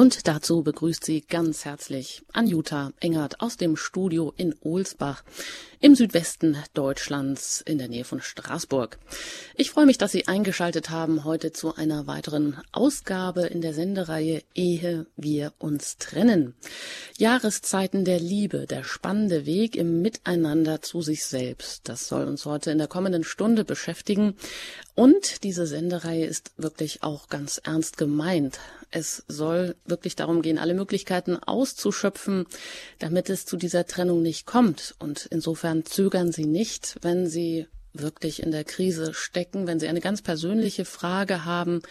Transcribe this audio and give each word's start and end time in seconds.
Und 0.00 0.26
dazu 0.28 0.62
begrüßt 0.62 1.04
sie 1.04 1.20
ganz 1.20 1.66
herzlich 1.66 2.22
Anjuta 2.32 2.92
Engert 3.00 3.42
aus 3.42 3.58
dem 3.58 3.76
Studio 3.76 4.32
in 4.38 4.54
Ohlsbach 4.62 5.22
im 5.82 5.94
Südwesten 5.94 6.58
Deutschlands 6.74 7.62
in 7.62 7.78
der 7.78 7.88
Nähe 7.88 8.04
von 8.04 8.20
Straßburg. 8.20 8.98
Ich 9.56 9.70
freue 9.70 9.86
mich, 9.86 9.96
dass 9.96 10.12
Sie 10.12 10.28
eingeschaltet 10.28 10.90
haben 10.90 11.24
heute 11.24 11.52
zu 11.52 11.74
einer 11.74 12.06
weiteren 12.06 12.58
Ausgabe 12.70 13.46
in 13.46 13.62
der 13.62 13.72
Sendereihe 13.72 14.42
Ehe 14.54 15.06
wir 15.16 15.54
uns 15.58 15.96
trennen. 15.96 16.54
Jahreszeiten 17.16 18.04
der 18.04 18.20
Liebe, 18.20 18.66
der 18.66 18.84
spannende 18.84 19.46
Weg 19.46 19.74
im 19.74 20.02
Miteinander 20.02 20.82
zu 20.82 21.00
sich 21.00 21.24
selbst. 21.24 21.88
Das 21.88 22.08
soll 22.08 22.24
uns 22.24 22.44
heute 22.44 22.70
in 22.70 22.78
der 22.78 22.88
kommenden 22.88 23.24
Stunde 23.24 23.64
beschäftigen. 23.64 24.34
Und 24.94 25.44
diese 25.44 25.66
Sendereihe 25.66 26.26
ist 26.26 26.52
wirklich 26.58 27.02
auch 27.02 27.30
ganz 27.30 27.58
ernst 27.64 27.96
gemeint. 27.96 28.58
Es 28.92 29.24
soll 29.28 29.76
wirklich 29.86 30.16
darum 30.16 30.42
gehen, 30.42 30.58
alle 30.58 30.74
Möglichkeiten 30.74 31.36
auszuschöpfen, 31.36 32.46
damit 32.98 33.30
es 33.30 33.46
zu 33.46 33.56
dieser 33.56 33.86
Trennung 33.86 34.20
nicht 34.20 34.46
kommt. 34.46 34.96
Und 34.98 35.28
insofern 35.30 35.69
zögern 35.84 36.32
Sie 36.32 36.46
nicht, 36.46 36.96
wenn 37.02 37.26
Sie 37.26 37.66
wirklich 37.92 38.42
in 38.42 38.50
der 38.50 38.64
Krise 38.64 39.14
stecken, 39.14 39.66
wenn 39.66 39.80
Sie 39.80 39.88
eine 39.88 40.00
ganz 40.00 40.22
persönliche 40.22 40.84
Frage 40.84 41.44
haben, 41.44 41.82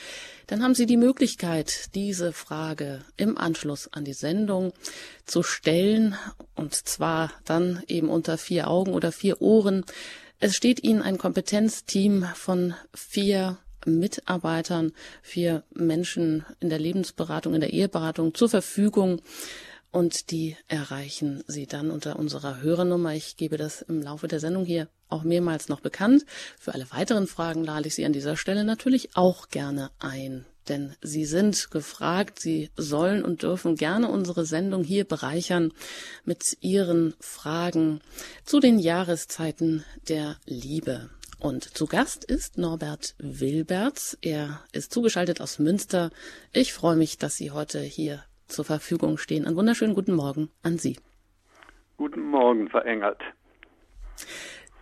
dann 0.48 0.64
haben 0.64 0.76
Sie 0.76 0.86
die 0.86 0.98
Möglichkeit, 0.98 1.94
diese 1.96 2.32
Frage 2.32 3.02
im 3.18 3.38
Anschluss 3.38 3.92
an 3.92 4.06
die 4.06 4.14
Sendung 4.14 4.74
zu 5.26 5.44
stellen, 5.44 6.16
und 6.56 6.74
zwar 6.74 7.32
dann 7.46 7.84
eben 7.88 8.10
unter 8.10 8.38
vier 8.38 8.70
Augen 8.70 8.94
oder 8.94 9.12
vier 9.12 9.42
Ohren. 9.42 9.86
Es 10.40 10.56
steht 10.56 10.84
Ihnen 10.84 11.02
ein 11.02 11.18
Kompetenzteam 11.18 12.26
von 12.34 12.74
vier 12.94 13.58
Mitarbeitern, 13.86 14.92
vier 15.22 15.64
Menschen 15.74 16.46
in 16.60 16.70
der 16.70 16.80
Lebensberatung, 16.80 17.54
in 17.54 17.62
der 17.62 17.74
Eheberatung 17.74 18.34
zur 18.34 18.50
Verfügung. 18.50 19.22
Und 19.92 20.30
die 20.30 20.56
erreichen 20.68 21.44
Sie 21.48 21.66
dann 21.66 21.90
unter 21.90 22.20
unserer 22.20 22.62
Hörernummer. 22.62 23.16
Ich 23.16 23.38
gebe 23.38 23.58
das 23.58 23.82
im 23.82 24.02
Laufe 24.02 24.28
der 24.28 24.40
Sendung 24.40 24.64
hier 24.64 24.88
auch 25.08 25.24
mehrmals 25.24 25.68
noch 25.68 25.80
bekannt. 25.80 26.26
Für 26.60 26.76
alle 26.76 26.92
weiteren 26.92 27.26
Fragen 27.26 27.64
lade 27.64 27.88
ich 27.88 27.96
Sie 27.96 28.06
an 28.06 28.14
dieser 28.14 28.38
Stelle 28.38 28.64
natürlich 28.64 29.16
auch 29.16 29.50
gerne 29.50 29.90
ein. 29.98 30.46
Denn 30.68 30.96
Sie 31.02 31.26
sind 31.26 31.72
gefragt, 31.72 32.40
Sie 32.40 32.70
sollen 32.78 33.26
und 33.26 33.42
dürfen 33.42 33.76
gerne 33.76 34.10
unsere 34.10 34.46
Sendung 34.46 34.84
hier 34.84 35.06
bereichern 35.06 35.74
mit 36.24 36.58
Ihren 36.62 37.16
Fragen 37.20 38.02
zu 38.46 38.60
den 38.60 38.78
Jahreszeiten 38.78 39.84
der 40.08 40.38
Liebe. 40.46 41.10
Und 41.40 41.76
zu 41.76 41.88
Gast 41.88 42.26
ist 42.26 42.60
Norbert 42.60 43.16
Wilberts. 43.18 44.18
Er 44.22 44.62
ist 44.72 44.94
zugeschaltet 44.94 45.42
aus 45.42 45.58
Münster. 45.58 46.12
Ich 46.52 46.74
freue 46.74 46.98
mich, 46.98 47.18
dass 47.18 47.38
Sie 47.38 47.50
heute 47.50 47.80
hier 47.80 48.24
zur 48.50 48.66
Verfügung 48.66 49.18
stehen. 49.18 49.46
Einen 49.46 49.56
wunderschönen 49.56 49.96
guten 49.96 50.14
Morgen 50.14 50.50
an 50.64 50.78
Sie. 50.78 50.98
Guten 51.98 52.22
Morgen, 52.22 52.70
verengert. 52.70 53.22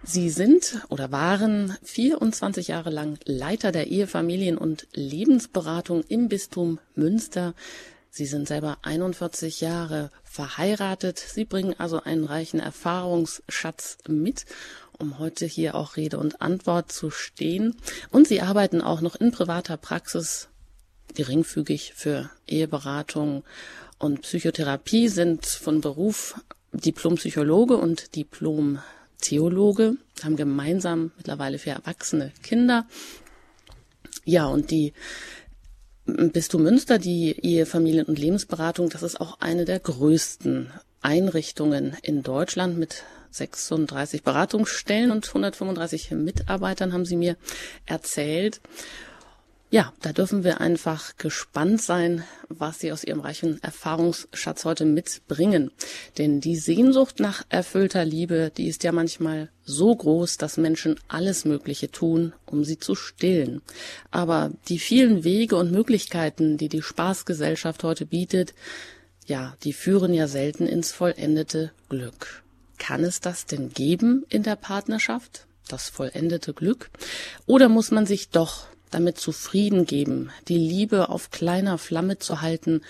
Sie 0.03 0.29
sind 0.29 0.85
oder 0.89 1.11
waren 1.11 1.75
24 1.83 2.69
Jahre 2.69 2.89
lang 2.89 3.19
Leiter 3.25 3.71
der 3.71 3.87
Ehefamilien- 3.87 4.57
und 4.57 4.87
Lebensberatung 4.93 6.03
im 6.07 6.29
Bistum 6.29 6.79
Münster. 6.95 7.53
Sie 8.09 8.25
sind 8.25 8.47
selber 8.47 8.77
41 8.83 9.61
Jahre 9.61 10.11
verheiratet. 10.23 11.19
Sie 11.19 11.45
bringen 11.45 11.75
also 11.77 12.01
einen 12.01 12.23
reichen 12.23 12.59
Erfahrungsschatz 12.59 13.97
mit 14.07 14.45
um 14.99 15.19
heute 15.19 15.45
hier 15.45 15.75
auch 15.75 15.95
Rede 15.95 16.17
und 16.17 16.41
Antwort 16.41 16.91
zu 16.91 17.09
stehen. 17.09 17.75
Und 18.11 18.27
Sie 18.27 18.41
arbeiten 18.41 18.81
auch 18.81 19.01
noch 19.01 19.15
in 19.15 19.31
privater 19.31 19.77
Praxis 19.77 20.49
geringfügig 21.15 21.93
für 21.95 22.29
Eheberatung 22.47 23.43
und 23.99 24.21
Psychotherapie, 24.21 25.07
sind 25.07 25.45
von 25.45 25.81
Beruf 25.81 26.35
Diplompsychologe 26.73 27.77
und 27.77 28.15
Diplom-Theologe, 28.15 29.97
haben 30.23 30.35
gemeinsam 30.35 31.11
mittlerweile 31.17 31.59
vier 31.59 31.73
erwachsene 31.73 32.31
Kinder. 32.43 32.85
Ja, 34.25 34.47
und 34.47 34.71
die 34.71 34.93
Bistum 36.05 36.63
Münster, 36.63 36.99
die 36.99 37.33
Ehefamilien- 37.33 38.05
und 38.05 38.19
Lebensberatung, 38.19 38.89
das 38.89 39.03
ist 39.03 39.19
auch 39.19 39.39
eine 39.41 39.65
der 39.65 39.79
größten 39.79 40.71
Einrichtungen 41.01 41.97
in 42.01 42.23
Deutschland 42.23 42.77
mit 42.77 43.03
36 43.31 44.23
Beratungsstellen 44.23 45.11
und 45.11 45.27
135 45.27 46.11
Mitarbeitern, 46.11 46.93
haben 46.93 47.05
Sie 47.05 47.17
mir 47.17 47.35
erzählt. 47.85 48.61
Ja, 49.69 49.91
da 50.01 50.13
dürfen 50.13 50.45
wir 50.45 50.61
einfach 50.61 51.17
gespannt 51.17 51.81
sein, 51.81 52.23
was 52.47 52.79
Sie 52.79 52.93
aus 52.93 53.03
Ihrem 53.03 53.19
reichen 53.19 53.61
Erfahrungsschatz 53.61 54.63
heute 54.63 54.85
mitbringen. 54.85 55.71
Denn 56.17 56.39
die 56.39 56.55
Sehnsucht 56.55 57.19
nach 57.19 57.43
erfüllter 57.49 58.05
Liebe, 58.05 58.49
die 58.55 58.69
ist 58.69 58.85
ja 58.85 58.93
manchmal 58.93 59.49
so 59.65 59.93
groß, 59.93 60.37
dass 60.37 60.55
Menschen 60.55 60.97
alles 61.09 61.43
Mögliche 61.43 61.91
tun, 61.91 62.31
um 62.45 62.63
sie 62.63 62.79
zu 62.79 62.95
stillen. 62.95 63.61
Aber 64.09 64.51
die 64.69 64.79
vielen 64.79 65.25
Wege 65.25 65.57
und 65.57 65.73
Möglichkeiten, 65.73 66.55
die 66.55 66.69
die 66.69 66.81
Spaßgesellschaft 66.81 67.83
heute 67.83 68.05
bietet, 68.05 68.53
ja, 69.25 69.57
die 69.65 69.73
führen 69.73 70.13
ja 70.13 70.29
selten 70.29 70.65
ins 70.65 70.93
vollendete 70.93 71.73
Glück. 71.89 72.41
Kann 72.77 73.03
es 73.03 73.19
das 73.19 73.45
denn 73.45 73.73
geben 73.73 74.23
in 74.29 74.43
der 74.43 74.55
Partnerschaft, 74.55 75.45
das 75.67 75.89
vollendete 75.89 76.53
Glück? 76.53 76.89
Oder 77.45 77.67
muss 77.67 77.91
man 77.91 78.05
sich 78.05 78.29
doch 78.29 78.67
damit 78.91 79.17
zufrieden 79.17 79.85
geben, 79.85 80.31
die 80.47 80.57
Liebe 80.57 81.09
auf 81.09 81.31
kleiner 81.31 81.77
Flamme 81.77 82.19
zu 82.19 82.41
halten 82.41 82.81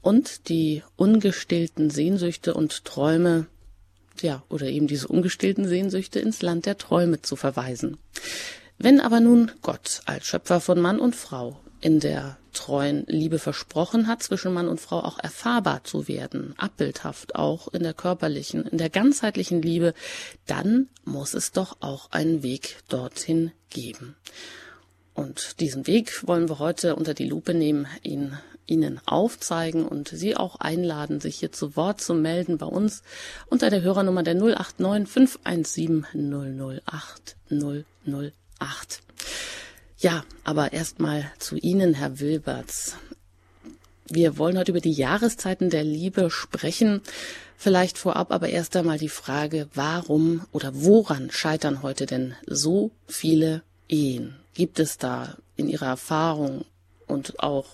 und 0.00 0.48
die 0.48 0.82
ungestillten 0.96 1.90
Sehnsüchte 1.90 2.54
und 2.54 2.84
Träume, 2.84 3.46
ja, 4.20 4.42
oder 4.48 4.66
eben 4.66 4.86
diese 4.86 5.08
ungestillten 5.08 5.66
Sehnsüchte 5.66 6.18
ins 6.20 6.42
Land 6.42 6.66
der 6.66 6.78
Träume 6.78 7.22
zu 7.22 7.36
verweisen. 7.36 7.96
Wenn 8.78 9.00
aber 9.00 9.20
nun 9.20 9.52
Gott 9.62 10.00
als 10.06 10.26
Schöpfer 10.26 10.60
von 10.60 10.80
Mann 10.80 10.98
und 10.98 11.14
Frau 11.14 11.60
in 11.80 12.00
der 12.00 12.36
treuen 12.52 13.04
Liebe 13.06 13.38
versprochen 13.38 14.06
hat, 14.06 14.22
zwischen 14.22 14.52
Mann 14.52 14.68
und 14.68 14.80
Frau 14.80 15.00
auch 15.00 15.18
erfahrbar 15.18 15.84
zu 15.84 16.08
werden, 16.08 16.54
abbildhaft 16.56 17.34
auch 17.34 17.68
in 17.68 17.82
der 17.82 17.94
körperlichen, 17.94 18.66
in 18.66 18.78
der 18.78 18.90
ganzheitlichen 18.90 19.62
Liebe, 19.62 19.94
dann 20.46 20.88
muss 21.04 21.34
es 21.34 21.52
doch 21.52 21.78
auch 21.80 22.10
einen 22.10 22.42
Weg 22.42 22.78
dorthin 22.88 23.52
geben. 23.70 24.16
Und 25.14 25.60
diesen 25.60 25.86
Weg 25.86 26.26
wollen 26.26 26.48
wir 26.48 26.58
heute 26.58 26.96
unter 26.96 27.14
die 27.14 27.28
Lupe 27.28 27.54
nehmen, 27.54 27.86
ihn 28.02 28.36
Ihnen 28.66 29.00
aufzeigen 29.06 29.84
und 29.86 30.08
Sie 30.08 30.36
auch 30.36 30.56
einladen, 30.56 31.20
sich 31.20 31.36
hier 31.40 31.52
zu 31.52 31.76
Wort 31.76 32.00
zu 32.00 32.14
melden 32.14 32.58
bei 32.58 32.66
uns 32.66 33.02
unter 33.48 33.70
der 33.70 33.82
Hörernummer 33.82 34.22
der 34.22 34.34
089 34.34 35.08
517 35.08 36.06
008 36.14 37.36
008. 37.50 39.02
Ja, 39.98 40.24
aber 40.44 40.72
erstmal 40.72 41.30
zu 41.38 41.56
Ihnen, 41.56 41.94
Herr 41.94 42.20
Wilberts. 42.20 42.96
Wir 44.08 44.36
wollen 44.38 44.58
heute 44.58 44.72
über 44.72 44.80
die 44.80 44.92
Jahreszeiten 44.92 45.70
der 45.70 45.84
Liebe 45.84 46.30
sprechen. 46.30 47.02
Vielleicht 47.56 47.98
vorab 47.98 48.32
aber 48.32 48.48
erst 48.48 48.74
einmal 48.76 48.98
die 48.98 49.08
Frage, 49.08 49.68
warum 49.74 50.44
oder 50.52 50.72
woran 50.74 51.30
scheitern 51.30 51.82
heute 51.82 52.06
denn 52.06 52.34
so 52.46 52.90
viele 53.06 53.62
Ehen? 53.88 54.41
Gibt 54.54 54.78
es 54.78 54.98
da 54.98 55.36
in 55.56 55.68
Ihrer 55.68 55.86
Erfahrung 55.86 56.64
und 57.06 57.40
auch 57.40 57.66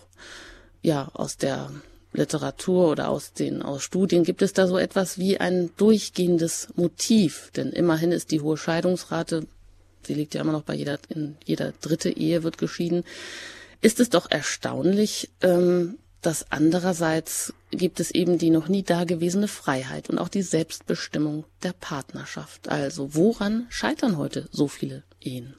ja 0.82 1.08
aus 1.12 1.36
der 1.36 1.70
Literatur 2.12 2.88
oder 2.88 3.08
aus 3.08 3.32
den 3.32 3.62
aus 3.62 3.82
Studien 3.82 4.24
gibt 4.24 4.42
es 4.42 4.52
da 4.52 4.66
so 4.66 4.78
etwas 4.78 5.18
wie 5.18 5.38
ein 5.38 5.70
durchgehendes 5.76 6.68
Motiv? 6.76 7.50
Denn 7.54 7.70
immerhin 7.70 8.12
ist 8.12 8.30
die 8.30 8.40
hohe 8.40 8.56
Scheidungsrate 8.56 9.46
sie 10.08 10.14
liegt 10.14 10.34
ja 10.34 10.40
immer 10.40 10.52
noch 10.52 10.62
bei 10.62 10.74
jeder, 10.74 10.98
in 11.08 11.36
jeder 11.44 11.72
dritte 11.80 12.10
Ehe 12.10 12.42
wird 12.42 12.58
geschieden, 12.58 13.04
ist 13.80 14.00
es 14.00 14.10
doch 14.10 14.28
erstaunlich, 14.28 15.30
ähm, 15.40 15.98
dass 16.20 16.50
andererseits 16.50 17.54
gibt 17.70 18.00
es 18.00 18.10
eben 18.10 18.38
die 18.38 18.50
noch 18.50 18.66
nie 18.66 18.82
dagewesene 18.82 19.46
Freiheit 19.46 20.10
und 20.10 20.18
auch 20.18 20.28
die 20.28 20.42
Selbstbestimmung 20.42 21.44
der 21.62 21.74
Partnerschaft. 21.74 22.68
Also 22.68 23.14
woran 23.14 23.66
scheitern 23.68 24.16
heute 24.16 24.48
so 24.50 24.66
viele 24.66 25.04
Ehen? 25.20 25.54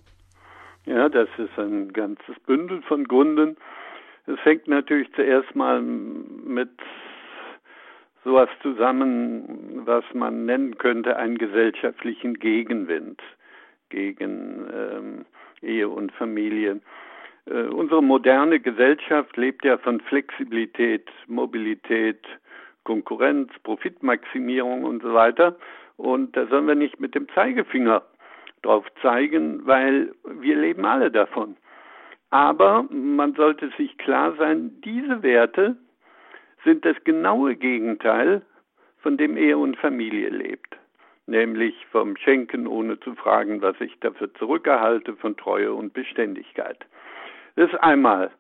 Ja, 0.85 1.09
das 1.09 1.29
ist 1.37 1.57
ein 1.57 1.93
ganzes 1.93 2.39
Bündel 2.45 2.81
von 2.83 3.03
Gründen. 3.05 3.57
Es 4.25 4.39
fängt 4.41 4.67
natürlich 4.67 5.11
zuerst 5.13 5.55
mal 5.55 5.81
mit 5.81 6.69
sowas 8.23 8.49
zusammen, 8.61 9.81
was 9.85 10.03
man 10.13 10.45
nennen 10.45 10.77
könnte, 10.77 11.17
einen 11.17 11.37
gesellschaftlichen 11.37 12.35
Gegenwind 12.35 13.21
gegen 13.89 14.67
ähm, 14.73 15.25
Ehe 15.61 15.89
und 15.89 16.11
Familie. 16.11 16.79
Äh, 17.45 17.63
unsere 17.63 18.03
moderne 18.03 18.59
Gesellschaft 18.59 19.35
lebt 19.37 19.65
ja 19.65 19.77
von 19.77 19.99
Flexibilität, 20.01 21.09
Mobilität, 21.27 22.23
Konkurrenz, 22.83 23.51
Profitmaximierung 23.63 24.83
und 24.83 25.01
so 25.01 25.13
weiter. 25.13 25.55
Und 25.97 26.35
da 26.37 26.45
sollen 26.47 26.67
wir 26.67 26.75
nicht 26.75 26.99
mit 26.99 27.15
dem 27.15 27.27
Zeigefinger 27.29 28.03
drauf 28.61 28.85
zeigen, 29.01 29.65
weil 29.65 30.13
wir 30.25 30.55
leben 30.55 30.85
alle 30.85 31.11
davon. 31.11 31.55
Aber 32.29 32.83
man 32.91 33.33
sollte 33.33 33.69
sich 33.77 33.97
klar 33.97 34.35
sein, 34.37 34.79
diese 34.83 35.23
Werte 35.23 35.77
sind 36.63 36.85
das 36.85 36.95
genaue 37.03 37.55
Gegenteil 37.55 38.43
von 39.01 39.17
dem 39.17 39.37
Ehe 39.37 39.57
und 39.57 39.77
Familie 39.77 40.29
lebt. 40.29 40.77
Nämlich 41.25 41.85
vom 41.91 42.17
Schenken 42.17 42.67
ohne 42.67 42.99
zu 42.99 43.15
fragen, 43.15 43.61
was 43.61 43.79
ich 43.79 43.97
dafür 43.99 44.33
zurückerhalte, 44.35 45.15
von 45.15 45.37
Treue 45.37 45.73
und 45.73 45.93
Beständigkeit. 45.93 46.85
Das 47.55 47.71
ist 47.71 47.79
einmal 47.81 48.31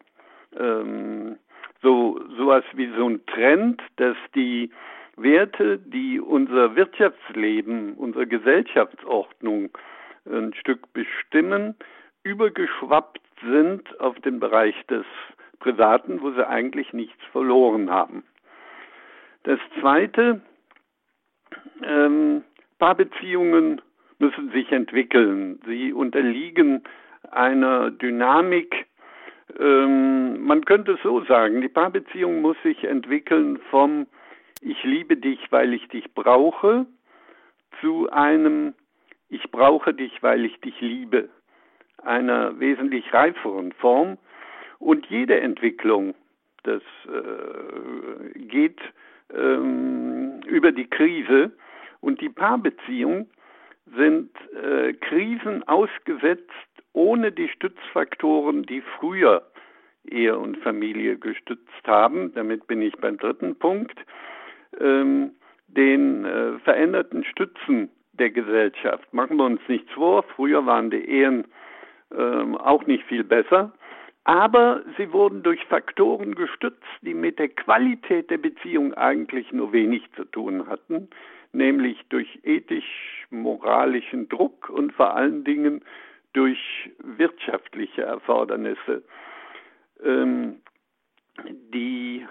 ähm, 0.57 1.37
so 1.81 2.19
sowas 2.37 2.63
wie 2.73 2.91
so 2.97 3.09
ein 3.09 3.25
Trend, 3.27 3.81
dass 3.97 4.17
die 4.35 4.71
Werte, 5.17 5.77
die 5.77 6.19
unser 6.19 6.75
Wirtschaftsleben, 6.75 7.93
unsere 7.93 8.27
Gesellschaftsordnung 8.27 9.69
ein 10.25 10.53
Stück 10.53 10.91
bestimmen, 10.93 11.75
übergeschwappt 12.23 13.21
sind 13.41 13.99
auf 13.99 14.19
den 14.21 14.39
Bereich 14.39 14.75
des 14.87 15.05
Privaten, 15.59 16.21
wo 16.21 16.31
sie 16.31 16.47
eigentlich 16.47 16.93
nichts 16.93 17.21
verloren 17.31 17.89
haben. 17.89 18.23
Das 19.43 19.59
Zweite, 19.79 20.41
ähm, 21.83 22.43
Paarbeziehungen 22.77 23.81
müssen 24.19 24.51
sich 24.51 24.71
entwickeln. 24.71 25.59
Sie 25.65 25.93
unterliegen 25.93 26.83
einer 27.31 27.91
Dynamik. 27.91 28.85
Ähm, 29.59 30.45
man 30.45 30.65
könnte 30.65 30.93
es 30.93 31.01
so 31.03 31.23
sagen, 31.25 31.61
die 31.61 31.69
Paarbeziehung 31.69 32.41
muss 32.41 32.57
sich 32.63 32.83
entwickeln 32.83 33.59
vom 33.69 34.07
Ich 34.61 34.83
liebe 34.83 35.17
dich, 35.17 35.39
weil 35.51 35.73
ich 35.73 35.87
dich 35.87 36.13
brauche 36.13 36.85
zu 37.81 38.09
einem 38.11 38.73
Ich 39.29 39.51
brauche 39.51 39.93
dich, 39.93 40.21
weil 40.21 40.45
ich 40.45 40.59
dich 40.61 40.79
liebe. 40.81 41.29
Einer 42.03 42.59
wesentlich 42.59 43.13
reiferen 43.13 43.71
Form. 43.73 44.17
Und 44.79 45.05
jede 45.07 45.39
Entwicklung, 45.39 46.15
das 46.63 46.81
äh, 47.05 48.39
geht 48.39 48.79
ähm, 49.33 50.41
über 50.47 50.71
die 50.71 50.87
Krise 50.87 51.51
und 51.99 52.21
die 52.21 52.29
Paarbeziehung 52.29 53.29
sind 53.97 54.31
äh, 54.53 54.93
Krisen 54.93 55.67
ausgesetzt 55.67 56.49
ohne 56.93 57.31
die 57.31 57.49
Stützfaktoren, 57.49 58.63
die 58.63 58.81
früher 58.81 59.43
Ehe 60.05 60.37
und 60.37 60.57
Familie 60.57 61.17
gestützt 61.17 61.85
haben. 61.85 62.33
Damit 62.33 62.67
bin 62.67 62.81
ich 62.81 62.95
beim 62.97 63.17
dritten 63.17 63.55
Punkt. 63.55 63.99
Ähm, 64.79 65.31
den 65.67 66.25
äh, 66.25 66.59
veränderten 66.59 67.23
Stützen 67.23 67.89
der 68.19 68.29
Gesellschaft. 68.29 69.13
Machen 69.13 69.37
wir 69.37 69.45
uns 69.45 69.61
nichts 69.67 69.91
vor, 69.93 70.23
früher 70.35 70.65
waren 70.65 70.89
die 70.89 71.03
Ehen 71.03 71.45
ähm, 72.15 72.57
auch 72.57 72.85
nicht 72.85 73.03
viel 73.05 73.23
besser 73.23 73.71
aber 74.29 74.83
sie 74.95 75.11
wurden 75.11 75.41
durch 75.41 75.65
Faktoren 75.65 76.35
gestützt, 76.35 76.83
die 77.01 77.15
mit 77.15 77.39
der 77.39 77.49
Qualität 77.49 78.29
der 78.29 78.37
Beziehung 78.37 78.93
eigentlich 78.93 79.51
nur 79.51 79.73
wenig 79.73 80.03
zu 80.15 80.23
tun 80.23 80.67
hatten, 80.67 81.09
nämlich 81.51 81.97
durch 82.09 82.39
ethisch-moralischen 82.43 84.29
Druck 84.29 84.69
und 84.69 84.93
vor 84.93 85.15
allen 85.15 85.43
Dingen 85.45 85.83
durch 86.33 86.59
wirtschaftliche 86.99 88.03
Erfordernisse. 88.03 89.01
Ähm, 90.03 90.61
die 91.73 92.23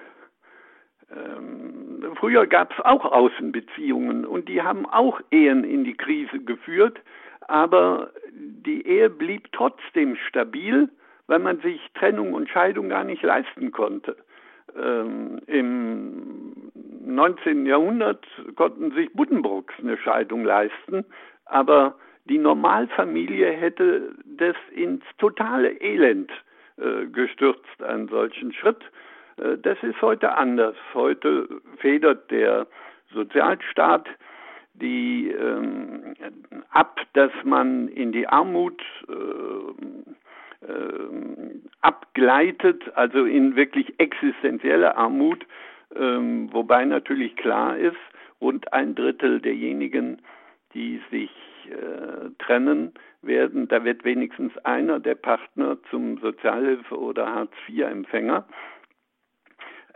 ähm, 1.15 2.05
früher 2.17 2.47
gab 2.47 2.73
es 2.73 2.85
auch 2.85 3.05
Außenbeziehungen 3.05 4.25
und 4.25 4.49
die 4.49 4.63
haben 4.63 4.87
auch 4.87 5.21
Ehen 5.31 5.65
in 5.65 5.85
die 5.85 5.97
Krise 5.97 6.39
geführt, 6.41 7.01
aber 7.49 8.11
die 8.33 8.87
Ehe 8.87 9.11
blieb 9.11 9.51
trotzdem 9.53 10.17
stabil 10.29 10.89
weil 11.29 11.39
man 11.39 11.61
sich 11.61 11.81
Trennung 11.95 12.35
und 12.35 12.49
Scheidung 12.49 12.89
gar 12.89 13.05
nicht 13.05 13.23
leisten 13.23 13.71
konnte. 13.71 14.17
Ähm, 14.77 15.41
Im 15.47 16.71
19. 17.07 17.67
Jahrhundert 17.67 18.27
konnten 18.57 18.91
sich 18.93 19.13
Buddenbrooks 19.13 19.75
eine 19.79 19.97
Scheidung 19.99 20.45
leisten, 20.45 21.05
aber 21.45 21.95
die 22.25 22.39
Normalfamilie 22.39 23.51
hätte 23.53 24.15
das 24.25 24.57
ins 24.75 25.05
totale 25.19 25.81
Elend 25.81 26.31
äh, 26.77 27.07
gestürzt, 27.07 27.83
einen 27.83 28.09
solchen 28.09 28.53
Schritt. 28.53 28.83
Äh, 29.39 29.59
das 29.59 29.79
ist 29.83 30.01
heute 30.03 30.35
anders. 30.35 30.77
Heute 30.95 31.49
federt 31.79 32.31
der 32.31 32.67
Sozialstaat 33.13 34.09
die 34.81 35.31
ähm, 35.31 36.15
ab, 36.71 37.01
dass 37.15 37.33
man 37.45 37.89
in 37.89 38.13
die 38.13 38.29
Armut 38.29 38.81
äh, 39.09 40.67
äh, 40.67 41.61
abgleitet, 41.81 42.85
also 42.95 43.25
in 43.25 43.57
wirklich 43.57 43.99
existenzielle 43.99 44.97
Armut, 44.97 45.45
ähm, 45.97 46.53
wobei 46.53 46.85
natürlich 46.85 47.37
klar 47.37 47.77
ist, 47.77 47.97
rund 48.41 48.73
ein 48.73 48.95
Drittel 48.95 49.41
derjenigen, 49.41 50.23
die 50.75 51.01
sich 51.11 51.31
äh, 51.71 52.31
trennen 52.39 52.93
werden, 53.23 53.67
da 53.69 53.85
wird 53.85 54.05
wenigstens 54.05 54.57
einer 54.59 55.01
der 55.01 55.17
Partner 55.17 55.77
zum 55.91 56.19
Sozialhilfe- 56.19 56.99
oder 56.99 57.27
Hartz-IV-Empfänger. 57.35 58.47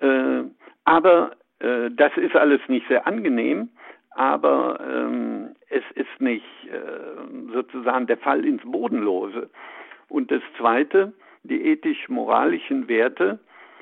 Äh, 0.02 0.44
aber 0.84 1.32
äh, 1.60 1.90
das 1.90 2.16
ist 2.16 2.36
alles 2.36 2.60
nicht 2.68 2.86
sehr 2.88 3.06
angenehm, 3.06 3.70
aber 4.10 4.78
ähm, 4.80 5.54
es 5.70 5.84
ist 5.94 6.20
nicht 6.20 6.44
äh, 6.66 7.52
sozusagen 7.52 8.06
der 8.06 8.18
Fall 8.18 8.44
ins 8.44 8.62
Bodenlose. 8.64 9.48
Und 10.08 10.30
das 10.30 10.42
Zweite, 10.58 11.12
die 11.44 11.64
ethisch-moralischen 11.66 12.88
Werte 12.88 13.38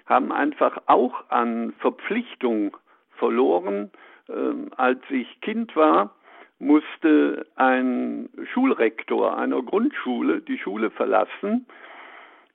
haben 0.06 0.30
einfach 0.30 0.82
auch 0.86 1.24
an 1.30 1.72
Verpflichtung 1.78 2.76
verloren. 3.16 3.90
Ähm, 4.28 4.70
als 4.76 5.00
ich 5.08 5.40
Kind 5.40 5.74
war, 5.74 6.14
musste 6.58 7.46
ein 7.56 8.28
Schulrektor 8.52 9.36
einer 9.38 9.62
Grundschule 9.62 10.42
die 10.42 10.58
Schule 10.58 10.90
verlassen, 10.90 11.66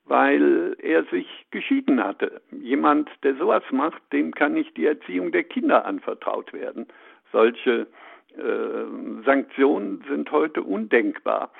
weil 0.06 0.76
er 0.78 1.04
sich 1.04 1.26
geschieden 1.50 2.02
hatte. 2.02 2.40
Jemand, 2.52 3.10
der 3.22 3.34
sowas 3.34 3.64
macht, 3.70 4.00
dem 4.12 4.32
kann 4.32 4.54
nicht 4.54 4.76
die 4.76 4.86
Erziehung 4.86 5.32
der 5.32 5.44
Kinder 5.44 5.84
anvertraut 5.84 6.52
werden. 6.52 6.86
Solche 7.32 7.88
äh, 8.36 9.24
Sanktionen 9.24 10.04
sind 10.08 10.30
heute 10.30 10.62
undenkbar. 10.62 11.52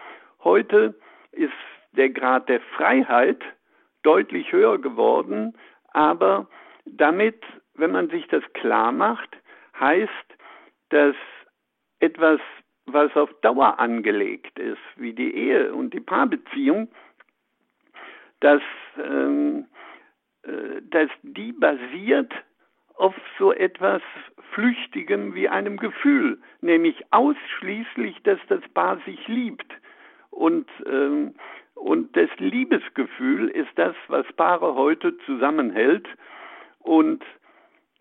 Heute 0.44 0.94
ist 1.32 1.52
der 1.93 2.10
Grad 2.10 2.48
der 2.48 2.60
Freiheit 2.60 3.43
deutlich 4.02 4.52
höher 4.52 4.78
geworden, 4.78 5.56
aber 5.92 6.46
damit, 6.84 7.42
wenn 7.75 7.90
man 7.90 8.08
sich 8.10 8.28
das 8.28 8.44
klar 8.52 8.92
macht, 8.92 9.37
heißt, 9.80 10.11
dass 10.90 11.16
etwas, 11.99 12.40
was 12.85 13.14
auf 13.16 13.30
Dauer 13.40 13.80
angelegt 13.80 14.59
ist, 14.61 14.78
wie 14.94 15.12
die 15.12 15.35
Ehe 15.35 15.75
und 15.75 15.92
die 15.92 16.00
Paarbeziehung, 16.00 16.88
dass, 18.40 18.62
ähm, 19.02 19.66
äh, 20.43 20.83
dass 20.90 21.11
die 21.23 21.52
basiert 21.52 22.33
auf 22.95 23.14
so 23.38 23.52
etwas 23.52 24.02
Flüchtigem 24.52 25.35
wie 25.35 25.49
einem 25.49 25.76
Gefühl, 25.76 26.40
nämlich 26.61 27.05
ausschließlich, 27.11 28.23
dass 28.23 28.38
das 28.49 28.62
Paar 28.73 28.99
sich 29.05 29.26
liebt. 29.28 29.71
Und 30.31 30.69
ähm, 30.87 31.35
und 31.76 32.16
das 32.16 32.31
Liebesgefühl 32.38 33.49
ist 33.49 33.69
das, 33.76 33.95
was 34.09 34.26
Paare 34.33 34.75
heute 34.76 35.16
zusammenhält. 35.26 36.09
Und 36.78 37.23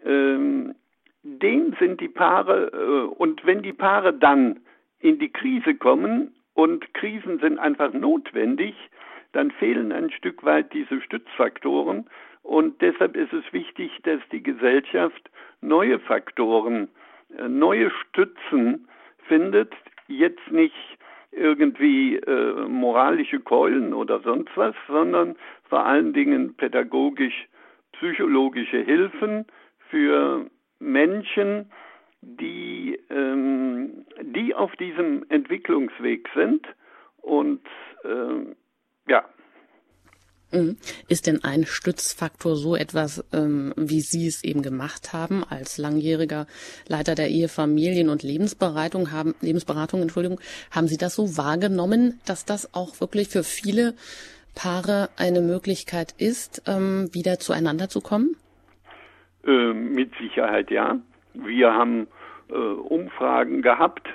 ähm, 0.03 0.75
den 1.23 1.75
sind 1.77 1.99
die 1.99 2.07
Paare, 2.07 2.71
äh, 2.71 3.13
und 3.15 3.45
wenn 3.45 3.63
die 3.63 3.73
Paare 3.73 4.13
dann 4.13 4.61
in 4.99 5.19
die 5.19 5.31
Krise 5.31 5.75
kommen, 5.75 6.33
und 6.53 6.93
Krisen 6.93 7.39
sind 7.39 7.59
einfach 7.59 7.91
notwendig, 7.91 8.75
dann 9.35 9.51
fehlen 9.51 9.91
ein 9.91 10.11
Stück 10.11 10.43
weit 10.43 10.73
diese 10.73 11.01
Stützfaktoren. 11.01 12.09
Und 12.43 12.81
deshalb 12.81 13.17
ist 13.17 13.33
es 13.33 13.43
wichtig, 13.51 13.91
dass 14.03 14.19
die 14.31 14.43
Gesellschaft 14.43 15.29
neue 15.61 15.99
Faktoren, 15.99 16.87
äh, 17.37 17.47
neue 17.47 17.91
Stützen 17.91 18.87
findet, 19.27 19.73
jetzt 20.07 20.51
nicht 20.51 20.75
irgendwie 21.31 22.15
äh, 22.17 22.67
moralische 22.67 23.39
Keulen 23.39 23.93
oder 23.93 24.21
sonst 24.21 24.55
was, 24.55 24.75
sondern 24.87 25.35
vor 25.67 25.85
allen 25.85 26.13
Dingen 26.13 26.53
pädagogisch 26.55 27.47
psychologische 27.93 28.77
Hilfen 28.77 29.45
für 29.89 30.45
Menschen, 30.79 31.69
die, 32.21 32.99
ähm, 33.09 34.05
die 34.21 34.55
auf 34.55 34.75
diesem 34.77 35.25
Entwicklungsweg 35.29 36.29
sind 36.35 36.65
und 37.21 37.61
äh, 38.03 38.55
ja, 39.07 39.25
Mhm. 40.55 40.77
Ist 41.07 41.27
denn 41.27 41.43
ein 41.43 41.65
Stützfaktor 41.65 42.55
so 42.55 42.75
etwas, 42.75 43.25
ähm, 43.33 43.73
wie 43.75 43.99
Sie 43.99 44.27
es 44.27 44.43
eben 44.43 44.61
gemacht 44.61 45.11
haben, 45.11 45.43
als 45.43 45.77
langjähriger 45.77 46.47
Leiter 46.87 47.15
der 47.15 47.29
Ehe, 47.29 47.49
Familien 47.49 48.09
und 48.09 48.23
Lebensberatung 48.23 49.11
haben, 49.11 49.35
Lebensberatung, 49.41 50.01
Entschuldigung, 50.01 50.39
haben 50.71 50.87
Sie 50.87 50.97
das 50.97 51.15
so 51.15 51.37
wahrgenommen, 51.37 52.19
dass 52.25 52.45
das 52.45 52.73
auch 52.73 53.01
wirklich 53.01 53.27
für 53.29 53.43
viele 53.43 53.95
Paare 54.55 55.09
eine 55.17 55.41
Möglichkeit 55.41 56.13
ist, 56.17 56.63
ähm, 56.67 57.09
wieder 57.13 57.39
zueinander 57.39 57.89
zu 57.89 57.99
kommen? 57.99 58.37
Äh, 59.45 59.73
mit 59.73 60.11
Sicherheit 60.19 60.71
ja. 60.71 60.97
Wir 61.33 61.73
haben 61.73 62.07
äh, 62.49 62.53
Umfragen 62.53 63.61
gehabt, 63.61 64.07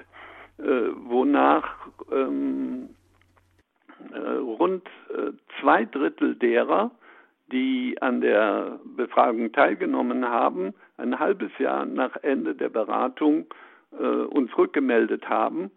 äh, 0.59 0.63
wonach 0.63 1.67
ähm, 2.11 2.89
rund 4.17 4.87
äh, 5.11 5.33
zwei 5.61 5.85
Drittel 5.85 6.35
derer, 6.35 6.91
die 7.53 7.97
an 8.01 8.21
der 8.21 8.79
Befragung 8.97 9.53
teilgenommen 9.53 10.27
haben, 10.29 10.75
ein 10.97 11.19
halbes 11.19 11.51
Jahr 11.59 11.85
nach 11.87 12.17
Ende 12.23 12.55
der 12.55 12.69
Beratung 12.69 13.47
äh, 13.93 14.05
uns 14.05 14.57
rückgemeldet 14.57 15.29
haben, 15.29 15.71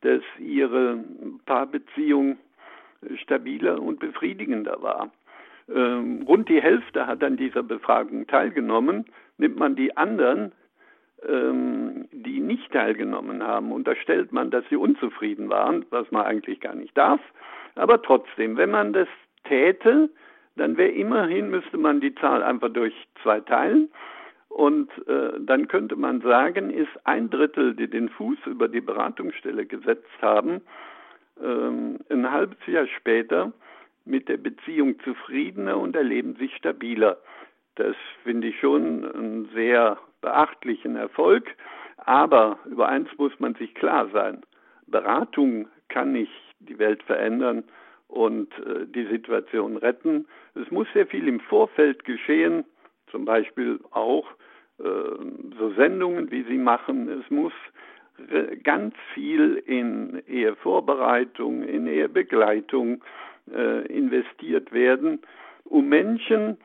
dass 0.00 0.22
ihre 0.38 0.98
Paarbeziehung 1.46 2.38
stabiler 3.16 3.80
und 3.80 4.00
befriedigender 4.00 4.82
war. 4.82 5.10
Ähm, 5.72 6.22
rund 6.26 6.48
die 6.48 6.60
Hälfte 6.60 7.06
hat 7.06 7.22
an 7.22 7.36
dieser 7.36 7.62
Befragung 7.62 8.26
teilgenommen. 8.26 9.06
Nimmt 9.38 9.58
man 9.58 9.76
die 9.76 9.96
anderen, 9.96 10.52
ähm, 11.26 12.08
die 12.12 12.40
nicht 12.40 12.72
teilgenommen 12.72 13.42
haben, 13.42 13.72
unterstellt 13.72 14.32
man, 14.32 14.50
dass 14.50 14.64
sie 14.68 14.76
unzufrieden 14.76 15.48
waren, 15.48 15.84
was 15.90 16.10
man 16.10 16.24
eigentlich 16.24 16.60
gar 16.60 16.74
nicht 16.74 16.96
darf. 16.96 17.20
Aber 17.74 18.02
trotzdem, 18.02 18.56
wenn 18.56 18.70
man 18.70 18.92
das 18.92 19.08
täte, 19.44 20.10
dann 20.56 20.76
wäre 20.76 20.90
immerhin, 20.90 21.50
müsste 21.50 21.78
man 21.78 22.00
die 22.00 22.14
Zahl 22.14 22.42
einfach 22.42 22.72
durch 22.72 22.94
zwei 23.22 23.40
teilen. 23.40 23.90
Und 24.48 24.90
äh, 25.08 25.32
dann 25.40 25.66
könnte 25.68 25.96
man 25.96 26.20
sagen, 26.20 26.70
ist 26.70 26.90
ein 27.04 27.30
Drittel, 27.30 27.74
die 27.74 27.88
den 27.88 28.10
Fuß 28.10 28.38
über 28.46 28.68
die 28.68 28.82
Beratungsstelle 28.82 29.64
gesetzt 29.64 30.10
haben, 30.20 30.60
ähm, 31.42 32.00
ein 32.10 32.30
halbes 32.30 32.58
Jahr 32.66 32.86
später 32.86 33.52
mit 34.04 34.28
der 34.28 34.36
Beziehung 34.36 35.00
zufriedener 35.00 35.78
und 35.78 35.96
erleben 35.96 36.36
sich 36.36 36.54
stabiler. 36.56 37.16
Das 37.76 37.96
finde 38.24 38.48
ich 38.48 38.60
schon 38.60 39.10
einen 39.10 39.48
sehr 39.54 39.96
beachtlichen 40.20 40.96
Erfolg. 40.96 41.46
Aber 42.04 42.58
über 42.66 42.88
eins 42.88 43.08
muss 43.16 43.38
man 43.38 43.54
sich 43.54 43.74
klar 43.74 44.08
sein. 44.12 44.42
Beratung 44.86 45.68
kann 45.88 46.12
nicht 46.12 46.32
die 46.68 46.78
Welt 46.78 47.02
verändern 47.02 47.64
und 48.08 48.52
äh, 48.58 48.86
die 48.86 49.06
Situation 49.06 49.76
retten. 49.76 50.26
Es 50.54 50.70
muss 50.70 50.86
sehr 50.92 51.06
viel 51.06 51.28
im 51.28 51.40
Vorfeld 51.40 52.04
geschehen, 52.04 52.64
zum 53.10 53.24
Beispiel 53.24 53.80
auch 53.90 54.26
äh, 54.78 54.84
so 55.58 55.72
Sendungen, 55.76 56.30
wie 56.30 56.42
Sie 56.44 56.58
machen. 56.58 57.08
Es 57.08 57.30
muss 57.30 57.52
ganz 58.62 58.94
viel 59.14 59.62
in 59.66 60.22
Ehevorbereitung, 60.28 61.62
in 61.62 61.86
Ehebegleitung 61.86 63.02
äh, 63.50 63.86
investiert 63.86 64.72
werden, 64.72 65.20
um 65.64 65.88
Menschen 65.88 66.58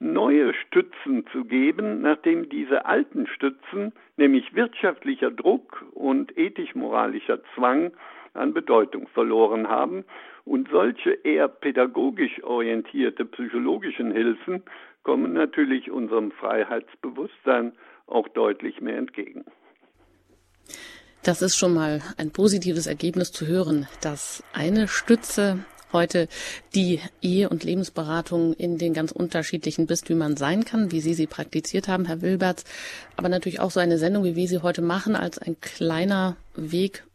neue 0.00 0.54
Stützen 0.54 1.26
zu 1.32 1.44
geben, 1.44 2.02
nachdem 2.02 2.48
diese 2.48 2.86
alten 2.86 3.26
Stützen, 3.26 3.92
nämlich 4.16 4.54
wirtschaftlicher 4.54 5.30
Druck 5.30 5.84
und 5.92 6.36
ethisch-moralischer 6.36 7.40
Zwang, 7.54 7.92
an 8.38 8.54
Bedeutung 8.54 9.08
verloren 9.08 9.68
haben. 9.68 10.04
Und 10.44 10.68
solche 10.70 11.10
eher 11.10 11.48
pädagogisch 11.48 12.42
orientierte 12.42 13.24
psychologischen 13.26 14.12
Hilfen 14.12 14.62
kommen 15.02 15.34
natürlich 15.34 15.90
unserem 15.90 16.30
Freiheitsbewusstsein 16.32 17.72
auch 18.06 18.28
deutlich 18.28 18.80
mehr 18.80 18.96
entgegen. 18.96 19.44
Das 21.22 21.42
ist 21.42 21.56
schon 21.56 21.74
mal 21.74 22.00
ein 22.16 22.30
positives 22.30 22.86
Ergebnis 22.86 23.32
zu 23.32 23.46
hören, 23.46 23.86
dass 24.00 24.42
eine 24.54 24.88
Stütze 24.88 25.64
heute 25.92 26.28
die 26.74 27.00
Ehe- 27.20 27.48
und 27.48 27.64
Lebensberatung 27.64 28.52
in 28.54 28.78
den 28.78 28.94
ganz 28.94 29.12
unterschiedlichen 29.12 29.86
Bistümern 29.86 30.36
sein 30.36 30.64
kann, 30.64 30.92
wie 30.92 31.00
Sie 31.00 31.14
sie 31.14 31.26
praktiziert 31.26 31.88
haben, 31.88 32.04
Herr 32.04 32.22
Wilberts, 32.22 32.64
aber 33.16 33.28
natürlich 33.28 33.60
auch 33.60 33.70
so 33.70 33.80
eine 33.80 33.98
Sendung, 33.98 34.24
wie 34.24 34.36
wir 34.36 34.48
sie 34.48 34.62
heute 34.62 34.82
machen, 34.82 35.16
als 35.16 35.38
ein 35.38 35.60
kleiner 35.60 36.36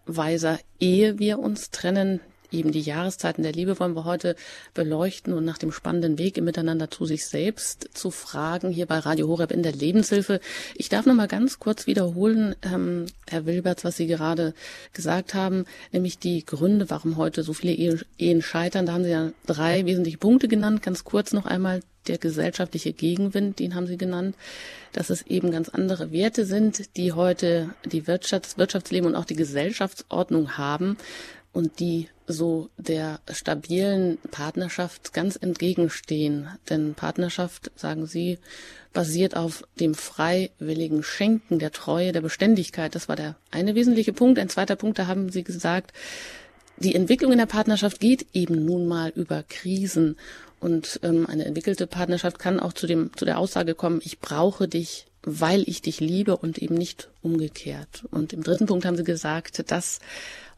Wegweiser, 0.05 0.59
ehe 0.79 1.19
wir 1.19 1.39
uns 1.39 1.69
trennen, 1.71 2.19
eben 2.51 2.71
die 2.71 2.81
Jahreszeiten 2.81 3.41
der 3.41 3.51
Liebe 3.51 3.79
wollen 3.79 3.95
wir 3.95 4.05
heute 4.05 4.35
beleuchten 4.75 5.33
und 5.33 5.43
nach 5.43 5.57
dem 5.57 5.71
spannenden 5.71 6.19
Weg 6.19 6.37
im 6.37 6.45
Miteinander 6.45 6.91
zu 6.91 7.05
sich 7.05 7.25
selbst 7.25 7.89
zu 7.93 8.11
fragen, 8.11 8.69
hier 8.69 8.85
bei 8.85 8.99
Radio 8.99 9.27
Horeb 9.27 9.51
in 9.51 9.63
der 9.63 9.71
Lebenshilfe. 9.71 10.39
Ich 10.75 10.87
darf 10.87 11.07
noch 11.07 11.15
mal 11.15 11.27
ganz 11.27 11.57
kurz 11.57 11.87
wiederholen, 11.87 12.55
ähm, 12.61 13.07
Herr 13.27 13.47
Wilberts, 13.47 13.83
was 13.83 13.97
Sie 13.97 14.05
gerade 14.05 14.53
gesagt 14.93 15.33
haben, 15.33 15.65
nämlich 15.91 16.19
die 16.19 16.45
Gründe, 16.45 16.91
warum 16.91 17.17
heute 17.17 17.41
so 17.41 17.53
viele 17.53 17.73
Ehen 18.17 18.41
scheitern. 18.43 18.85
Da 18.85 18.93
haben 18.93 19.03
Sie 19.03 19.11
ja 19.11 19.31
drei 19.47 19.85
wesentliche 19.85 20.19
Punkte 20.19 20.47
genannt. 20.47 20.83
Ganz 20.83 21.03
kurz 21.03 21.33
noch 21.33 21.47
einmal 21.47 21.79
der 22.07 22.17
gesellschaftliche 22.17 22.93
Gegenwind, 22.93 23.59
den 23.59 23.75
haben 23.75 23.87
Sie 23.87 23.97
genannt, 23.97 24.35
dass 24.91 25.09
es 25.09 25.23
eben 25.23 25.51
ganz 25.51 25.69
andere 25.69 26.11
Werte 26.11 26.45
sind, 26.45 26.95
die 26.97 27.13
heute 27.13 27.73
die 27.85 28.03
Wirtschafts-, 28.03 28.57
Wirtschaftsleben 28.57 29.09
und 29.09 29.15
auch 29.15 29.25
die 29.25 29.35
Gesellschaftsordnung 29.35 30.57
haben 30.57 30.97
und 31.51 31.79
die 31.79 32.09
so 32.25 32.69
der 32.77 33.19
stabilen 33.31 34.17
Partnerschaft 34.31 35.13
ganz 35.13 35.35
entgegenstehen. 35.35 36.47
Denn 36.69 36.95
Partnerschaft, 36.95 37.71
sagen 37.75 38.05
Sie, 38.05 38.39
basiert 38.93 39.35
auf 39.35 39.63
dem 39.79 39.93
freiwilligen 39.93 41.03
Schenken 41.03 41.59
der 41.59 41.71
Treue, 41.71 42.11
der 42.11 42.21
Beständigkeit. 42.21 42.95
Das 42.95 43.09
war 43.09 43.15
der 43.15 43.35
eine 43.51 43.75
wesentliche 43.75 44.13
Punkt. 44.13 44.39
Ein 44.39 44.49
zweiter 44.49 44.75
Punkt, 44.75 44.99
da 44.99 45.07
haben 45.07 45.29
Sie 45.29 45.43
gesagt, 45.43 45.93
die 46.77 46.95
Entwicklung 46.95 47.31
in 47.31 47.37
der 47.37 47.45
Partnerschaft 47.45 47.99
geht 47.99 48.25
eben 48.33 48.65
nun 48.65 48.87
mal 48.87 49.11
über 49.15 49.43
Krisen. 49.43 50.17
Und 50.63 51.01
ähm, 51.03 51.27
eine 51.27 51.43
entwickelte 51.43 51.87
Partnerschaft 51.87 52.39
kann 52.39 52.61
auch 52.61 52.71
zu, 52.71 52.87
dem, 52.87 53.11
zu 53.17 53.25
der 53.25 53.37
Aussage 53.37 53.75
kommen, 53.75 53.99
ich 54.01 54.19
brauche 54.19 54.69
dich, 54.69 55.07
weil 55.21 55.67
ich 55.67 55.81
dich 55.81 55.99
liebe 55.99 56.37
und 56.37 56.57
eben 56.57 56.75
nicht 56.75 57.09
umgekehrt. 57.21 58.05
Und 58.11 58.31
im 58.31 58.43
dritten 58.43 58.65
Punkt 58.65 58.85
haben 58.85 58.95
Sie 58.95 59.03
gesagt, 59.03 59.69
dass 59.69 59.99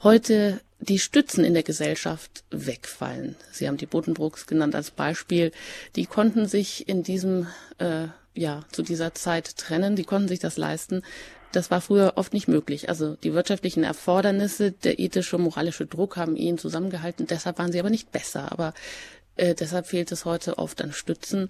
heute 0.03 0.61
die 0.79 0.99
Stützen 0.99 1.43
in 1.43 1.55
der 1.55 1.63
Gesellschaft 1.63 2.43
wegfallen. 2.51 3.35
Sie 3.51 3.67
haben 3.67 3.77
die 3.77 3.87
Bodenbrooks 3.87 4.45
genannt 4.45 4.75
als 4.75 4.91
Beispiel. 4.91 5.51
Die 5.95 6.05
konnten 6.05 6.45
sich 6.45 6.87
in 6.87 7.01
diesem, 7.01 7.47
äh, 7.79 8.05
ja, 8.35 8.63
zu 8.71 8.83
dieser 8.83 9.15
Zeit 9.15 9.57
trennen. 9.57 9.95
Die 9.95 10.03
konnten 10.03 10.27
sich 10.27 10.39
das 10.39 10.57
leisten. 10.57 11.01
Das 11.51 11.71
war 11.71 11.79
früher 11.79 12.13
oft 12.17 12.33
nicht 12.33 12.49
möglich. 12.49 12.89
Also 12.89 13.15
die 13.15 13.33
wirtschaftlichen 13.33 13.83
Erfordernisse, 13.83 14.71
der 14.71 14.99
ethische, 14.99 15.37
moralische 15.37 15.85
Druck 15.85 16.17
haben 16.17 16.35
ihn 16.35 16.57
zusammengehalten. 16.57 17.27
Deshalb 17.27 17.57
waren 17.59 17.71
sie 17.71 17.79
aber 17.79 17.89
nicht 17.89 18.11
besser. 18.11 18.51
Aber 18.51 18.73
äh, 19.35 19.55
deshalb 19.55 19.87
fehlt 19.87 20.11
es 20.11 20.25
heute 20.25 20.57
oft 20.57 20.81
an 20.81 20.91
Stützen 20.91 21.49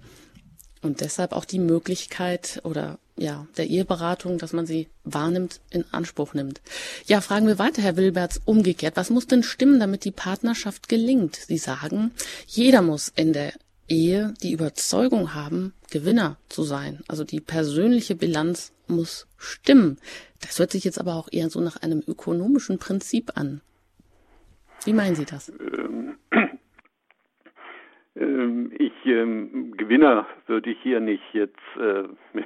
und 0.81 1.01
deshalb 1.01 1.33
auch 1.33 1.45
die 1.45 1.59
Möglichkeit 1.59 2.61
oder 2.63 2.99
ja, 3.17 3.47
der 3.57 3.67
Eheberatung, 3.67 4.37
dass 4.37 4.53
man 4.53 4.65
sie 4.65 4.89
wahrnimmt, 5.03 5.61
in 5.69 5.85
Anspruch 5.91 6.33
nimmt. 6.33 6.61
Ja, 7.05 7.21
fragen 7.21 7.47
wir 7.47 7.59
weiter, 7.59 7.81
Herr 7.81 7.95
Wilberts, 7.95 8.41
umgekehrt. 8.43 8.97
Was 8.97 9.09
muss 9.09 9.25
denn 9.25 9.41
stimmen, 9.41 9.79
damit 9.79 10.03
die 10.03 10.11
Partnerschaft 10.11 10.89
gelingt? 10.89 11.35
Sie 11.35 11.57
sagen, 11.57 12.11
jeder 12.45 12.81
muss 12.81 13.11
in 13.15 13.31
der 13.31 13.53
Ehe 13.87 14.33
die 14.41 14.51
Überzeugung 14.51 15.33
haben, 15.33 15.73
Gewinner 15.91 16.37
zu 16.49 16.63
sein. 16.63 17.03
Also 17.07 17.23
die 17.23 17.39
persönliche 17.39 18.15
Bilanz 18.15 18.73
muss 18.87 19.27
stimmen. 19.37 19.97
Das 20.41 20.59
hört 20.59 20.71
sich 20.71 20.83
jetzt 20.83 20.99
aber 20.99 21.15
auch 21.15 21.29
eher 21.31 21.49
so 21.49 21.61
nach 21.61 21.77
einem 21.77 22.03
ökonomischen 22.05 22.79
Prinzip 22.79 23.31
an. 23.35 23.61
Wie 24.83 24.93
meinen 24.93 25.15
Sie 25.15 25.25
das? 25.25 25.49
Ähm, 25.49 26.14
ich 28.15 28.93
ähm, 29.05 29.73
Gewinner 29.75 30.25
würde 30.47 30.69
ich 30.69 30.79
hier 30.81 31.01
nicht 31.01 31.23
jetzt 31.33 31.59
äh, 31.77 32.03
mit 32.33 32.45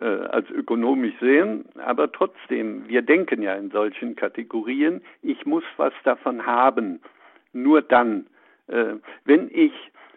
äh, 0.00 0.04
als 0.04 0.48
ökonomisch 0.50 1.14
sehen, 1.20 1.66
aber 1.76 2.10
trotzdem, 2.10 2.88
wir 2.88 3.02
denken 3.02 3.42
ja 3.42 3.54
in 3.54 3.70
solchen 3.70 4.16
Kategorien, 4.16 5.02
ich 5.22 5.44
muss 5.44 5.64
was 5.76 5.92
davon 6.04 6.46
haben. 6.46 7.00
Nur 7.52 7.82
dann, 7.82 8.26
äh, 8.68 8.94
wenn 9.24 9.50
ich 9.52 9.72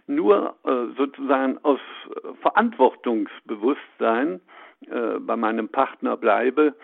nur 0.08 0.56
äh, 0.64 0.94
sozusagen 0.98 1.58
aus 1.64 1.80
Verantwortungsbewusstsein 2.42 4.40
äh, 4.88 5.20
bei 5.20 5.36
meinem 5.36 5.68
Partner 5.70 6.16
bleibe, 6.18 6.76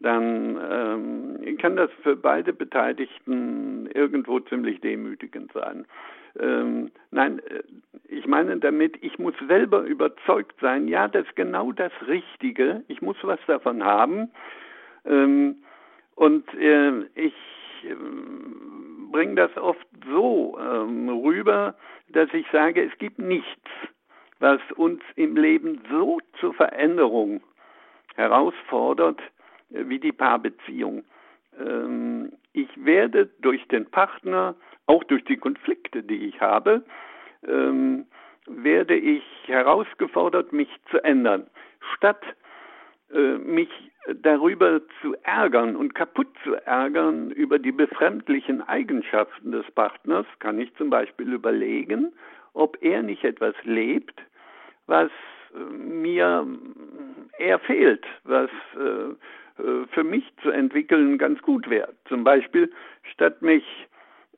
dann 0.00 0.58
ähm, 0.70 1.56
kann 1.58 1.76
das 1.76 1.90
für 2.02 2.16
beide 2.16 2.52
Beteiligten 2.52 3.86
irgendwo 3.94 4.40
ziemlich 4.40 4.80
demütigend 4.80 5.52
sein. 5.52 5.86
Ähm, 6.38 6.90
nein, 7.10 7.38
äh, 7.40 7.62
ich 8.08 8.26
meine 8.26 8.56
damit, 8.58 8.96
ich 9.02 9.18
muss 9.18 9.34
selber 9.48 9.82
überzeugt 9.82 10.60
sein, 10.60 10.88
ja, 10.88 11.08
das 11.08 11.26
ist 11.26 11.36
genau 11.36 11.72
das 11.72 11.92
Richtige, 12.06 12.82
ich 12.88 13.02
muss 13.02 13.16
was 13.22 13.40
davon 13.46 13.84
haben. 13.84 14.30
Ähm, 15.04 15.56
und 16.16 16.52
äh, 16.54 17.02
ich 17.14 17.34
äh, 17.84 17.94
bringe 19.10 19.34
das 19.36 19.56
oft 19.56 19.86
so 20.10 20.58
ähm, 20.60 21.08
rüber, 21.08 21.74
dass 22.08 22.32
ich 22.32 22.46
sage, 22.52 22.82
es 22.82 22.96
gibt 22.98 23.18
nichts, 23.18 23.70
was 24.40 24.60
uns 24.76 25.02
im 25.16 25.36
Leben 25.36 25.80
so 25.90 26.18
zur 26.40 26.54
Veränderung 26.54 27.42
herausfordert, 28.16 29.20
äh, 29.72 29.84
wie 29.86 29.98
die 29.98 30.12
Paarbeziehung. 30.12 31.04
Ähm, 31.58 32.32
ich 32.52 32.68
werde 32.76 33.26
durch 33.40 33.66
den 33.68 33.86
Partner 33.86 34.54
auch 34.86 35.04
durch 35.04 35.24
die 35.24 35.36
Konflikte, 35.36 36.02
die 36.02 36.26
ich 36.26 36.40
habe, 36.40 36.84
ähm, 37.46 38.06
werde 38.46 38.96
ich 38.96 39.22
herausgefordert, 39.46 40.52
mich 40.52 40.68
zu 40.90 41.02
ändern. 41.02 41.46
statt 41.96 42.22
äh, 43.12 43.38
mich 43.38 43.68
darüber 44.22 44.80
zu 45.00 45.14
ärgern 45.22 45.76
und 45.76 45.94
kaputt 45.94 46.28
zu 46.42 46.54
ärgern 46.54 47.30
über 47.30 47.58
die 47.58 47.72
befremdlichen 47.72 48.60
Eigenschaften 48.62 49.52
des 49.52 49.70
Partners, 49.70 50.26
kann 50.40 50.58
ich 50.58 50.74
zum 50.76 50.90
Beispiel 50.90 51.32
überlegen, 51.32 52.12
ob 52.52 52.76
er 52.82 53.02
nicht 53.02 53.24
etwas 53.24 53.54
lebt, 53.64 54.20
was 54.86 55.10
äh, 55.54 55.58
mir 55.58 56.46
eher 57.38 57.58
fehlt, 57.60 58.04
was 58.24 58.50
äh, 58.76 59.62
äh, 59.62 59.86
für 59.90 60.04
mich 60.04 60.24
zu 60.42 60.50
entwickeln 60.50 61.18
ganz 61.18 61.40
gut 61.42 61.68
wäre. 61.70 61.92
Zum 62.08 62.24
Beispiel, 62.24 62.72
statt 63.12 63.42
mich 63.42 63.64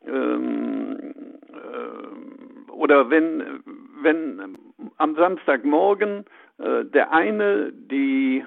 ähm, 0.06 1.14
äh, 1.52 2.70
oder 2.72 3.10
wenn, 3.10 3.62
wenn 4.02 4.58
am 4.98 5.14
Samstagmorgen 5.16 6.24
äh, 6.58 6.84
der 6.84 7.12
eine 7.12 7.72
die 7.72 8.44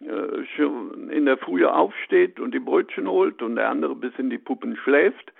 äh, 0.00 0.44
schon 0.56 1.10
in 1.10 1.26
der 1.26 1.36
Frühe 1.36 1.72
aufsteht 1.72 2.40
und 2.40 2.52
die 2.52 2.58
Brötchen 2.58 3.06
holt 3.06 3.42
und 3.42 3.56
der 3.56 3.68
andere 3.68 3.94
bis 3.94 4.12
in 4.18 4.30
die 4.30 4.38
Puppen 4.38 4.76
schläft, 4.76 5.32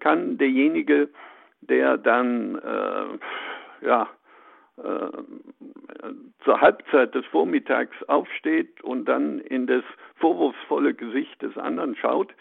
kann 0.00 0.38
derjenige, 0.38 1.08
der 1.60 1.98
dann 1.98 2.56
äh, 2.56 3.86
ja 3.86 4.08
äh, 4.76 6.12
zur 6.44 6.60
Halbzeit 6.60 7.14
des 7.14 7.26
Vormittags 7.26 8.02
aufsteht 8.04 8.82
und 8.82 9.06
dann 9.06 9.40
in 9.40 9.66
das 9.66 9.84
vorwurfsvolle 10.16 10.94
Gesicht 10.94 11.40
des 11.42 11.56
anderen 11.56 11.94
schaut, 11.96 12.32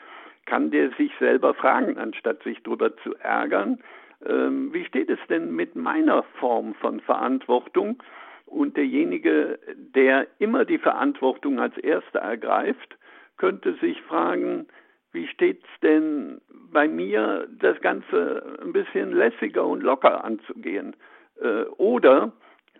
kann 0.47 0.71
der 0.71 0.89
sich 0.91 1.11
selber 1.19 1.53
fragen, 1.53 1.99
anstatt 1.99 2.41
sich 2.41 2.63
darüber 2.63 2.95
zu 2.97 3.15
ärgern, 3.17 3.77
ähm, 4.25 4.73
wie 4.73 4.85
steht 4.85 5.09
es 5.09 5.19
denn 5.29 5.55
mit 5.55 5.75
meiner 5.75 6.23
Form 6.39 6.73
von 6.75 6.99
Verantwortung? 7.01 8.01
Und 8.45 8.77
derjenige, 8.77 9.59
der 9.75 10.25
immer 10.39 10.65
die 10.65 10.77
Verantwortung 10.79 11.59
als 11.59 11.77
Erster 11.77 12.19
ergreift, 12.19 12.97
könnte 13.35 13.73
sich 13.75 14.01
fragen, 14.03 14.67
wie 15.11 15.27
steht's 15.27 15.67
denn 15.83 16.41
bei 16.71 16.87
mir, 16.87 17.47
das 17.59 17.79
Ganze 17.81 18.57
ein 18.61 18.73
bisschen 18.73 19.11
lässiger 19.11 19.65
und 19.65 19.83
locker 19.83 20.23
anzugehen? 20.23 20.95
Äh, 21.41 21.63
oder, 21.77 22.31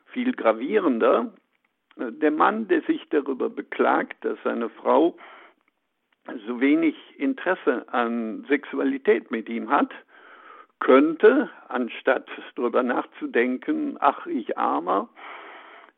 viel 0.06 0.32
gravierender, 0.34 1.34
äh, 1.98 2.12
der 2.12 2.32
Mann, 2.32 2.68
der 2.68 2.82
sich 2.84 3.08
darüber 3.10 3.50
beklagt, 3.50 4.24
dass 4.24 4.38
seine 4.44 4.70
Frau 4.70 5.18
so 6.46 6.60
wenig 6.60 6.96
Interesse 7.18 7.86
an 7.92 8.46
Sexualität 8.48 9.32
mit 9.32 9.50
ihm 9.50 9.70
hat, 9.70 9.92
könnte, 10.80 11.50
anstatt 11.70 12.28
darüber 12.56 12.84
nachzudenken, 12.84 13.98
ach 14.00 14.28
ich 14.28 14.58
armer, 14.58 15.10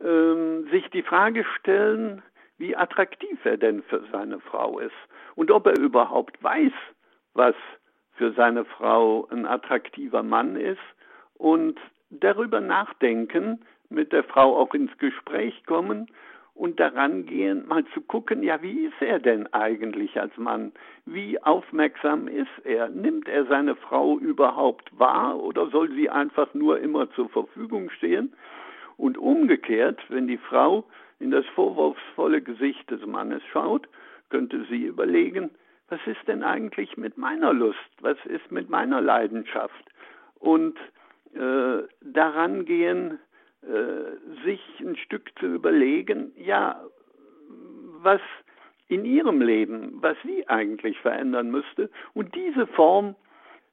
ähm, 0.01 0.67
sich 0.71 0.89
die 0.89 1.03
Frage 1.03 1.45
stellen, 1.59 2.21
wie 2.57 2.75
attraktiv 2.75 3.43
er 3.43 3.57
denn 3.57 3.83
für 3.83 4.03
seine 4.11 4.39
Frau 4.39 4.79
ist 4.79 4.95
und 5.35 5.51
ob 5.51 5.65
er 5.65 5.77
überhaupt 5.77 6.41
weiß, 6.43 6.73
was 7.33 7.55
für 8.13 8.31
seine 8.33 8.65
Frau 8.65 9.27
ein 9.31 9.45
attraktiver 9.45 10.23
Mann 10.23 10.55
ist 10.55 10.79
und 11.35 11.79
darüber 12.09 12.59
nachdenken, 12.59 13.61
mit 13.89 14.11
der 14.11 14.23
Frau 14.23 14.57
auch 14.57 14.73
ins 14.73 14.95
Gespräch 14.97 15.65
kommen 15.65 16.07
und 16.59 16.77
daran 16.77 17.25
gehen, 17.25 17.65
mal 17.69 17.85
zu 17.93 18.01
gucken, 18.01 18.43
ja, 18.43 18.61
wie 18.61 18.87
ist 18.87 19.01
er 19.01 19.19
denn 19.19 19.47
eigentlich 19.53 20.19
als 20.19 20.35
Mann? 20.35 20.73
Wie 21.05 21.41
aufmerksam 21.41 22.27
ist 22.27 22.51
er? 22.65 22.89
Nimmt 22.89 23.29
er 23.29 23.45
seine 23.45 23.77
Frau 23.77 24.19
überhaupt 24.19 24.91
wahr 24.99 25.41
oder 25.41 25.69
soll 25.69 25.89
sie 25.93 26.09
einfach 26.09 26.53
nur 26.53 26.81
immer 26.81 27.09
zur 27.11 27.29
Verfügung 27.29 27.89
stehen? 27.91 28.33
Und 28.97 29.17
umgekehrt, 29.17 30.01
wenn 30.09 30.27
die 30.27 30.37
Frau 30.37 30.83
in 31.21 31.31
das 31.31 31.45
vorwurfsvolle 31.55 32.41
Gesicht 32.41 32.91
des 32.91 33.05
Mannes 33.05 33.41
schaut, 33.53 33.87
könnte 34.29 34.65
sie 34.69 34.83
überlegen, 34.83 35.51
was 35.87 36.01
ist 36.07 36.27
denn 36.27 36.43
eigentlich 36.43 36.97
mit 36.97 37.17
meiner 37.17 37.53
Lust? 37.53 37.89
Was 38.01 38.17
ist 38.25 38.51
mit 38.51 38.69
meiner 38.69 38.99
Leidenschaft? 38.99 39.85
Und 40.39 40.77
äh, 41.35 41.83
daran 42.01 42.65
gehen, 42.65 43.17
sich 44.45 44.61
ein 44.79 44.95
Stück 44.95 45.37
zu 45.39 45.47
überlegen, 45.47 46.31
ja, 46.37 46.81
was 48.01 48.21
in 48.87 49.05
ihrem 49.05 49.41
Leben, 49.41 50.01
was 50.01 50.17
sie 50.23 50.47
eigentlich 50.47 50.97
verändern 50.99 51.51
müsste. 51.51 51.89
Und 52.13 52.33
diese 52.35 52.67
Form 52.67 53.15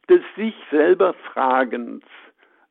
des 0.08 0.20
sich 0.36 0.54
selber 0.70 1.14
Fragens 1.32 2.04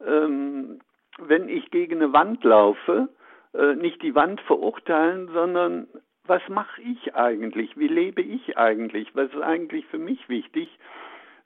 ähm, 0.05 0.79
wenn 1.17 1.49
ich 1.49 1.71
gegen 1.71 2.01
eine 2.01 2.13
Wand 2.13 2.43
laufe, 2.43 3.09
äh, 3.53 3.75
nicht 3.75 4.01
die 4.01 4.15
Wand 4.15 4.41
verurteilen, 4.41 5.29
sondern 5.33 5.87
was 6.25 6.41
mache 6.49 6.81
ich 6.81 7.15
eigentlich? 7.15 7.77
Wie 7.77 7.87
lebe 7.87 8.21
ich 8.21 8.57
eigentlich? 8.57 9.15
Was 9.15 9.31
ist 9.31 9.41
eigentlich 9.41 9.85
für 9.87 9.99
mich 9.99 10.27
wichtig? 10.27 10.69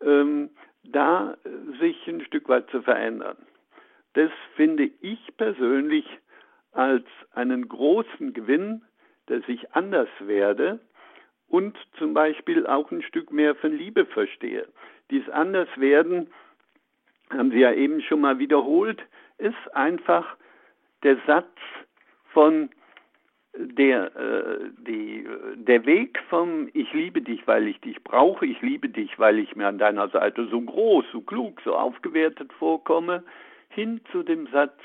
Ähm, 0.01 0.49
da 0.83 1.35
sich 1.79 2.07
ein 2.07 2.21
Stück 2.21 2.47
weit 2.47 2.69
zu 2.69 2.81
verändern. 2.81 3.37
Das 4.13 4.31
finde 4.55 4.89
ich 5.01 5.19
persönlich 5.37 6.05
als 6.71 7.05
einen 7.33 7.67
großen 7.67 8.33
Gewinn, 8.33 8.83
dass 9.27 9.41
ich 9.47 9.71
anders 9.73 10.09
werde 10.19 10.79
und 11.47 11.77
zum 11.97 12.13
Beispiel 12.13 12.65
auch 12.67 12.91
ein 12.91 13.01
Stück 13.01 13.31
mehr 13.31 13.55
von 13.55 13.71
Liebe 13.71 14.05
verstehe. 14.05 14.67
Dies 15.11 15.27
Anderswerden 15.29 16.27
haben 17.31 17.51
Sie 17.51 17.59
ja 17.59 17.73
eben 17.73 18.01
schon 18.01 18.21
mal 18.21 18.39
wiederholt, 18.39 19.01
ist 19.37 19.75
einfach 19.75 20.37
der 21.03 21.17
Satz 21.25 21.55
von 22.33 22.69
der, 23.55 24.15
äh, 24.15 24.69
die, 24.87 25.27
der 25.55 25.85
Weg 25.85 26.19
vom 26.29 26.69
Ich 26.73 26.91
liebe 26.93 27.21
dich, 27.21 27.47
weil 27.47 27.67
ich 27.67 27.79
dich 27.81 28.03
brauche, 28.03 28.45
ich 28.45 28.61
liebe 28.61 28.89
dich, 28.89 29.17
weil 29.17 29.39
ich 29.39 29.55
mir 29.55 29.67
an 29.67 29.79
deiner 29.79 30.07
Seite 30.09 30.47
so 30.47 30.61
groß, 30.61 31.05
so 31.11 31.21
klug, 31.21 31.59
so 31.63 31.75
aufgewertet 31.75 32.53
vorkomme, 32.53 33.23
hin 33.69 34.01
zu 34.11 34.23
dem 34.23 34.47
Satz 34.47 34.77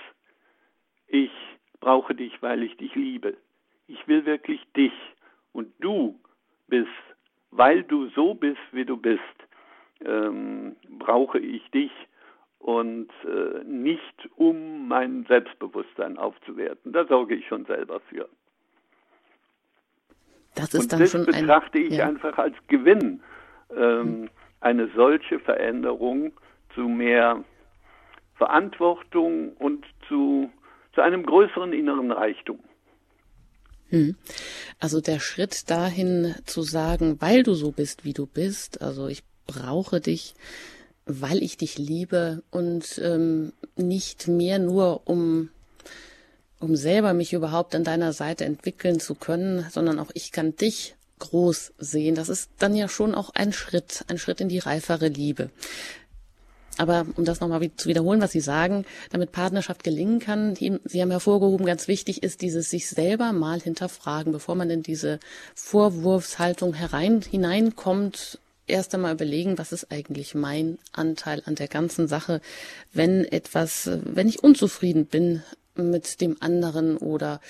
Ich 1.06 1.32
brauche 1.80 2.14
dich, 2.14 2.40
weil 2.42 2.62
ich 2.62 2.76
dich 2.76 2.94
liebe. 2.94 3.36
Ich 3.86 4.06
will 4.08 4.24
wirklich 4.24 4.60
dich 4.74 4.92
und 5.52 5.72
du 5.80 6.18
bist, 6.68 6.88
weil 7.50 7.82
du 7.82 8.08
so 8.10 8.34
bist, 8.34 8.60
wie 8.72 8.84
du 8.84 8.96
bist, 8.96 9.20
ähm, 10.00 10.76
brauche 10.98 11.38
ich 11.38 11.68
dich 11.70 11.92
und 12.58 13.10
äh, 13.24 13.62
nicht 13.64 14.28
um 14.36 14.88
mein 14.88 15.26
Selbstbewusstsein 15.26 16.16
aufzuwerten. 16.16 16.92
Da 16.92 17.06
sorge 17.06 17.34
ich 17.34 17.46
schon 17.46 17.66
selber 17.66 18.00
für. 18.00 18.28
Das 20.54 20.72
ist 20.72 20.84
und 20.84 20.92
dann 20.92 21.00
das 21.00 21.10
schon 21.10 21.26
betrachte 21.26 21.78
ein, 21.78 21.84
ich 21.84 21.98
ja. 21.98 22.08
einfach 22.08 22.38
als 22.38 22.56
Gewinn, 22.68 23.22
ähm, 23.76 24.02
hm. 24.02 24.30
eine 24.60 24.88
solche 24.96 25.38
Veränderung 25.40 26.32
zu 26.74 26.88
mehr 26.88 27.44
Verantwortung 28.44 29.52
und 29.54 29.86
zu, 30.06 30.50
zu 30.94 31.00
einem 31.00 31.24
größeren 31.24 31.72
inneren 31.72 32.12
Reichtum. 32.12 32.58
Hm. 33.88 34.16
Also 34.80 35.00
der 35.00 35.18
Schritt 35.18 35.70
dahin 35.70 36.34
zu 36.44 36.60
sagen, 36.62 37.16
weil 37.20 37.42
du 37.42 37.54
so 37.54 37.70
bist, 37.70 38.04
wie 38.04 38.12
du 38.12 38.26
bist, 38.26 38.82
also 38.82 39.08
ich 39.08 39.22
brauche 39.46 40.00
dich, 40.00 40.34
weil 41.06 41.42
ich 41.42 41.56
dich 41.56 41.78
liebe 41.78 42.42
und 42.50 43.00
ähm, 43.02 43.52
nicht 43.76 44.28
mehr 44.28 44.58
nur 44.58 45.02
um 45.06 45.48
um 46.60 46.76
selber 46.76 47.12
mich 47.12 47.34
überhaupt 47.34 47.74
an 47.74 47.84
deiner 47.84 48.14
Seite 48.14 48.46
entwickeln 48.46 48.98
zu 48.98 49.14
können, 49.14 49.66
sondern 49.70 49.98
auch 49.98 50.10
ich 50.14 50.32
kann 50.32 50.56
dich 50.56 50.96
groß 51.18 51.74
sehen. 51.78 52.14
Das 52.14 52.30
ist 52.30 52.50
dann 52.58 52.74
ja 52.74 52.88
schon 52.88 53.14
auch 53.14 53.30
ein 53.34 53.52
Schritt, 53.52 54.04
ein 54.08 54.16
Schritt 54.16 54.40
in 54.40 54.48
die 54.48 54.60
reifere 54.60 55.08
Liebe. 55.08 55.50
Aber 56.78 57.06
um 57.16 57.24
das 57.24 57.40
nochmal 57.40 57.70
zu 57.76 57.88
wiederholen, 57.88 58.20
was 58.20 58.32
Sie 58.32 58.40
sagen, 58.40 58.84
damit 59.10 59.32
Partnerschaft 59.32 59.84
gelingen 59.84 60.18
kann, 60.18 60.54
Sie 60.56 61.02
haben 61.02 61.10
hervorgehoben, 61.10 61.66
ganz 61.66 61.88
wichtig 61.88 62.22
ist 62.22 62.42
dieses 62.42 62.70
sich 62.70 62.88
selber 62.88 63.32
mal 63.32 63.60
hinterfragen, 63.60 64.32
bevor 64.32 64.54
man 64.54 64.70
in 64.70 64.82
diese 64.82 65.20
Vorwurfshaltung 65.54 66.74
herein, 66.74 67.22
hineinkommt, 67.22 68.38
erst 68.66 68.94
einmal 68.94 69.14
überlegen, 69.14 69.58
was 69.58 69.72
ist 69.72 69.92
eigentlich 69.92 70.34
mein 70.34 70.78
Anteil 70.92 71.42
an 71.44 71.54
der 71.54 71.68
ganzen 71.68 72.08
Sache, 72.08 72.40
wenn 72.92 73.24
etwas, 73.24 73.90
wenn 74.04 74.28
ich 74.28 74.42
unzufrieden 74.42 75.06
bin 75.06 75.42
mit 75.76 76.20
dem 76.20 76.36
anderen 76.40 76.96
oder 76.96 77.40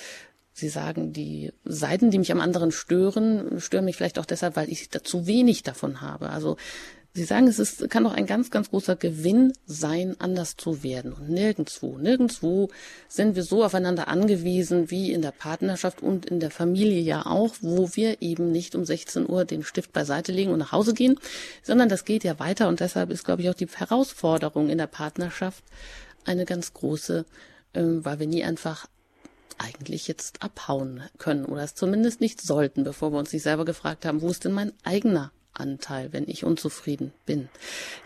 Sie 0.57 0.69
sagen, 0.69 1.13
die 1.13 1.53
Seiten, 1.65 2.13
die 2.13 2.19
mich 2.19 2.31
am 2.31 2.41
anderen 2.41 2.71
stören, 2.71 3.61
stören 3.61 3.85
mich 3.85 3.97
vielleicht 3.97 4.21
auch 4.21 4.25
deshalb, 4.25 4.55
weil 4.55 4.71
ich 4.71 4.89
da 4.89 5.03
zu 5.03 5.27
wenig 5.27 5.65
davon 5.65 6.01
habe. 6.01 6.31
Also 6.31 6.57
Sie 7.17 7.23
sagen, 7.23 7.47
es 7.47 7.61
ist, 7.61 7.89
kann 7.91 8.03
doch 8.03 8.13
ein 8.13 8.27
ganz, 8.27 8.51
ganz 8.51 8.71
großer 8.71 8.97
Gewinn 8.97 9.53
sein, 9.67 10.17
anders 10.19 10.57
zu 10.57 10.83
werden. 10.83 11.13
Und 11.13 11.29
nirgendwo, 11.29 11.97
nirgendwo 11.97 12.71
sind 13.07 13.37
wir 13.37 13.45
so 13.45 13.63
aufeinander 13.65 14.09
angewiesen 14.09 14.91
wie 14.91 15.13
in 15.13 15.23
der 15.23 15.31
Partnerschaft 15.31 16.03
und 16.03 16.27
in 16.27 16.41
der 16.41 16.51
Familie 16.51 17.01
ja 17.01 17.25
auch, 17.25 17.55
wo 17.61 17.89
wir 17.95 18.21
eben 18.21 18.51
nicht 18.51 18.75
um 18.75 18.85
16 18.85 19.31
Uhr 19.31 19.45
den 19.45 19.63
Stift 19.63 19.93
beiseite 19.93 20.33
legen 20.33 20.51
und 20.51 20.59
nach 20.59 20.73
Hause 20.73 20.93
gehen, 20.93 21.21
sondern 21.63 21.89
das 21.89 22.05
geht 22.05 22.25
ja 22.25 22.41
weiter. 22.41 22.67
Und 22.67 22.81
deshalb 22.81 23.11
ist, 23.11 23.23
glaube 23.23 23.43
ich, 23.43 23.49
auch 23.49 23.55
die 23.55 23.69
Herausforderung 23.69 24.69
in 24.69 24.79
der 24.79 24.89
Partnerschaft 24.89 25.63
eine 26.25 26.45
ganz 26.45 26.75
große, 26.75 27.27
ähm, 27.75 28.05
weil 28.05 28.19
wir 28.19 28.27
nie 28.27 28.43
einfach 28.43 28.89
eigentlich 29.59 30.09
jetzt 30.09 30.43
abhauen 30.43 31.05
können 31.19 31.45
oder 31.45 31.63
es 31.63 31.77
zumindest 31.77 32.21
nicht 32.21 32.41
sollten, 32.41 32.83
bevor 32.83 33.13
wir 33.13 33.21
uns 33.21 33.33
nicht 33.33 33.45
selber 33.45 33.65
gefragt 33.65 34.05
haben, 34.05 34.21
wo 34.21 34.31
ist 34.31 34.45
denn 34.45 34.51
mein 34.51 34.73
eigener 34.83 35.31
Anteil, 35.55 36.13
wenn 36.13 36.29
ich 36.29 36.45
unzufrieden 36.45 37.13
bin. 37.27 37.49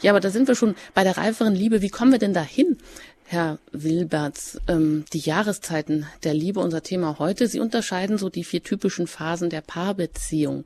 Ja, 0.00 0.12
aber 0.12 0.20
da 0.20 0.30
sind 0.30 0.48
wir 0.48 0.54
schon 0.54 0.74
bei 0.94 1.04
der 1.04 1.16
reiferen 1.16 1.54
Liebe. 1.54 1.82
Wie 1.82 1.90
kommen 1.90 2.12
wir 2.12 2.18
denn 2.18 2.34
dahin, 2.34 2.78
Herr 3.24 3.58
Wilberts? 3.72 4.60
Ähm, 4.68 5.04
die 5.12 5.18
Jahreszeiten 5.18 6.06
der 6.24 6.34
Liebe, 6.34 6.60
unser 6.60 6.82
Thema 6.82 7.18
heute. 7.18 7.48
Sie 7.48 7.60
unterscheiden 7.60 8.18
so 8.18 8.28
die 8.28 8.44
vier 8.44 8.62
typischen 8.62 9.06
Phasen 9.06 9.50
der 9.50 9.60
Paarbeziehung. 9.60 10.64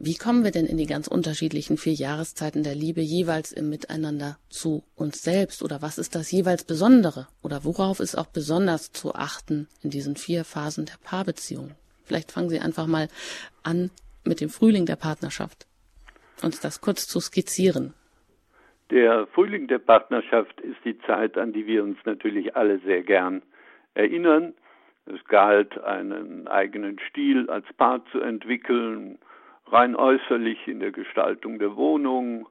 Wie 0.00 0.16
kommen 0.16 0.44
wir 0.44 0.50
denn 0.50 0.66
in 0.66 0.76
die 0.76 0.86
ganz 0.86 1.06
unterschiedlichen 1.06 1.78
vier 1.78 1.94
Jahreszeiten 1.94 2.62
der 2.62 2.74
Liebe 2.74 3.00
jeweils 3.00 3.52
im 3.52 3.70
Miteinander 3.70 4.38
zu 4.50 4.82
uns 4.96 5.22
selbst? 5.22 5.62
Oder 5.62 5.82
was 5.82 5.98
ist 5.98 6.14
das 6.14 6.30
jeweils 6.30 6.64
Besondere? 6.64 7.28
Oder 7.42 7.64
worauf 7.64 8.00
ist 8.00 8.18
auch 8.18 8.26
besonders 8.26 8.92
zu 8.92 9.14
achten 9.14 9.68
in 9.82 9.90
diesen 9.90 10.16
vier 10.16 10.44
Phasen 10.44 10.84
der 10.84 10.98
Paarbeziehung? 11.02 11.70
Vielleicht 12.04 12.32
fangen 12.32 12.50
Sie 12.50 12.60
einfach 12.60 12.86
mal 12.86 13.08
an 13.62 13.90
mit 14.24 14.40
dem 14.40 14.50
Frühling 14.50 14.84
der 14.84 14.96
Partnerschaft 14.96 15.66
uns 16.44 16.60
das 16.60 16.80
kurz 16.80 17.06
zu 17.06 17.20
skizzieren. 17.20 17.94
Der 18.90 19.26
Frühling 19.28 19.66
der 19.66 19.78
Partnerschaft 19.78 20.60
ist 20.60 20.76
die 20.84 20.98
Zeit, 21.00 21.38
an 21.38 21.52
die 21.52 21.66
wir 21.66 21.82
uns 21.82 21.98
natürlich 22.04 22.54
alle 22.54 22.78
sehr 22.80 23.02
gern 23.02 23.42
erinnern. 23.94 24.54
Es 25.06 25.24
galt, 25.24 25.82
einen 25.82 26.48
eigenen 26.48 26.98
Stil 27.08 27.48
als 27.50 27.66
Paar 27.74 28.04
zu 28.12 28.20
entwickeln, 28.20 29.18
rein 29.66 29.96
äußerlich 29.96 30.68
in 30.68 30.80
der 30.80 30.92
Gestaltung 30.92 31.58
der 31.58 31.76
Wohnung 31.76 32.46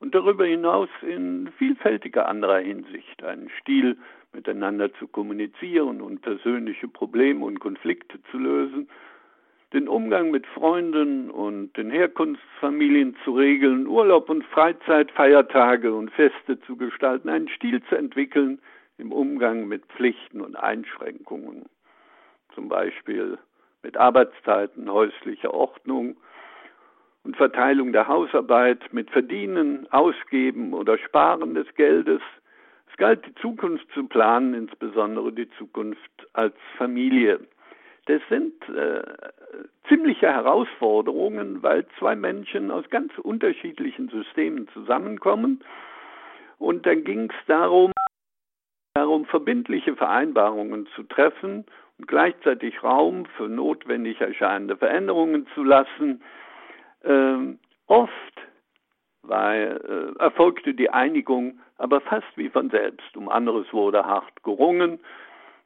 und 0.00 0.14
darüber 0.14 0.46
hinaus 0.46 0.88
in 1.02 1.50
vielfältiger 1.58 2.28
anderer 2.28 2.60
Hinsicht 2.60 3.22
einen 3.24 3.50
Stil 3.60 3.96
miteinander 4.32 4.92
zu 4.94 5.08
kommunizieren 5.08 6.00
und 6.00 6.20
persönliche 6.20 6.88
Probleme 6.88 7.44
und 7.44 7.60
Konflikte 7.60 8.22
zu 8.30 8.38
lösen 8.38 8.88
den 9.72 9.88
Umgang 9.88 10.30
mit 10.30 10.46
Freunden 10.46 11.30
und 11.30 11.76
den 11.76 11.90
Herkunftsfamilien 11.90 13.16
zu 13.24 13.32
regeln, 13.32 13.86
Urlaub 13.86 14.30
und 14.30 14.44
Freizeit, 14.46 15.10
Feiertage 15.10 15.92
und 15.92 16.10
Feste 16.12 16.58
zu 16.60 16.76
gestalten, 16.76 17.28
einen 17.28 17.48
Stil 17.48 17.82
zu 17.84 17.96
entwickeln 17.96 18.60
im 18.96 19.12
Umgang 19.12 19.68
mit 19.68 19.84
Pflichten 19.86 20.40
und 20.40 20.56
Einschränkungen, 20.56 21.66
zum 22.54 22.68
Beispiel 22.68 23.38
mit 23.82 23.96
Arbeitszeiten, 23.96 24.90
häuslicher 24.90 25.52
Ordnung 25.52 26.16
und 27.24 27.36
Verteilung 27.36 27.92
der 27.92 28.08
Hausarbeit, 28.08 28.92
mit 28.92 29.10
Verdienen, 29.10 29.86
Ausgeben 29.92 30.72
oder 30.72 30.96
Sparen 30.96 31.54
des 31.54 31.66
Geldes. 31.74 32.22
Es 32.90 32.96
galt, 32.96 33.24
die 33.26 33.34
Zukunft 33.34 33.86
zu 33.92 34.04
planen, 34.08 34.54
insbesondere 34.54 35.30
die 35.32 35.48
Zukunft 35.58 36.26
als 36.32 36.54
Familie. 36.78 37.40
Das 38.08 38.22
sind 38.30 38.54
äh, 38.70 39.02
ziemliche 39.86 40.28
Herausforderungen, 40.28 41.62
weil 41.62 41.86
zwei 41.98 42.16
Menschen 42.16 42.70
aus 42.70 42.88
ganz 42.88 43.12
unterschiedlichen 43.18 44.08
Systemen 44.08 44.66
zusammenkommen. 44.68 45.62
Und 46.56 46.86
dann 46.86 47.04
ging 47.04 47.28
es 47.30 47.46
darum, 47.46 47.92
darum, 48.94 49.26
verbindliche 49.26 49.94
Vereinbarungen 49.94 50.86
zu 50.96 51.02
treffen 51.02 51.66
und 51.98 52.08
gleichzeitig 52.08 52.82
Raum 52.82 53.26
für 53.36 53.46
notwendig 53.46 54.22
erscheinende 54.22 54.78
Veränderungen 54.78 55.46
zu 55.54 55.62
lassen. 55.62 56.22
Ähm, 57.04 57.58
oft 57.88 58.12
weil, 59.22 60.14
äh, 60.16 60.18
erfolgte 60.18 60.72
die 60.72 60.88
Einigung 60.88 61.60
aber 61.76 62.00
fast 62.00 62.36
wie 62.36 62.48
von 62.48 62.70
selbst. 62.70 63.18
Um 63.18 63.28
anderes 63.28 63.70
wurde 63.74 64.06
hart 64.06 64.42
gerungen 64.44 64.98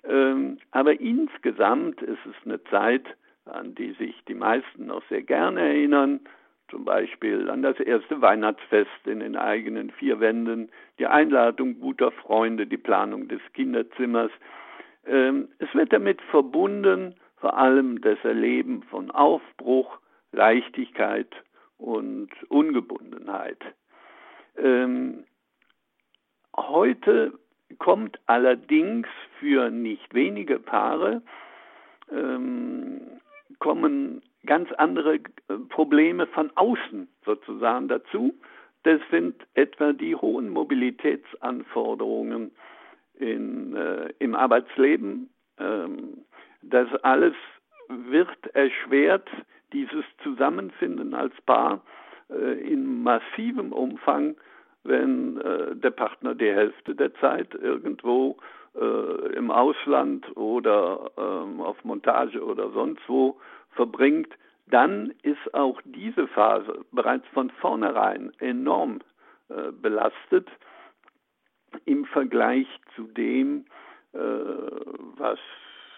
aber 0.05 1.01
insgesamt 1.01 2.03
ist 2.03 2.25
es 2.27 2.35
eine 2.45 2.63
Zeit, 2.65 3.05
an 3.45 3.75
die 3.75 3.93
sich 3.93 4.15
die 4.27 4.35
meisten 4.35 4.87
noch 4.87 5.03
sehr 5.09 5.23
gerne 5.23 5.61
erinnern, 5.61 6.21
zum 6.69 6.85
Beispiel 6.85 7.51
an 7.51 7.63
das 7.63 7.79
erste 7.81 8.21
Weihnachtsfest 8.21 9.07
in 9.07 9.21
den 9.21 9.37
eigenen 9.37 9.91
vier 9.91 10.21
Wänden, 10.21 10.71
die 10.99 11.07
Einladung 11.07 11.79
guter 11.81 12.11
Freunde, 12.11 12.67
die 12.67 12.79
Planung 12.79 13.29
des 13.29 13.41
Kinderzimmers. 13.53 14.31
Ähm, 15.07 15.49
es 15.59 15.73
wird 15.75 15.93
damit 15.93 16.23
verbunden 16.23 17.15
vor 17.37 17.59
allem 17.59 18.01
das 18.01 18.19
Erleben 18.25 18.85
von 18.85 19.11
Aufbruch, 19.11 19.99
Leichtigkeit 20.31 21.29
und 21.77 22.31
Ungebundenheit. 22.49 23.59
Ähm, 24.57 25.25
heute 26.57 27.33
kommt 27.79 28.19
allerdings 28.27 29.07
für 29.39 29.71
nicht 29.71 30.15
wenige 30.15 30.59
Paare 30.59 31.23
ähm, 32.11 33.21
kommen 33.59 34.23
ganz 34.47 34.71
andere 34.73 35.15
äh, 35.15 35.21
Probleme 35.69 36.27
von 36.27 36.51
außen 36.55 37.09
sozusagen 37.25 37.89
dazu. 37.89 38.35
Das 38.83 39.01
sind 39.11 39.37
etwa 39.55 39.93
die 39.93 40.17
hohen 40.17 40.51
Mobilitätsanforderungen 40.51 42.51
in, 43.15 43.77
äh, 43.77 44.13
im 44.19 44.35
Arbeitsleben. 44.35 45.31
Ähm, 45.59 46.25
das 46.63 46.93
alles 47.03 47.35
wird 47.89 48.47
erschwert, 48.55 49.29
dieses 49.73 50.05
Zusammenfinden 50.23 51.15
als 51.15 51.35
Paar 51.43 51.83
äh, 52.31 52.61
in 52.61 53.03
massivem 53.03 53.73
Umfang 53.73 54.37
wenn 54.85 55.41
äh, 55.41 55.77
der 55.77 55.91
Partner 55.91 56.35
die 56.35 56.51
Hälfte 56.51 56.95
der 56.95 57.15
Zeit 57.15 57.55
irgendwo 57.55 58.37
äh, 58.75 59.35
im 59.35 59.51
Ausland 59.51 60.37
oder 60.37 61.11
äh, 61.17 61.63
auf 61.63 61.83
Montage 61.85 62.43
oder 62.45 62.71
sonst 62.71 63.03
wo 63.09 63.39
verbringt, 63.71 64.33
dann 64.67 65.13
ist 65.23 65.55
auch 65.55 65.81
diese 65.85 66.27
Phase 66.29 66.85
bereits 66.93 67.27
von 67.29 67.51
vornherein 67.51 68.33
enorm 68.39 69.01
äh, 69.49 69.71
belastet 69.73 70.49
im 71.85 72.05
Vergleich 72.07 72.67
zu 72.97 73.05
dem, 73.05 73.67
äh, 74.13 74.19
was 74.19 75.39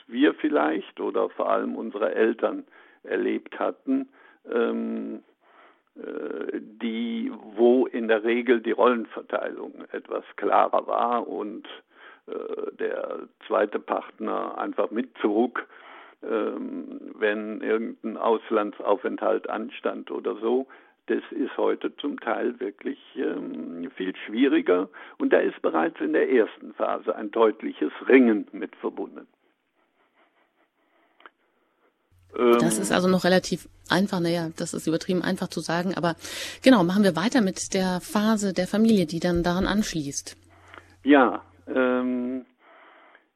wir 0.07 0.35
vielleicht 0.35 1.01
oder 1.01 1.31
vor 1.31 1.51
allem 1.51 1.77
unsere 1.77 2.14
Eltern 2.14 2.64
erlebt 3.03 3.59
hatten. 3.59 4.09
Ähm, 4.51 5.16
äh, 5.16 5.34
die, 5.97 7.31
wo 7.57 7.87
in 7.87 8.09
der 8.09 8.25
Regel 8.25 8.61
die 8.61 8.73
Rollenverteilung 8.73 9.85
etwas 9.93 10.25
klarer 10.37 10.87
war 10.87 11.29
und 11.29 11.69
äh, 12.27 12.73
der 12.79 13.29
zweite 13.47 13.79
Partner 13.79 14.57
einfach 14.59 14.91
mitzog, 14.91 15.67
ähm, 16.23 17.15
wenn 17.19 17.61
irgendein 17.61 18.17
Auslandsaufenthalt 18.17 19.49
anstand 19.49 20.11
oder 20.11 20.37
so. 20.37 20.67
Das 21.07 21.23
ist 21.31 21.57
heute 21.59 21.95
zum 21.99 22.19
Teil 22.19 22.59
wirklich 22.61 22.99
ähm, 23.17 23.91
viel 23.95 24.17
schwieriger 24.17 24.89
und 25.19 25.35
da 25.35 25.39
ist 25.39 25.61
bereits 25.61 26.01
in 26.01 26.15
der 26.15 26.31
ersten 26.31 26.73
Phase 26.75 27.15
ein 27.15 27.31
deutliches 27.31 27.93
Ringen 28.09 28.49
mit 28.53 28.75
verbunden. 28.77 29.27
Das 32.35 32.79
ist 32.79 32.90
also 32.90 33.09
noch 33.09 33.25
relativ 33.25 33.68
einfach, 33.88 34.18
naja, 34.18 34.49
das 34.57 34.75
ist 34.75 34.87
übertrieben 34.87 35.23
einfach 35.23 35.49
zu 35.49 35.61
sagen, 35.61 35.94
aber 35.94 36.16
genau, 36.62 36.83
machen 36.83 37.05
wir 37.05 37.14
weiter 37.14 37.40
mit 37.42 37.75
der 37.75 38.01
Phase 38.01 38.53
der 38.53 38.66
Familie, 38.66 39.07
die 39.07 39.20
dann 39.20 39.42
daran 39.42 39.66
anschließt. 39.66 40.37
Ja, 41.05 41.42
ähm, 41.68 42.44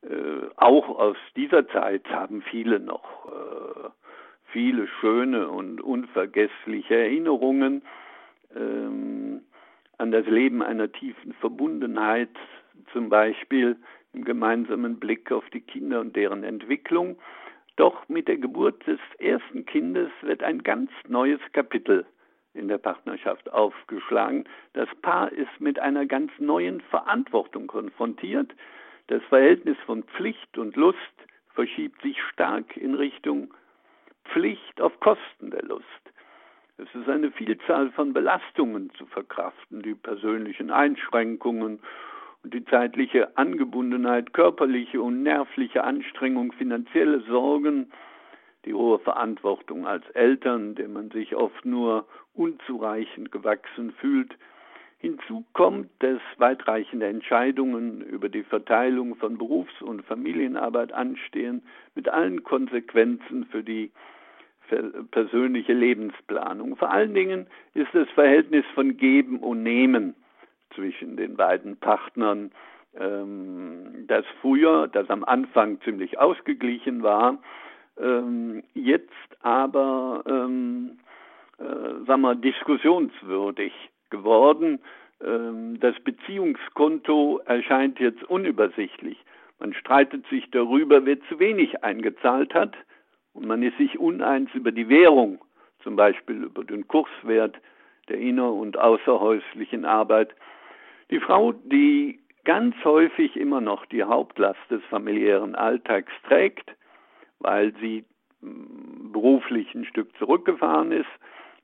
äh, 0.03 0.09
auch 0.57 0.89
aus 0.89 1.17
dieser 1.37 1.69
Zeit 1.69 2.07
haben 2.09 2.43
viele 2.43 2.81
noch 2.81 3.27
äh, 3.27 3.89
viele 4.53 4.89
schöne 5.01 5.49
und 5.49 5.81
unvergessliche 5.81 6.97
Erinnerungen 6.97 7.83
ähm, 8.57 9.43
an 9.99 10.11
das 10.11 10.27
Leben 10.27 10.63
einer 10.63 10.91
tiefen 10.91 11.35
Verbundenheit, 11.35 12.31
zum 12.93 13.11
Beispiel 13.11 13.77
im 14.13 14.25
gemeinsamen 14.25 14.99
Blick 14.99 15.31
auf 15.31 15.45
die 15.51 15.61
Kinder 15.61 16.01
und 16.01 16.17
deren 16.17 16.43
Entwicklung 16.43 17.19
doch 17.79 18.09
mit 18.09 18.27
der 18.27 18.37
Geburt 18.37 18.87
des 18.87 18.99
ersten 19.19 19.65
Kindes 19.65 20.11
wird 20.23 20.43
ein 20.43 20.63
ganz 20.63 20.91
neues 21.07 21.41
Kapitel 21.53 22.05
in 22.53 22.67
der 22.67 22.79
Partnerschaft 22.79 23.53
aufgeschlagen. 23.53 24.45
Das 24.73 24.89
Paar 25.01 25.31
ist 25.31 25.61
mit 25.61 25.79
einer 25.79 26.05
ganz 26.05 26.33
neuen 26.39 26.81
Verantwortung 26.81 27.69
konfrontiert. 27.69 28.53
Das 29.07 29.23
Verhältnis 29.29 29.77
von 29.87 30.03
Pflicht 30.03 30.59
und 30.59 30.77
Lust 30.77 30.99
verschiebt 31.55 32.03
sich 32.03 32.21
stark 32.33 32.77
in 32.77 32.95
Richtung 32.95 33.55
Pflicht 34.25 34.81
auf 34.81 34.99
Kosten 34.99 35.51
der 35.51 35.63
Lust. 35.63 35.85
Es 36.79 36.93
ist 36.95 37.09
eine 37.09 37.31
Vielzahl 37.31 37.91
von 37.93 38.13
Belastungen 38.13 38.91
zu 38.95 39.07
verkraften, 39.07 39.83
die 39.83 39.95
persönlichen 39.95 40.71
Einschränkungen 40.71 41.81
die 42.51 42.65
zeitliche 42.65 43.37
Angebundenheit, 43.37 44.33
körperliche 44.33 45.01
und 45.03 45.23
nervliche 45.23 45.85
Anstrengung, 45.85 46.53
finanzielle 46.53 47.21
Sorgen, 47.21 47.91
die 48.65 48.75
hohe 48.75 48.99
Verantwortung 48.99 49.87
als 49.87 50.09
Eltern, 50.11 50.75
der 50.75 50.89
man 50.89 51.11
sich 51.11 51.35
oft 51.37 51.65
nur 51.65 52.07
unzureichend 52.35 53.33
gewachsen 53.33 53.93
fühlt, 53.93 54.37
Hinzu 55.01 55.45
kommt, 55.53 55.91
dass 56.01 56.19
weitreichende 56.39 57.07
Entscheidungen 57.07 58.01
über 58.01 58.29
die 58.29 58.43
Verteilung 58.43 59.15
von 59.15 59.39
Berufs- 59.39 59.81
und 59.81 60.05
Familienarbeit 60.05 60.93
anstehen, 60.93 61.63
mit 61.95 62.09
allen 62.09 62.43
Konsequenzen 62.43 63.47
für 63.47 63.63
die 63.63 63.93
persönliche 65.13 65.73
Lebensplanung. 65.73 66.77
Vor 66.77 66.91
allen 66.91 67.15
Dingen 67.15 67.47
ist 67.75 67.95
das 67.95 68.09
Verhältnis 68.11 68.65
von 68.75 68.97
Geben 68.97 69.39
und 69.39 69.63
Nehmen 69.63 70.15
den 71.19 71.37
beiden 71.37 71.77
Partnern, 71.77 72.53
ähm, 72.99 74.07
das 74.07 74.25
früher, 74.41 74.89
das 74.89 75.11
am 75.11 75.25
Anfang 75.25 75.81
ziemlich 75.83 76.19
ausgeglichen 76.19 77.03
war, 77.03 77.39
ähm, 78.01 78.63
jetzt 78.75 79.09
aber, 79.43 80.23
ähm, 80.27 80.99
äh, 81.59 82.07
sagen 82.07 82.23
wir, 82.23 82.35
diskussionswürdig 82.35 83.73
geworden. 84.11 84.79
Ähm, 85.23 85.79
das 85.81 85.99
Beziehungskonto 86.01 87.41
erscheint 87.45 87.99
jetzt 87.99 88.23
unübersichtlich. 88.25 89.19
Man 89.59 89.75
streitet 89.75 90.27
sich 90.29 90.49
darüber, 90.51 91.05
wer 91.05 91.21
zu 91.29 91.41
wenig 91.41 91.83
eingezahlt 91.83 92.55
hat 92.55 92.77
und 93.33 93.47
man 93.47 93.63
ist 93.63 93.77
sich 93.79 93.99
uneins 93.99 94.51
über 94.55 94.71
die 94.71 94.89
Währung, 94.89 95.41
zum 95.83 95.97
Beispiel 95.97 96.45
über 96.45 96.65
den 96.65 96.87
Kurswert 96.87 97.57
der 98.09 98.19
inner- 98.19 98.53
und 98.53 98.79
außerhäuslichen 98.79 99.85
Arbeit. 99.85 100.35
Die 101.11 101.21
Frau, 101.21 101.53
die 101.53 102.21
ganz 102.45 102.75
häufig 102.85 103.37
immer 103.37 103.61
noch 103.61 103.87
die 103.87 104.05
Hauptlast 104.05 104.61
des 104.71 104.83
familiären 104.85 105.55
Alltags 105.55 106.13
trägt, 106.27 106.75
weil 107.39 107.75
sie 107.81 108.05
hm, 108.41 109.13
beruflich 109.13 109.75
ein 109.75 109.85
Stück 109.85 110.17
zurückgefahren 110.19 110.93
ist, 110.93 111.09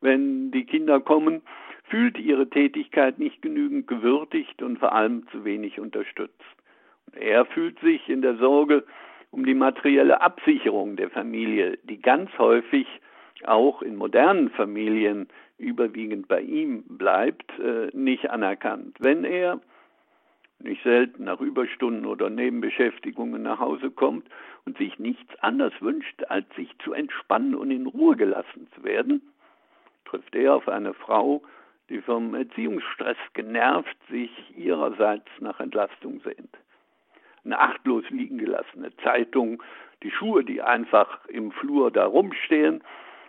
wenn 0.01 0.51
die 0.51 0.65
Kinder 0.65 1.01
kommen, 1.01 1.43
fühlt 1.85 2.19
ihre 2.19 2.49
Tätigkeit 2.49 3.19
nicht 3.19 3.43
genügend 3.43 3.87
gewürdigt 3.87 4.63
und 4.63 4.79
vor 4.79 4.93
allem 4.93 5.27
zu 5.29 5.45
wenig 5.45 5.81
unterstützt. 5.81 6.35
Er 7.13 7.45
fühlt 7.45 7.79
sich 7.81 8.09
in 8.09 8.23
der 8.23 8.37
Sorge 8.37 8.85
um 9.31 9.45
die 9.45 9.55
materielle 9.55 10.21
Absicherung 10.21 10.97
der 10.97 11.11
Familie, 11.11 11.79
die 11.85 12.01
ganz 12.01 12.31
häufig 12.39 12.87
auch 13.45 13.83
in 13.83 13.97
modernen 13.97 14.51
Familien 14.51 15.29
überwiegend 15.59 16.29
bei 16.29 16.41
ihm 16.41 16.85
bleibt, 16.85 17.59
äh, 17.59 17.89
nicht 17.93 18.31
anerkannt. 18.31 18.97
Wenn 19.01 19.25
er 19.25 19.61
nicht 20.61 20.83
selten 20.83 21.25
nach 21.25 21.41
Überstunden 21.41 22.07
oder 22.07 22.31
Nebenbeschäftigungen 22.31 23.43
nach 23.43 23.59
Hause 23.59 23.91
kommt 23.91 24.29
und 24.65 24.79
sich 24.79 24.99
nichts 24.99 25.39
anderes 25.41 25.75
wünscht, 25.81 26.25
als 26.29 26.47
sich 26.57 26.71
zu 26.79 26.93
entspannen 26.93 27.55
und 27.55 27.71
in 27.71 27.87
Ruhe 27.87 28.17
gelassen 28.17 28.69
zu 28.75 28.85
werden, 28.85 29.21
trifft 30.05 30.35
er 30.35 30.55
auf 30.55 30.69
eine 30.69 30.95
Frau, 30.95 31.43
die 31.91 32.01
vom 32.01 32.35
Erziehungsstress 32.35 33.17
genervt 33.35 33.97
sich 34.11 34.31
ihrerseits 34.57 35.29
nach 35.41 35.61
Entlastung 35.61 36.21
sehnt. 36.21 36.57
Eine 37.45 37.59
achtlos 37.59 38.09
liegen 38.09 38.39
gelassene 38.39 38.97
Zeitung, 38.99 39.63
die 40.03 40.11
Schuhe, 40.11 40.45
die 40.45 40.63
einfach 40.63 41.27
im 41.27 41.53
Flur 41.53 41.91
da 41.91 42.07
rumstehen, 42.07 42.83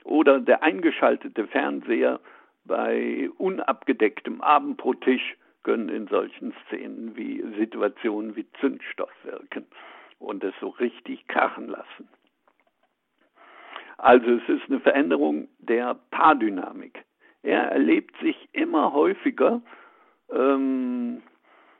oder 0.06 0.40
der 0.40 0.64
eingeschaltete 0.64 1.48
Fernseher 1.48 2.20
bei 2.64 3.30
unabgedecktem 3.38 4.42
Abendbrottisch 4.42 5.36
können 5.64 5.90
in 5.90 6.08
solchen 6.08 6.54
Szenen 6.66 7.16
wie 7.16 7.44
Situationen 7.58 8.36
wie 8.36 8.46
Zündstoff 8.60 9.12
wirken 9.24 9.66
und 10.20 10.44
es 10.44 10.54
so 10.62 10.70
richtig 10.70 11.28
krachen 11.28 11.68
lassen. 11.68 12.08
Also 13.98 14.32
es 14.32 14.48
ist 14.48 14.70
eine 14.70 14.80
Veränderung 14.80 15.48
der 15.58 15.96
Paardynamik. 16.12 17.04
Er 17.44 17.72
erlebt 17.72 18.16
sich 18.22 18.50
immer 18.52 18.94
häufiger 18.94 19.62
ähm, 20.32 21.22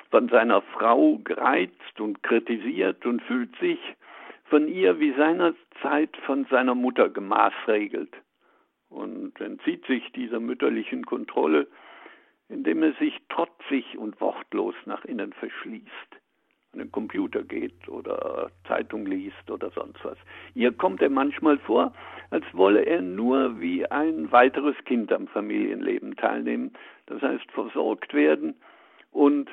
von 0.10 0.30
seiner 0.30 0.62
Frau 0.62 1.20
gereizt 1.24 2.00
und 2.00 2.24
kritisiert 2.24 3.06
und 3.06 3.22
fühlt 3.24 3.56
sich 3.58 3.80
von 4.46 4.68
ihr 4.68 5.00
wie 5.00 5.14
seinerzeit 5.14 6.16
von 6.26 6.46
seiner 6.46 6.76
Mutter 6.76 7.10
gemaßregelt 7.10 8.14
und 8.90 9.40
entzieht 9.42 9.86
sich 9.86 10.12
dieser 10.14 10.40
mütterlichen 10.40 11.06
Kontrolle 11.06 11.68
indem 12.50 12.84
er 12.84 12.94
sich 12.94 13.20
trotzig 13.30 13.98
und 13.98 14.20
wortlos 14.22 14.76
nach 14.86 15.04
innen 15.06 15.34
verschließt, 15.34 15.90
an 16.74 16.80
den 16.80 16.92
Computer 16.92 17.44
geht 17.44 17.88
oder 17.88 18.52
Zeitung 18.68 19.06
liest 19.06 19.50
oder 19.50 19.72
sonst 19.72 20.04
was. 20.04 20.18
Ihr 20.54 20.72
kommt 20.72 21.02
er 21.02 21.10
manchmal 21.10 21.58
vor, 21.60 21.94
als 22.30 22.46
wolle 22.54 22.84
er 22.84 23.02
nur 23.02 23.60
wie 23.60 23.86
ein 23.90 24.32
weiteres 24.32 24.76
Kind 24.86 25.12
am 25.12 25.28
Familienleben 25.28 26.16
teilnehmen, 26.16 26.74
das 27.08 27.22
heißt 27.22 27.52
versorgt 27.52 28.14
werden 28.14 28.56
und 29.12 29.50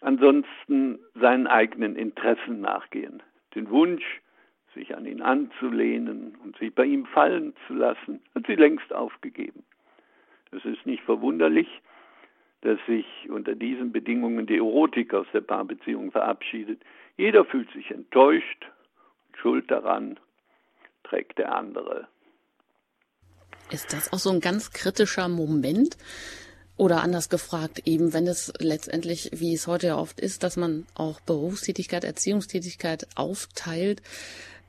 ansonsten 0.00 0.98
seinen 1.14 1.46
eigenen 1.46 1.96
Interessen 1.96 2.60
nachgehen. 2.60 3.22
Den 3.54 3.68
Wunsch, 3.68 4.22
sich 4.74 4.96
an 4.96 5.06
ihn 5.06 5.22
anzulehnen 5.22 6.36
und 6.42 6.56
sich 6.58 6.74
bei 6.74 6.84
ihm 6.84 7.06
fallen 7.06 7.54
zu 7.66 7.74
lassen, 7.74 8.20
hat 8.34 8.46
sie 8.46 8.54
längst 8.54 8.92
aufgegeben. 8.92 9.64
Es 10.52 10.64
ist 10.64 10.84
nicht 10.86 11.02
verwunderlich, 11.04 11.68
dass 12.62 12.78
sich 12.86 13.06
unter 13.28 13.54
diesen 13.54 13.92
Bedingungen 13.92 14.46
die 14.46 14.56
Erotik 14.56 15.14
aus 15.14 15.26
der 15.32 15.40
Paarbeziehung 15.40 16.10
verabschiedet. 16.12 16.82
Jeder 17.16 17.44
fühlt 17.44 17.70
sich 17.72 17.90
enttäuscht 17.90 18.66
und 19.28 19.38
schuld 19.38 19.70
daran 19.70 20.18
trägt 21.04 21.38
der 21.38 21.54
andere. 21.54 22.06
Ist 23.70 23.92
das 23.92 24.12
auch 24.12 24.18
so 24.18 24.30
ein 24.30 24.40
ganz 24.40 24.72
kritischer 24.72 25.28
Moment? 25.28 25.96
Oder 26.76 27.02
anders 27.02 27.28
gefragt, 27.28 27.82
eben 27.84 28.14
wenn 28.14 28.26
es 28.26 28.52
letztendlich, 28.58 29.30
wie 29.34 29.52
es 29.52 29.66
heute 29.66 29.88
ja 29.88 29.96
oft 29.98 30.18
ist, 30.18 30.42
dass 30.42 30.56
man 30.56 30.86
auch 30.94 31.20
Berufstätigkeit, 31.20 32.04
Erziehungstätigkeit 32.04 33.06
aufteilt, 33.16 34.00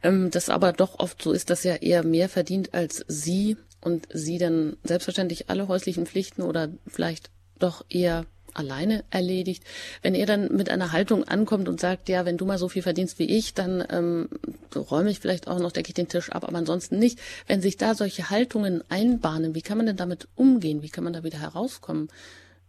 ähm, 0.04 0.32
das 0.32 0.50
aber 0.50 0.74
doch 0.74 1.00
oft 1.00 1.22
so 1.22 1.32
ist, 1.32 1.50
dass 1.50 1.66
er 1.66 1.82
eher 1.82 2.04
mehr 2.04 2.30
verdient 2.30 2.74
als 2.74 3.06
sie 3.08 3.58
und 3.82 4.08
sie 4.14 4.38
dann 4.38 4.78
selbstverständlich 4.84 5.50
alle 5.50 5.68
häuslichen 5.68 6.06
Pflichten 6.06 6.42
oder 6.42 6.70
vielleicht 6.88 7.30
doch 7.60 7.86
eher 7.90 8.26
alleine 8.54 9.04
erledigt. 9.10 9.64
Wenn 10.02 10.16
er 10.16 10.26
dann 10.26 10.54
mit 10.56 10.70
einer 10.70 10.92
Haltung 10.92 11.24
ankommt 11.24 11.70
und 11.70 11.80
sagt, 11.80 12.10
ja, 12.10 12.26
wenn 12.26 12.38
du 12.38 12.46
mal 12.46 12.58
so 12.58 12.70
viel 12.70 12.82
verdienst 12.82 13.20
wie 13.20 13.26
ich, 13.26 13.54
dann 13.54 13.84
ähm, 13.90 14.30
räume 14.76 15.10
ich 15.10 15.20
vielleicht 15.20 15.48
auch 15.48 15.60
noch, 15.60 15.72
decke 15.72 15.90
ich 15.90 15.94
den 15.94 16.10
Tisch 16.10 16.30
ab, 16.32 16.44
aber 16.44 16.58
ansonsten 16.58 17.00
nicht. 17.00 17.20
Wenn 17.48 17.62
sich 17.62 17.78
da 17.78 17.96
solche 17.96 18.30
Haltungen 18.30 18.84
einbahnen, 18.90 19.56
wie 19.56 19.62
kann 19.62 19.78
man 19.78 19.86
denn 19.86 19.98
damit 19.98 20.28
umgehen? 20.36 20.82
Wie 20.82 20.90
kann 20.90 21.04
man 21.04 21.14
da 21.14 21.24
wieder 21.24 21.40
herauskommen, 21.40 22.10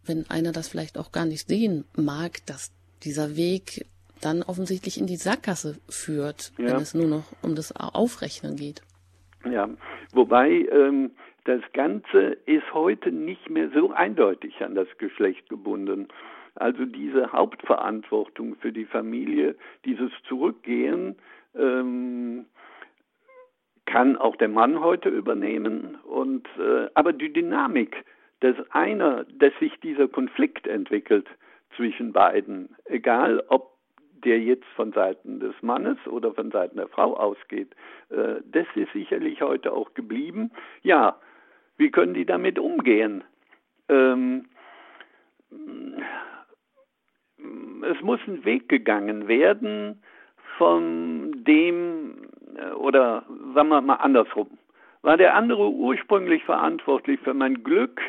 wenn 0.05 0.29
einer 0.31 0.53
das 0.53 0.69
vielleicht 0.69 0.99
auch 0.99 1.13
gar 1.13 1.27
nicht 1.27 1.49
sehen 1.49 1.85
mag, 1.97 2.45
dass 2.47 2.71
dieser 3.03 3.37
Weg 3.37 3.87
dann 4.25 4.43
offensichtlich 4.43 4.99
in 4.99 5.07
die 5.07 5.17
Sackgasse 5.17 5.79
führt, 5.89 6.53
ja. 6.59 6.67
wenn 6.67 6.77
es 6.77 6.95
nur 6.95 7.07
noch 7.07 7.25
um 7.43 7.55
das 7.55 7.75
Aufrechnen 7.77 8.57
geht? 8.57 8.83
Ja, 9.51 9.69
wobei 10.13 10.51
ähm, 10.71 11.11
das 11.45 11.61
Ganze 11.73 12.37
ist 12.47 12.73
heute 12.73 13.11
nicht 13.11 13.51
mehr 13.51 13.71
so 13.75 13.91
eindeutig 13.91 14.63
an 14.63 14.75
das 14.75 14.89
Geschlecht 14.99 15.49
gebunden. 15.49 16.09
Also 16.55 16.85
diese 16.85 17.33
Hauptverantwortung 17.33 18.57
für 18.57 18.73
die 18.73 18.85
Familie, 18.85 19.57
dieses 19.85 20.13
Zurückgehen, 20.29 21.17
ähm, 21.55 22.47
kann 23.87 24.17
auch 24.17 24.37
der 24.37 24.49
Mann 24.49 24.81
heute 24.81 25.09
übernehmen. 25.09 25.97
Und 26.05 26.47
äh, 26.59 26.89
aber 26.95 27.13
die 27.13 27.33
Dynamik, 27.33 27.97
dass 28.41 28.57
einer, 28.71 29.25
dass 29.25 29.53
sich 29.61 29.79
dieser 29.81 30.09
Konflikt 30.09 30.67
entwickelt 30.67 31.27
zwischen 31.77 32.13
beiden, 32.13 32.77
egal 32.85 33.43
ob 33.49 33.72
der 34.25 34.41
jetzt 34.41 34.67
von 34.77 34.93
Seiten 34.93 35.41
des 35.41 35.55
Mannes 35.63 35.99
oder 36.07 36.33
von 36.33 36.51
Seiten 36.51 36.77
der 36.77 36.89
Frau 36.89 37.17
ausgeht, 37.17 37.75
äh, 38.11 38.41
das 38.45 38.67
ist 38.75 38.93
sicherlich 38.93 39.41
heute 39.43 39.73
auch 39.73 39.95
geblieben. 39.95 40.51
Ja, 40.83 41.17
wie 41.77 41.91
können 41.91 42.15
die 42.15 42.27
damit 42.27 42.59
umgehen? 42.59 43.25
Ähm, 43.89 44.47
es 47.83 48.01
muss 48.03 48.21
ein 48.27 48.45
Weg 48.45 48.69
gegangen 48.69 49.29
werden 49.29 50.03
von 50.59 51.45
dem, 51.45 52.29
äh, 52.57 52.73
oder 52.73 53.25
sagen 53.55 53.69
wir 53.69 53.81
mal 53.81 53.97
andersrum. 53.97 54.59
War 55.03 55.17
der 55.17 55.35
andere 55.35 55.69
ursprünglich 55.69 56.45
verantwortlich 56.45 57.19
für 57.21 57.35
mein 57.35 57.65
Glück, 57.65 58.01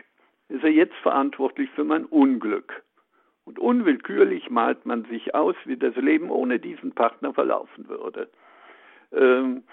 ist 0.50 0.64
er 0.64 0.70
jetzt 0.70 0.96
verantwortlich 1.02 1.70
für 1.72 1.84
mein 1.84 2.06
Unglück. 2.06 2.84
Und 3.46 3.60
unwillkürlich 3.60 4.50
malt 4.50 4.86
man 4.86 5.06
sich 5.06 5.36
aus, 5.36 5.56
wie 5.66 5.78
das 5.78 5.96
Leben 5.96 6.30
ohne 6.30 6.60
diesen 6.60 6.94
Partner 6.94 7.34
verlaufen 7.34 7.90
würde. 7.90 8.30
Ähm, 9.12 9.64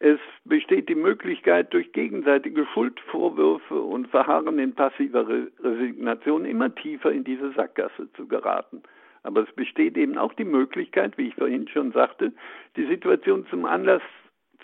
es 0.00 0.20
besteht 0.44 0.88
die 0.88 0.94
Möglichkeit, 0.94 1.72
durch 1.74 1.92
gegenseitige 1.92 2.66
Schuldvorwürfe 2.66 3.80
und 3.80 4.08
Verharren 4.08 4.58
in 4.58 4.74
passiver 4.74 5.26
Resignation 5.28 6.44
immer 6.44 6.72
tiefer 6.74 7.10
in 7.10 7.24
diese 7.24 7.52
Sackgasse 7.52 8.10
zu 8.12 8.28
geraten. 8.28 8.82
Aber 9.24 9.42
es 9.42 9.52
besteht 9.52 9.96
eben 9.96 10.16
auch 10.16 10.32
die 10.34 10.44
Möglichkeit, 10.44 11.18
wie 11.18 11.28
ich 11.28 11.34
vorhin 11.34 11.66
schon 11.68 11.90
sagte, 11.92 12.32
die 12.76 12.86
Situation 12.86 13.44
zum 13.50 13.64
Anlass 13.64 14.02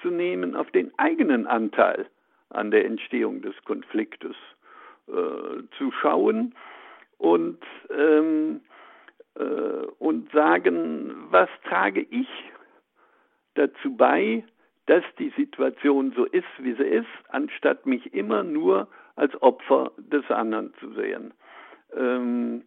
zu 0.00 0.10
nehmen, 0.10 0.54
auf 0.54 0.70
den 0.70 0.96
eigenen 0.98 1.46
Anteil 1.48 2.06
an 2.50 2.70
der 2.70 2.84
Entstehung 2.86 3.42
des 3.42 3.54
Konfliktes 3.64 4.36
äh, 5.08 5.62
zu 5.76 5.90
schauen 6.00 6.54
und, 7.24 7.58
ähm, 7.90 8.60
äh, 9.36 9.86
und 9.98 10.30
sagen, 10.32 11.14
was 11.30 11.48
trage 11.66 12.02
ich 12.02 12.28
dazu 13.54 13.96
bei, 13.96 14.44
dass 14.86 15.02
die 15.18 15.32
Situation 15.34 16.12
so 16.14 16.26
ist, 16.26 16.44
wie 16.58 16.74
sie 16.74 16.84
ist, 16.84 17.08
anstatt 17.28 17.86
mich 17.86 18.12
immer 18.12 18.42
nur 18.42 18.88
als 19.16 19.40
Opfer 19.40 19.92
des 19.96 20.30
anderen 20.30 20.74
zu 20.80 20.92
sehen. 20.92 21.32
Ähm, 21.96 22.64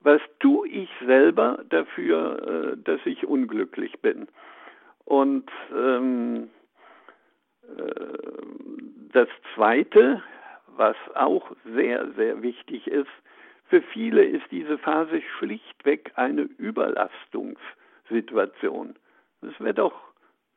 was 0.00 0.22
tue 0.40 0.66
ich 0.68 0.88
selber 1.04 1.62
dafür, 1.68 2.72
äh, 2.72 2.76
dass 2.82 3.00
ich 3.04 3.26
unglücklich 3.26 4.00
bin? 4.00 4.26
Und 5.04 5.50
ähm, 5.76 6.48
äh, 7.76 7.82
das 9.12 9.28
Zweite, 9.54 10.22
was 10.76 10.96
auch 11.14 11.50
sehr, 11.74 12.10
sehr 12.12 12.40
wichtig 12.40 12.86
ist, 12.86 13.10
für 13.68 13.82
viele 13.82 14.24
ist 14.24 14.50
diese 14.50 14.78
Phase 14.78 15.22
schlichtweg 15.38 16.10
eine 16.16 16.42
Überlastungssituation. 16.42 18.96
Es 19.42 19.60
wäre 19.60 19.74
doch 19.74 20.08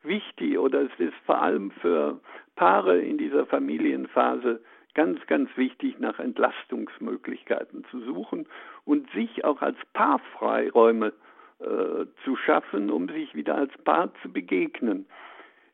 wichtig 0.02 0.58
oder 0.58 0.82
es 0.82 0.90
ist 0.98 1.14
vor 1.26 1.40
allem 1.40 1.70
für 1.70 2.18
Paare 2.56 3.00
in 3.00 3.18
dieser 3.18 3.46
Familienphase 3.46 4.60
ganz, 4.94 5.24
ganz 5.26 5.50
wichtig, 5.56 5.98
nach 5.98 6.18
Entlastungsmöglichkeiten 6.18 7.84
zu 7.90 8.00
suchen 8.00 8.46
und 8.84 9.10
sich 9.12 9.44
auch 9.44 9.62
als 9.62 9.78
Paar 9.92 10.18
Freiräume 10.38 11.12
äh, 11.60 12.06
zu 12.24 12.36
schaffen, 12.36 12.90
um 12.90 13.08
sich 13.08 13.34
wieder 13.34 13.56
als 13.56 13.72
Paar 13.84 14.12
zu 14.22 14.32
begegnen. 14.32 15.06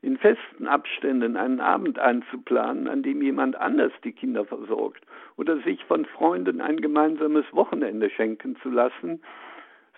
In 0.01 0.17
festen 0.17 0.69
Abständen 0.69 1.37
einen 1.37 1.61
Abend 1.61 1.99
einzuplanen, 1.99 2.87
an 2.87 3.03
dem 3.03 3.21
jemand 3.21 3.57
anders 3.57 3.93
die 4.05 4.13
Kinder 4.13 4.45
versorgt 4.45 5.05
oder 5.37 5.59
sich 5.63 5.85
von 5.87 6.05
Freunden 6.05 6.61
ein 6.61 6.81
gemeinsames 6.81 7.45
Wochenende 7.53 8.09
schenken 8.11 8.57
zu 8.63 8.71
lassen, 8.71 9.21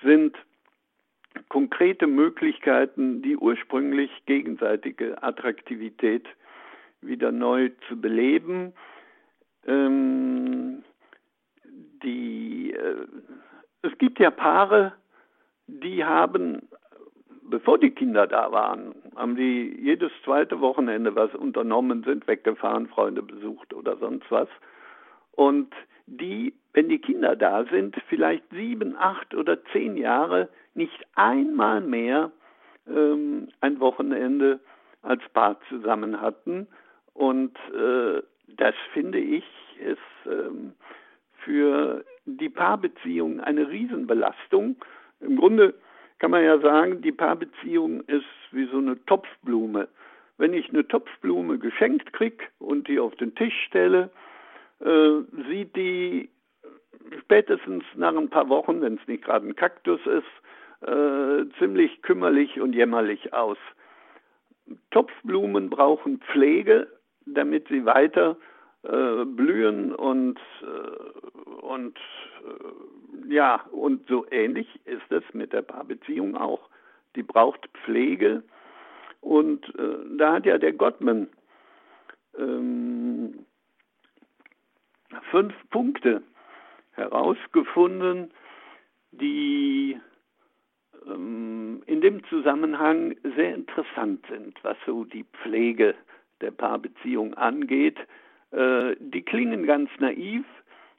sind 0.03 0.37
konkrete 1.49 2.07
Möglichkeiten, 2.07 3.23
die 3.23 3.37
ursprünglich 3.37 4.11
gegenseitige 4.27 5.23
Attraktivität 5.23 6.27
wieder 7.03 7.33
neu 7.33 7.71
zu 7.89 8.01
beleben. 8.01 8.73
Ähm, 9.67 10.83
die, 12.03 12.73
äh, 12.73 13.07
es 13.83 13.97
gibt 13.99 14.19
ja 14.19 14.31
Paare, 14.31 14.95
die 15.67 16.05
haben, 16.05 16.69
bevor 17.51 17.79
die 17.79 17.91
Kinder 17.91 18.27
da 18.27 18.53
waren, 18.53 18.95
haben 19.17 19.37
die 19.37 19.77
jedes 19.81 20.13
zweite 20.25 20.61
Wochenende 20.61 21.15
was 21.15 21.35
unternommen, 21.35 22.05
sind 22.05 22.27
weggefahren, 22.27 22.87
Freunde 22.87 23.23
besucht 23.23 23.75
oder 23.75 23.97
sonst 23.97 24.31
was. 24.31 24.49
Und 25.33 25.73
die, 26.07 26.55
wenn 26.73 26.89
die 26.89 26.99
Kinder 26.99 27.37
da 27.37 27.65
sind, 27.65 27.97
vielleicht 28.09 28.45
sieben, 28.51 28.97
acht 28.97 29.35
oder 29.35 29.63
zehn 29.73 29.97
Jahre 29.97 30.49
nicht 30.75 31.07
einmal 31.15 31.81
mehr 31.81 32.31
ähm, 32.89 33.49
ein 33.61 33.81
Wochenende 33.81 34.61
als 35.03 35.23
Paar 35.33 35.61
zusammen 35.69 36.21
hatten. 36.21 36.67
Und 37.15 37.57
äh, 37.75 38.23
das 38.57 38.75
finde 38.93 39.19
ich 39.19 39.45
ist 39.81 39.99
ähm, 40.27 40.75
für 41.45 42.05
die 42.27 42.49
Paarbeziehung 42.49 43.41
eine 43.41 43.69
Riesenbelastung. 43.69 44.77
Im 45.21 45.37
Grunde 45.37 45.75
kann 46.21 46.31
man 46.31 46.45
ja 46.45 46.59
sagen, 46.61 47.01
die 47.01 47.13
Paarbeziehung 47.13 48.03
ist 48.03 48.27
wie 48.53 48.67
so 48.67 48.79
eine 48.79 49.03
Topfblume. 49.07 49.89
Wenn 50.37 50.53
ich 50.53 50.69
eine 50.69 50.87
Topfblume 50.87 51.59
geschenkt 51.59 52.13
kriege 52.13 52.45
und 52.59 52.89
die 52.89 53.01
auf 53.01 53.15
den 53.17 53.35
Tisch 53.35 53.55
stelle, 53.67 54.11
äh, 54.81 55.23
sieht 55.49 55.75
die 55.75 56.29
spätestens 57.23 57.85
nach 57.97 58.15
ein 58.15 58.29
paar 58.29 58.49
Wochen, 58.51 58.83
wenn 58.83 58.95
es 58.95 59.09
nicht 59.09 59.25
gerade 59.25 59.49
ein 59.49 59.57
Kaktus 59.57 60.01
ist, 60.07 60.87
äh, 60.87 61.47
ziemlich 61.59 62.03
kümmerlich 62.03 62.61
und 62.61 62.75
jämmerlich 62.75 63.33
aus. 63.33 63.59
Topfblumen 64.91 65.71
brauchen 65.71 66.21
Pflege, 66.21 66.87
damit 67.25 67.69
sie 67.69 67.87
weiter 67.87 68.37
äh, 68.83 69.25
blühen 69.25 69.95
und 69.95 70.39
äh, 70.63 71.51
und 71.63 71.99
äh, 71.99 73.35
ja 73.35 73.65
und 73.73 74.07
so 74.09 74.27
ähnlich 74.31 74.69
ist 74.87 75.11
es 75.11 75.23
mit 75.33 75.53
der 75.53 75.63
Paarbeziehung 75.63 76.37
auch. 76.37 76.69
Die 77.17 77.23
braucht 77.23 77.69
Pflege 77.85 78.43
und 79.21 79.71
da 80.17 80.35
hat 80.35 80.47
ja 80.47 80.57
der 80.57 80.73
Gottman 80.73 81.29
ähm, 82.39 83.45
fünf 85.31 85.53
Punkte 85.71 86.23
herausgefunden, 86.93 88.33
die 89.13 89.99
ähm, 91.07 91.83
in 91.87 92.01
dem 92.01 92.25
Zusammenhang 92.25 93.17
sehr 93.37 93.55
interessant 93.55 94.25
sind, 94.29 94.63
was 94.63 94.77
so 94.87 95.05
die 95.05 95.25
Pflege 95.43 95.95
der 96.41 96.51
Paarbeziehung 96.51 97.35
angeht. 97.35 97.99
Äh, 98.53 98.97
die 98.99 99.23
klingen 99.23 99.67
ganz 99.67 99.91
naiv, 99.99 100.45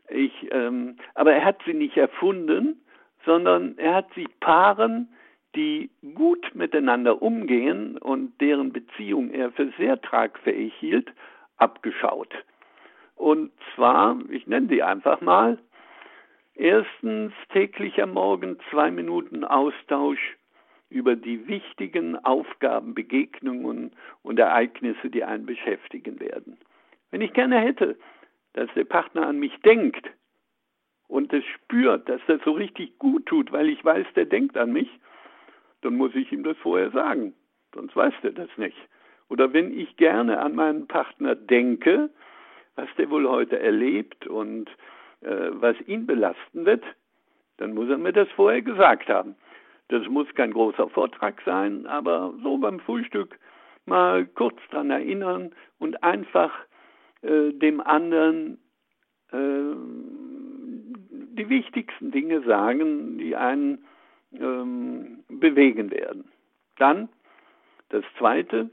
ich, 0.10 0.50
ähm, 0.52 0.98
aber 1.16 1.34
er 1.34 1.46
hat 1.46 1.62
sie 1.66 1.74
nicht 1.74 1.98
erfunden, 1.98 2.82
sondern 3.26 3.78
er 3.78 3.96
hat 3.96 4.08
sie 4.16 4.28
Paaren, 4.40 5.10
die 5.56 5.90
gut 6.16 6.56
miteinander 6.56 7.22
umgehen 7.22 7.98
und 7.98 8.40
deren 8.40 8.72
Beziehung 8.72 9.32
er 9.32 9.52
für 9.52 9.72
sehr 9.78 10.02
tragfähig 10.02 10.74
hielt, 10.76 11.12
abgeschaut. 11.58 12.34
Und 13.16 13.52
zwar, 13.76 14.18
ich 14.30 14.48
nenne 14.48 14.68
die 14.68 14.82
einfach 14.82 15.22
mal, 15.22 15.60
erstens 16.56 17.34
täglich 17.52 18.02
am 18.02 18.14
Morgen 18.14 18.58
zwei 18.70 18.92
Minuten 18.92 19.44
Austausch 19.44 20.38
über 20.90 21.16
die 21.16 21.48
wichtigen 21.48 22.18
Aufgaben, 22.18 22.94
Begegnungen 22.94 23.92
und 24.24 24.40
Ereignisse, 24.40 25.10
die 25.10 25.24
einen 25.24 25.46
beschäftigen 25.46 26.20
werden. 26.20 26.58
Wenn 27.12 27.22
ich 27.22 27.34
gerne 27.34 27.60
hätte, 27.60 27.98
dass 28.54 28.70
der 28.76 28.86
Partner 28.86 29.28
an 29.28 29.40
mich 29.40 29.56
denkt 29.62 30.10
und 31.08 31.32
es 31.34 31.44
spürt, 31.46 32.10
dass 32.10 32.22
das 32.28 32.42
so 32.44 32.52
richtig 32.52 32.98
gut 32.98 33.26
tut, 33.26 33.52
weil 33.52 33.70
ich 33.70 33.84
weiß, 33.84 34.08
der 34.16 34.26
denkt 34.26 34.58
an 34.58 34.72
mich, 34.72 34.90
dann 35.82 35.96
muss 35.96 36.16
ich 36.16 36.32
ihm 36.32 36.44
das 36.44 36.58
vorher 36.58 36.92
sagen. 36.92 37.34
Sonst 37.74 37.96
weiß 37.96 38.14
der 38.24 38.32
das 38.32 38.50
nicht. 38.58 38.78
Oder 39.30 39.54
wenn 39.54 39.78
ich 39.78 39.96
gerne 39.98 40.40
an 40.40 40.56
meinen 40.56 40.88
Partner 40.88 41.36
denke, 41.36 42.10
was 42.76 42.90
der 42.98 43.10
wohl 43.10 43.28
heute 43.30 43.60
erlebt 43.60 44.28
und 44.28 44.70
äh, 45.22 45.50
was 45.52 45.76
ihn 45.88 46.06
belasten 46.06 46.66
wird, 46.66 46.84
dann 47.58 47.74
muss 47.74 47.90
er 47.90 47.98
mir 47.98 48.14
das 48.14 48.30
vorher 48.32 48.62
gesagt 48.62 49.10
haben. 49.10 49.36
Das 49.90 50.08
muss 50.08 50.34
kein 50.36 50.52
großer 50.52 50.90
Vortrag 50.90 51.42
sein, 51.46 51.86
aber 51.86 52.34
so 52.42 52.58
beim 52.58 52.80
Frühstück 52.80 53.38
mal 53.86 54.26
kurz 54.26 54.58
dran 54.70 54.90
erinnern 54.90 55.54
und 55.80 56.02
einfach 56.04 56.52
äh, 57.22 57.52
dem 57.54 57.82
anderen 57.82 58.58
äh, 59.32 59.38
die 61.34 61.50
wichtigsten 61.50 62.12
Dinge 62.12 62.42
sagen, 62.42 63.18
die 63.18 63.36
einen 63.36 63.86
ähm, 64.34 65.24
bewegen 65.30 65.92
werden. 65.92 66.32
Dann 66.78 67.10
das 67.90 68.04
Zweite, 68.18 68.70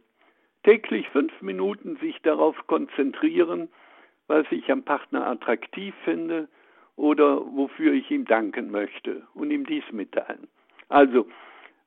täglich 0.64 1.08
fünf 1.10 1.32
Minuten 1.40 1.96
sich 1.96 2.20
darauf 2.22 2.56
konzentrieren, 2.66 3.68
was 4.26 4.46
ich 4.50 4.70
am 4.70 4.82
Partner 4.82 5.26
attraktiv 5.26 5.94
finde 6.04 6.48
oder 6.96 7.40
wofür 7.54 7.92
ich 7.92 8.10
ihm 8.10 8.24
danken 8.24 8.70
möchte 8.70 9.26
und 9.34 9.50
ihm 9.50 9.64
dies 9.64 9.84
mitteilen. 9.92 10.48
Also, 10.88 11.26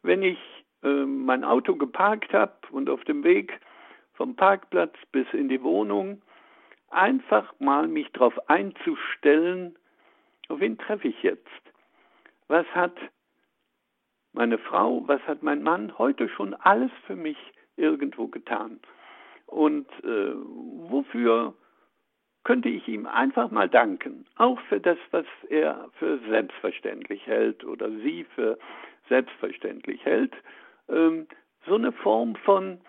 wenn 0.03 0.23
ich 0.23 0.39
äh, 0.83 1.05
mein 1.05 1.43
Auto 1.43 1.75
geparkt 1.75 2.33
habe 2.33 2.55
und 2.71 2.89
auf 2.89 3.03
dem 3.03 3.23
Weg 3.23 3.59
vom 4.13 4.35
Parkplatz 4.35 4.95
bis 5.11 5.27
in 5.33 5.49
die 5.49 5.61
Wohnung 5.61 6.21
einfach 6.93 7.53
mal 7.59 7.87
mich 7.87 8.11
darauf 8.11 8.49
einzustellen, 8.49 9.77
wen 10.49 10.77
treffe 10.77 11.07
ich 11.07 11.23
jetzt? 11.23 11.47
Was 12.47 12.65
hat 12.67 12.95
meine 14.33 14.57
Frau, 14.57 15.07
was 15.07 15.21
hat 15.27 15.43
mein 15.43 15.63
Mann 15.63 15.97
heute 15.97 16.29
schon 16.29 16.53
alles 16.53 16.91
für 17.07 17.15
mich 17.15 17.37
irgendwo 17.77 18.27
getan? 18.27 18.79
Und 19.45 19.87
äh, 20.03 20.33
wofür 20.35 21.53
könnte 22.43 22.69
ich 22.69 22.87
ihm 22.87 23.05
einfach 23.05 23.51
mal 23.51 23.69
danken, 23.69 24.25
auch 24.35 24.59
für 24.61 24.79
das, 24.79 24.97
was 25.11 25.25
er 25.49 25.89
für 25.99 26.19
selbstverständlich 26.29 27.25
hält 27.27 27.63
oder 27.63 27.89
sie 27.89 28.25
für 28.35 28.57
selbstverständlich 29.09 30.03
hält. 30.05 30.33
Ähm, 30.89 31.27
so 31.67 31.75
eine 31.75 31.91
Form 31.91 32.35
von 32.37 32.81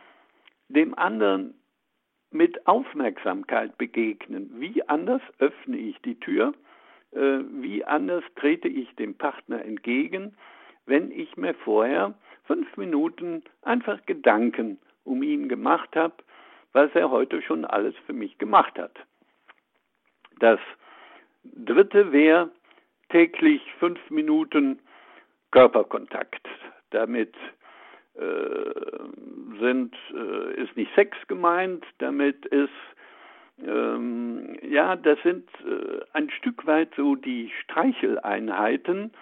dem 0.68 0.96
anderen 0.96 1.54
mit 2.32 2.66
Aufmerksamkeit 2.66 3.76
begegnen. 3.78 4.50
Wie 4.54 4.86
anders 4.88 5.22
öffne 5.38 5.76
ich 5.76 6.00
die 6.02 6.18
Tür? 6.18 6.54
Äh, 7.12 7.40
wie 7.60 7.84
anders 7.84 8.24
trete 8.36 8.68
ich 8.68 8.94
dem 8.96 9.14
Partner 9.14 9.64
entgegen, 9.64 10.34
wenn 10.86 11.10
ich 11.10 11.36
mir 11.36 11.54
vorher 11.54 12.14
fünf 12.44 12.76
Minuten 12.76 13.42
einfach 13.62 14.04
Gedanken 14.06 14.78
um 15.04 15.22
ihn 15.22 15.48
gemacht 15.48 15.94
habe, 15.94 16.14
was 16.72 16.90
er 16.94 17.10
heute 17.10 17.42
schon 17.42 17.64
alles 17.64 17.94
für 18.06 18.12
mich 18.12 18.38
gemacht 18.38 18.78
hat. 18.78 18.98
Das 20.38 20.60
dritte 21.44 22.12
wäre 22.12 22.50
täglich 23.10 23.62
fünf 23.78 23.98
Minuten 24.10 24.78
Körperkontakt. 25.50 26.48
Damit 26.90 27.34
sind, 28.14 29.94
äh, 30.14 30.62
ist 30.62 30.76
nicht 30.76 30.94
Sex 30.94 31.16
gemeint, 31.28 31.84
damit 31.98 32.44
ist 32.46 32.70
ähm, 33.66 34.56
ja, 34.62 34.96
das 34.96 35.18
sind 35.22 35.48
äh, 35.64 36.00
ein 36.12 36.30
Stück 36.30 36.66
weit 36.66 36.90
so 36.96 37.14
die 37.14 37.50
Streicheleinheiten, 37.62 39.12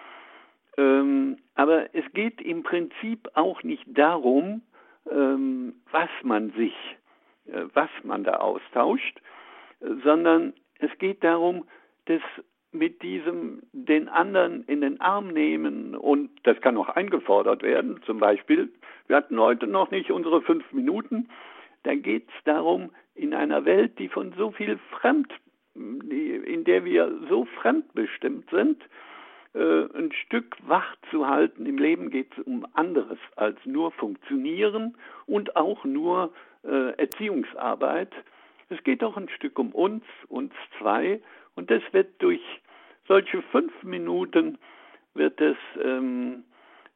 ähm, 0.78 1.38
aber 1.54 1.94
es 1.94 2.04
geht 2.14 2.40
im 2.40 2.62
Prinzip 2.62 3.28
auch 3.34 3.62
nicht 3.62 3.84
darum, 3.86 4.62
ähm, 5.10 5.74
was 5.90 6.08
man 6.22 6.52
sich, 6.52 6.74
äh, 7.46 7.64
was 7.74 7.90
man 8.02 8.24
da 8.24 8.34
austauscht, 8.34 9.20
äh, 9.80 9.86
sondern 10.04 10.54
es 10.78 10.90
geht 10.98 11.22
darum, 11.24 11.64
dass 12.06 12.22
mit 12.72 13.02
diesem 13.02 13.62
den 13.72 14.08
anderen 14.08 14.64
in 14.64 14.80
den 14.80 15.00
Arm 15.00 15.28
nehmen 15.28 15.94
und 15.96 16.30
das 16.44 16.60
kann 16.60 16.76
auch 16.76 16.88
eingefordert 16.88 17.62
werden. 17.62 18.00
Zum 18.06 18.18
Beispiel, 18.18 18.72
wir 19.08 19.16
hatten 19.16 19.38
heute 19.40 19.66
noch 19.66 19.90
nicht 19.90 20.10
unsere 20.10 20.40
fünf 20.42 20.70
Minuten. 20.72 21.28
Da 21.82 21.94
geht 21.94 22.28
es 22.28 22.44
darum, 22.44 22.90
in 23.14 23.34
einer 23.34 23.64
Welt, 23.64 23.98
die 23.98 24.08
von 24.08 24.32
so 24.36 24.50
viel 24.52 24.78
fremd, 24.90 25.32
in 25.74 26.64
der 26.64 26.84
wir 26.84 27.12
so 27.28 27.44
fremdbestimmt 27.60 28.48
sind, 28.50 28.82
äh, 29.54 29.84
ein 29.96 30.12
Stück 30.12 30.56
wach 30.66 30.94
zu 31.10 31.26
halten. 31.26 31.66
Im 31.66 31.78
Leben 31.78 32.10
geht 32.10 32.32
es 32.36 32.44
um 32.44 32.66
anderes 32.74 33.18
als 33.36 33.58
nur 33.64 33.90
Funktionieren 33.92 34.96
und 35.26 35.56
auch 35.56 35.84
nur 35.84 36.32
äh, 36.62 36.92
Erziehungsarbeit. 36.96 38.12
Es 38.68 38.82
geht 38.84 39.02
auch 39.02 39.16
ein 39.16 39.28
Stück 39.28 39.58
um 39.58 39.72
uns, 39.72 40.04
uns 40.28 40.52
zwei, 40.78 41.20
und 41.54 41.70
das 41.70 41.82
wird 41.92 42.20
durch 42.22 42.42
solche 43.06 43.42
fünf 43.42 43.72
Minuten 43.82 44.58
wird 45.14 45.40
es 45.40 45.56
ähm, 45.82 46.44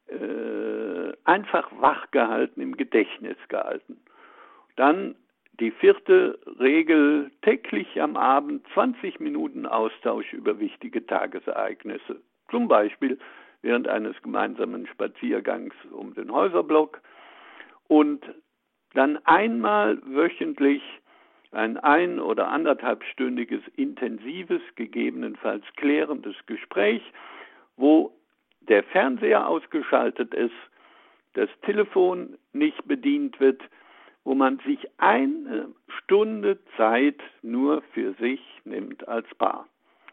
äh, 0.07 1.11
einfach 1.25 1.69
wach 1.79 2.09
gehalten, 2.11 2.61
im 2.61 2.77
Gedächtnis 2.77 3.37
gehalten. 3.49 3.99
Dann 4.75 5.15
die 5.59 5.71
vierte 5.71 6.39
Regel, 6.59 7.31
täglich 7.41 8.01
am 8.01 8.17
Abend 8.17 8.65
20 8.73 9.19
Minuten 9.19 9.65
Austausch 9.65 10.33
über 10.33 10.59
wichtige 10.59 11.05
Tagesereignisse. 11.05 12.21
Zum 12.49 12.67
Beispiel 12.67 13.17
während 13.61 13.87
eines 13.87 14.21
gemeinsamen 14.21 14.85
Spaziergangs 14.87 15.73
um 15.91 16.13
den 16.13 16.31
Häuserblock 16.31 17.01
und 17.87 18.23
dann 18.93 19.17
einmal 19.25 19.99
wöchentlich 20.05 20.81
ein 21.51 21.77
ein- 21.77 22.19
oder 22.19 22.49
anderthalbstündiges 22.49 23.61
intensives, 23.75 24.61
gegebenenfalls 24.75 25.63
klärendes 25.75 26.35
Gespräch, 26.45 27.01
wo 27.77 28.11
der 28.61 28.83
Fernseher 28.83 29.47
ausgeschaltet 29.47 30.33
ist, 30.33 30.53
das 31.33 31.49
Telefon 31.63 32.37
nicht 32.53 32.87
bedient 32.87 33.39
wird, 33.39 33.61
wo 34.23 34.33
man 34.33 34.59
sich 34.65 34.79
eine 34.97 35.69
Stunde 35.87 36.57
Zeit 36.77 37.21
nur 37.41 37.81
für 37.93 38.13
sich 38.13 38.41
nimmt 38.63 39.07
als 39.07 39.27
Paar. 39.35 39.67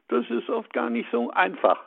Das 0.09 0.28
ist 0.28 0.51
oft 0.51 0.72
gar 0.72 0.91
nicht 0.91 1.11
so 1.11 1.30
einfach 1.30 1.80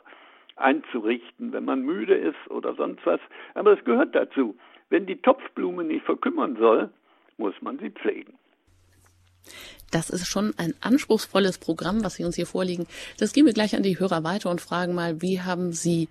einzurichten, 0.56 1.52
wenn 1.52 1.64
man 1.64 1.82
müde 1.82 2.14
ist 2.14 2.50
oder 2.50 2.74
sonst 2.74 3.04
was. 3.06 3.20
Aber 3.54 3.72
es 3.72 3.84
gehört 3.84 4.14
dazu. 4.14 4.56
Wenn 4.88 5.06
die 5.06 5.20
Topfblume 5.20 5.84
nicht 5.84 6.04
verkümmern 6.04 6.56
soll, 6.56 6.90
muss 7.36 7.54
man 7.60 7.78
sie 7.78 7.90
pflegen. 7.90 8.36
Das 9.90 10.10
ist 10.10 10.26
schon 10.26 10.52
ein 10.56 10.74
anspruchsvolles 10.80 11.58
Programm, 11.58 12.02
was 12.02 12.14
Sie 12.14 12.24
uns 12.24 12.36
hier 12.36 12.46
vorliegen. 12.46 12.86
Das 13.18 13.32
gehen 13.32 13.46
wir 13.46 13.52
gleich 13.52 13.76
an 13.76 13.82
die 13.82 13.98
Hörer 13.98 14.24
weiter 14.24 14.50
und 14.50 14.60
fragen 14.60 14.94
mal, 14.94 15.22
wie 15.22 15.40
haben 15.40 15.72
Sie 15.72 16.08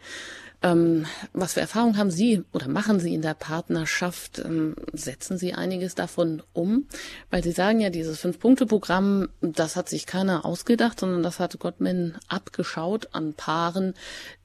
ähm, 0.65 1.05
was 1.31 1.53
für 1.53 1.59
Erfahrungen 1.59 1.97
haben 1.97 2.09
Sie 2.09 2.43
oder 2.51 2.67
machen 2.67 2.99
Sie 2.99 3.13
in 3.13 3.21
der 3.21 3.35
Partnerschaft? 3.35 4.39
Ähm, 4.39 4.75
setzen 4.93 5.37
Sie 5.37 5.53
einiges 5.53 5.93
davon 5.93 6.41
um? 6.53 6.87
Weil 7.29 7.43
Sie 7.43 7.51
sagen 7.51 7.81
ja, 7.81 7.91
dieses 7.91 8.19
Fünf-Punkte-Programm, 8.19 9.29
das 9.41 9.75
hat 9.75 9.89
sich 9.89 10.07
keiner 10.07 10.43
ausgedacht, 10.43 10.99
sondern 10.99 11.21
das 11.21 11.39
hat 11.39 11.59
Gottman 11.59 12.17
abgeschaut 12.29 13.09
an 13.13 13.35
Paaren, 13.35 13.93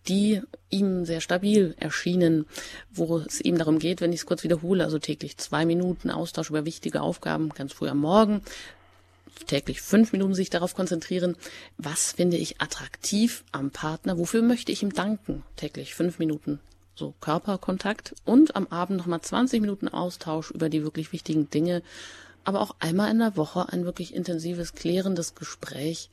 die 0.08 0.42
ihm 0.68 1.06
sehr 1.06 1.22
stabil 1.22 1.74
erschienen, 1.78 2.44
wo 2.90 3.18
es 3.18 3.40
ihm 3.40 3.56
darum 3.56 3.78
geht, 3.78 4.02
wenn 4.02 4.12
ich 4.12 4.20
es 4.20 4.26
kurz 4.26 4.42
wiederhole, 4.42 4.84
also 4.84 4.98
täglich 4.98 5.38
zwei 5.38 5.64
Minuten 5.64 6.10
Austausch 6.10 6.50
über 6.50 6.66
wichtige 6.66 7.00
Aufgaben, 7.00 7.48
ganz 7.50 7.72
früh 7.72 7.88
am 7.88 7.98
Morgen, 7.98 8.42
täglich 9.46 9.80
fünf 9.80 10.12
Minuten 10.12 10.34
sich 10.34 10.50
darauf 10.50 10.74
konzentrieren, 10.74 11.36
was 11.78 12.12
finde 12.12 12.36
ich 12.36 12.60
attraktiv 12.60 13.44
am 13.52 13.70
Partner, 13.70 14.18
wofür 14.18 14.42
möchte 14.42 14.72
ich 14.72 14.82
ihm 14.82 14.92
danken, 14.92 15.42
täglich 15.56 15.94
fünf 15.94 16.18
Minuten 16.18 16.60
so 17.00 17.14
Körperkontakt 17.20 18.14
und 18.24 18.54
am 18.54 18.66
Abend 18.68 18.98
nochmal 18.98 19.22
20 19.22 19.62
Minuten 19.62 19.88
Austausch 19.88 20.50
über 20.50 20.68
die 20.68 20.84
wirklich 20.84 21.12
wichtigen 21.12 21.48
Dinge, 21.48 21.82
aber 22.44 22.60
auch 22.60 22.76
einmal 22.78 23.10
in 23.10 23.18
der 23.18 23.36
Woche 23.36 23.72
ein 23.72 23.84
wirklich 23.84 24.14
intensives, 24.14 24.74
klärendes 24.74 25.34
Gespräch, 25.34 26.10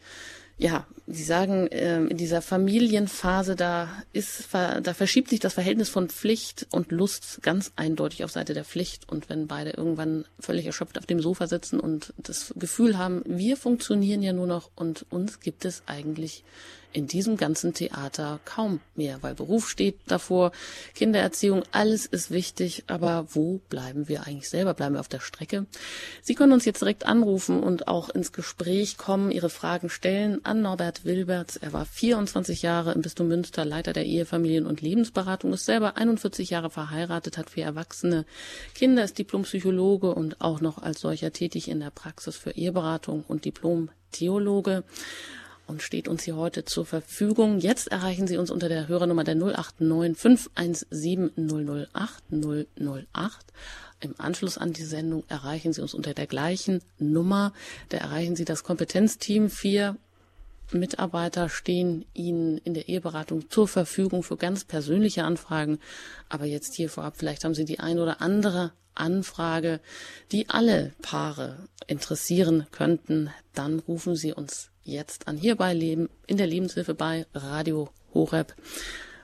ja, 0.57 0.87
Sie 1.09 1.23
sagen, 1.23 1.67
äh, 1.67 2.01
in 2.03 2.17
dieser 2.17 2.41
Familienphase, 2.41 3.55
da 3.55 3.87
ist, 4.11 4.49
da 4.51 4.93
verschiebt 4.93 5.29
sich 5.29 5.39
das 5.39 5.53
Verhältnis 5.53 5.87
von 5.87 6.09
Pflicht 6.09 6.67
und 6.71 6.91
Lust 6.91 7.39
ganz 7.43 7.71
eindeutig 7.77 8.25
auf 8.25 8.31
Seite 8.31 8.53
der 8.53 8.65
Pflicht. 8.65 9.09
Und 9.09 9.29
wenn 9.29 9.47
beide 9.47 9.69
irgendwann 9.69 10.25
völlig 10.37 10.65
erschöpft 10.65 10.97
auf 10.97 11.05
dem 11.05 11.21
Sofa 11.21 11.47
sitzen 11.47 11.79
und 11.79 12.13
das 12.17 12.53
Gefühl 12.57 12.97
haben, 12.97 13.21
wir 13.25 13.55
funktionieren 13.55 14.21
ja 14.21 14.33
nur 14.33 14.47
noch 14.47 14.69
und 14.75 15.05
uns 15.09 15.39
gibt 15.39 15.63
es 15.63 15.83
eigentlich 15.85 16.43
in 16.97 17.05
diesem 17.05 17.37
ganzen 17.37 17.75
Theater 17.75 18.39
kaum 18.43 18.79
mehr, 18.95 19.21
weil 19.21 19.35
Beruf 19.35 19.69
steht 19.69 19.99
davor, 20.07 20.51
Kindererziehung, 20.95 21.61
alles 21.71 22.07
ist 22.07 22.31
wichtig, 22.31 22.85
aber 22.87 23.27
wo 23.29 23.61
bleiben 23.69 24.07
wir 24.07 24.25
eigentlich 24.25 24.49
selber? 24.49 24.73
Bleiben 24.73 24.95
wir 24.95 24.99
auf 24.99 25.07
der 25.07 25.19
Strecke? 25.19 25.67
Sie 26.23 26.33
können 26.33 26.53
uns 26.53 26.65
jetzt 26.65 26.81
direkt 26.81 27.05
anrufen 27.05 27.61
und 27.61 27.87
auch 27.87 28.09
ins 28.09 28.31
Gespräch 28.31 28.97
kommen, 28.97 29.29
Ihre 29.29 29.51
Fragen 29.51 29.91
stellen 29.91 30.43
an 30.43 30.63
Norbert 30.63 31.05
Wilberts. 31.05 31.55
Er 31.55 31.71
war 31.71 31.85
24 31.85 32.63
Jahre 32.63 32.93
im 32.93 33.03
Bistum 33.03 33.27
Münster 33.27 33.63
Leiter 33.63 33.93
der 33.93 34.05
Ehefamilien- 34.05 34.65
und 34.65 34.81
Lebensberatung, 34.81 35.53
ist 35.53 35.65
selber 35.65 35.97
41 35.97 36.49
Jahre 36.49 36.71
verheiratet, 36.71 37.37
hat 37.37 37.51
vier 37.51 37.65
erwachsene 37.65 38.25
Kinder, 38.73 39.03
ist 39.03 39.19
Diplompsychologe 39.19 40.15
und 40.15 40.41
auch 40.41 40.61
noch 40.61 40.81
als 40.81 41.01
solcher 41.01 41.31
tätig 41.31 41.69
in 41.69 41.79
der 41.79 41.91
Praxis 41.91 42.37
für 42.37 42.51
Eheberatung 42.51 43.23
und 43.27 43.45
Diplom-Theologe 43.45 44.83
und 45.67 45.81
steht 45.81 46.07
uns 46.07 46.23
hier 46.23 46.35
heute 46.35 46.65
zur 46.65 46.85
Verfügung. 46.85 47.59
Jetzt 47.59 47.89
erreichen 47.89 48.27
Sie 48.27 48.37
uns 48.37 48.49
unter 48.49 48.69
der 48.69 48.87
Hörernummer 48.87 49.23
der 49.23 49.35
089 49.35 50.17
517 50.17 51.31
008 51.93 52.23
008. 52.31 53.45
Im 53.99 54.15
Anschluss 54.17 54.57
an 54.57 54.73
die 54.73 54.83
Sendung 54.83 55.23
erreichen 55.27 55.73
Sie 55.73 55.81
uns 55.81 55.93
unter 55.93 56.13
der 56.13 56.27
gleichen 56.27 56.81
Nummer. 56.99 57.53
Da 57.89 57.97
erreichen 57.97 58.35
Sie 58.35 58.45
das 58.45 58.63
Kompetenzteam. 58.63 59.49
Vier 59.49 59.97
Mitarbeiter 60.71 61.49
stehen 61.49 62.05
Ihnen 62.13 62.57
in 62.59 62.73
der 62.73 62.89
Eheberatung 62.89 63.49
zur 63.49 63.67
Verfügung 63.67 64.23
für 64.23 64.37
ganz 64.37 64.65
persönliche 64.65 65.23
Anfragen. 65.23 65.79
Aber 66.29 66.45
jetzt 66.45 66.75
hier 66.75 66.89
vorab, 66.89 67.15
vielleicht 67.17 67.43
haben 67.43 67.55
Sie 67.55 67.65
die 67.65 67.79
ein 67.79 67.99
oder 67.99 68.21
andere 68.21 68.71
Anfrage, 68.93 69.79
die 70.31 70.49
alle 70.49 70.93
Paare 71.01 71.67
interessieren 71.87 72.67
könnten. 72.71 73.29
Dann 73.53 73.79
rufen 73.79 74.15
Sie 74.15 74.33
uns 74.33 74.69
jetzt 74.87 75.27
an 75.27 75.37
hierbei 75.37 75.73
Leben 75.73 76.09
in 76.25 76.37
der 76.37 76.47
Lebenshilfe 76.47 76.95
bei 76.95 77.25
Radio 77.33 77.89
Horeb. 78.13 78.55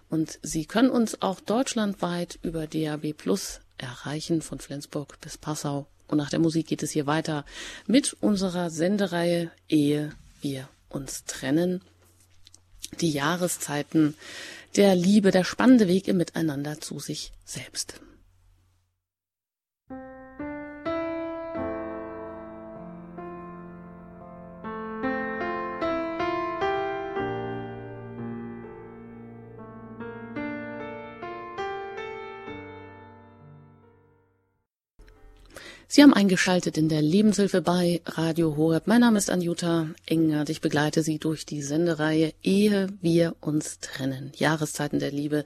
Und 0.09 0.39
Sie 0.43 0.65
können 0.65 0.89
uns 0.89 1.21
auch 1.21 1.39
deutschlandweit 1.39 2.37
über 2.43 2.67
DAB 2.67 3.13
Plus 3.13 3.61
erreichen, 3.77 4.41
von 4.41 4.59
Flensburg 4.59 5.19
bis 5.21 5.37
Passau. 5.37 5.87
Und 6.07 6.17
nach 6.17 6.29
der 6.29 6.39
Musik 6.39 6.67
geht 6.67 6.83
es 6.83 6.91
hier 6.91 7.07
weiter 7.07 7.45
mit 7.87 8.13
unserer 8.21 8.69
Sendereihe 8.69 9.51
Ehe 9.67 10.11
wir 10.41 10.67
uns 10.89 11.23
trennen. 11.23 11.81
Die 13.01 13.11
Jahreszeiten 13.11 14.15
der 14.75 14.95
Liebe, 14.95 15.31
der 15.31 15.43
spannende 15.43 15.87
Weg 15.87 16.07
im 16.07 16.17
Miteinander 16.17 16.79
zu 16.79 16.99
sich 16.99 17.31
selbst. 17.45 18.01
Sie 35.95 36.01
haben 36.01 36.15
eingeschaltet 36.15 36.75
in 36.79 36.89
der 36.89 37.03
Lebenshilfe 37.03 37.61
bei 37.61 38.01
Radio 38.07 38.57
Horeb. 38.57 38.87
Mein 38.87 39.01
Name 39.01 39.19
ist 39.19 39.29
Anjuta 39.29 39.89
Engert. 40.07 40.49
Ich 40.49 40.59
begleite 40.59 41.03
Sie 41.03 41.19
durch 41.19 41.45
die 41.45 41.61
Sendereihe 41.61 42.33
Ehe 42.41 42.87
wir 43.01 43.35
uns 43.41 43.77
trennen. 43.79 44.31
Jahreszeiten 44.35 44.97
der 44.97 45.11
Liebe. 45.11 45.45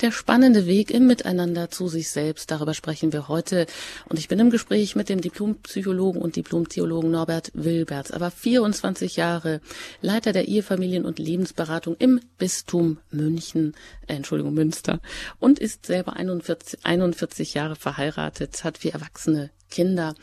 Der 0.00 0.12
spannende 0.12 0.66
Weg 0.66 0.92
im 0.92 1.08
Miteinander 1.08 1.68
zu 1.68 1.88
sich 1.88 2.10
selbst. 2.10 2.52
Darüber 2.52 2.74
sprechen 2.74 3.12
wir 3.12 3.26
heute. 3.26 3.66
Und 4.08 4.20
ich 4.20 4.28
bin 4.28 4.38
im 4.38 4.50
Gespräch 4.50 4.94
mit 4.94 5.08
dem 5.08 5.20
Diplompsychologen 5.20 6.22
und 6.22 6.36
Diplomtheologen 6.36 7.10
Norbert 7.10 7.50
Wilberts. 7.54 8.12
Aber 8.12 8.30
24 8.30 9.16
Jahre 9.16 9.60
Leiter 10.00 10.32
der 10.32 10.46
Ehefamilien- 10.46 11.06
und 11.06 11.18
Lebensberatung 11.18 11.96
im 11.98 12.20
Bistum 12.38 12.98
München, 13.10 13.74
äh, 14.06 14.14
Entschuldigung, 14.14 14.54
Münster. 14.54 15.00
Und 15.40 15.58
ist 15.58 15.86
selber 15.86 16.12
41, 16.12 16.84
41 16.84 17.54
Jahre 17.54 17.74
verheiratet, 17.74 18.62
hat 18.62 18.78
vier 18.78 18.92
Erwachsene 18.92 19.50
Kinder. 19.70 20.14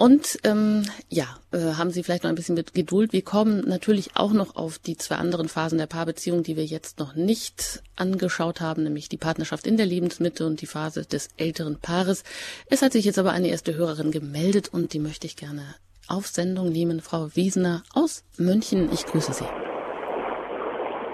Und 0.00 0.38
ähm, 0.44 0.84
ja, 1.10 1.26
äh, 1.52 1.74
haben 1.74 1.90
Sie 1.90 2.02
vielleicht 2.02 2.22
noch 2.22 2.30
ein 2.30 2.34
bisschen 2.34 2.54
mit 2.54 2.72
Geduld. 2.72 3.12
Wir 3.12 3.20
kommen 3.20 3.68
natürlich 3.68 4.16
auch 4.16 4.32
noch 4.32 4.56
auf 4.56 4.78
die 4.78 4.96
zwei 4.96 5.16
anderen 5.16 5.46
Phasen 5.46 5.76
der 5.76 5.86
Paarbeziehung, 5.86 6.42
die 6.42 6.56
wir 6.56 6.64
jetzt 6.64 6.98
noch 6.98 7.14
nicht 7.14 7.82
angeschaut 7.96 8.62
haben, 8.62 8.84
nämlich 8.84 9.10
die 9.10 9.18
Partnerschaft 9.18 9.66
in 9.66 9.76
der 9.76 9.84
Lebensmitte 9.84 10.46
und 10.46 10.62
die 10.62 10.66
Phase 10.66 11.04
des 11.04 11.28
älteren 11.36 11.78
Paares. 11.78 12.24
Es 12.70 12.80
hat 12.80 12.92
sich 12.92 13.04
jetzt 13.04 13.18
aber 13.18 13.32
eine 13.32 13.48
erste 13.48 13.74
Hörerin 13.74 14.10
gemeldet 14.10 14.70
und 14.72 14.94
die 14.94 15.00
möchte 15.00 15.26
ich 15.26 15.36
gerne 15.36 15.74
auf 16.08 16.26
Sendung 16.28 16.70
nehmen. 16.70 17.02
Frau 17.02 17.28
Wiesener 17.36 17.82
aus 17.92 18.24
München, 18.38 18.90
ich 18.94 19.04
grüße 19.04 19.34
Sie. 19.34 19.44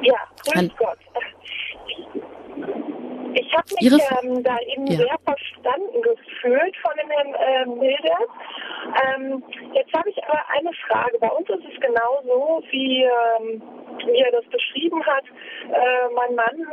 Ja, 0.03 0.14
grüß 0.45 0.71
Gott. 0.79 0.99
Ich 3.47 3.55
habe 3.57 3.67
mich 3.81 4.03
ähm, 4.23 4.43
da 4.43 4.57
eben 4.59 4.87
ja. 4.87 4.97
sehr 4.97 5.19
verstanden 5.25 6.03
gefühlt 6.03 6.77
von 6.79 6.93
dem 7.01 7.11
Herrn 7.11 7.35
äh, 7.35 7.67
Milders. 7.67 8.29
Ähm, 9.07 9.43
jetzt 9.73 9.93
habe 9.95 10.11
ich 10.11 10.25
aber 10.25 10.43
eine 10.49 10.73
Frage. 10.87 11.19
Bei 11.19 11.31
uns 11.31 11.49
ist 11.51 11.65
es 11.73 11.81
genauso, 11.81 12.63
wie, 12.71 13.05
ähm, 13.05 13.63
wie 14.05 14.19
er 14.19 14.33
das 14.33 14.45
beschrieben 14.47 15.05
hat. 15.05 15.25
Äh, 15.71 16.15
mein 16.15 16.35
Mann 16.35 16.67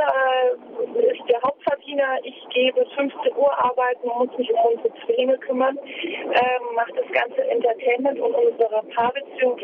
äh, 0.95 1.13
ist 1.13 1.29
der 1.29 1.41
Hauptverdiener. 1.41 2.19
Ich 2.23 2.43
gehe 2.53 2.73
bis 2.73 2.87
15 2.93 3.35
Uhr 3.35 3.57
arbeiten 3.57 4.09
und 4.09 4.29
muss 4.29 4.37
mich 4.37 4.51
um 4.51 4.73
unsere 4.73 4.93
Zwillinge 5.05 5.37
kümmern. 5.39 5.77
Ähm, 5.83 6.75
macht 6.75 6.93
das 6.97 7.09
ganze 7.11 7.47
Entertainment 7.49 8.19
und 8.19 8.33
unsere 8.33 8.83
Paarbeziehung 8.95 9.59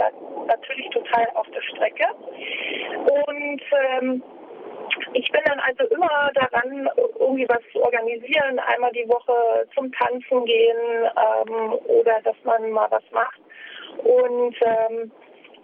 natürlich 0.47 0.89
total 0.89 1.27
auf 1.35 1.47
der 1.51 1.61
Strecke. 1.61 2.05
Und 3.05 3.61
ähm, 3.71 4.23
ich 5.13 5.31
bin 5.31 5.41
dann 5.45 5.59
also 5.59 5.83
immer 5.93 6.31
daran, 6.33 6.89
irgendwie 7.19 7.47
was 7.49 7.61
zu 7.71 7.81
organisieren, 7.83 8.59
einmal 8.59 8.91
die 8.91 9.07
Woche 9.07 9.67
zum 9.75 9.91
Tanzen 9.91 10.45
gehen 10.45 10.77
ähm, 11.05 11.73
oder 11.85 12.21
dass 12.23 12.35
man 12.43 12.71
mal 12.71 12.87
was 12.89 13.03
macht. 13.11 13.39
Und 14.03 14.55
ähm, 14.61 15.11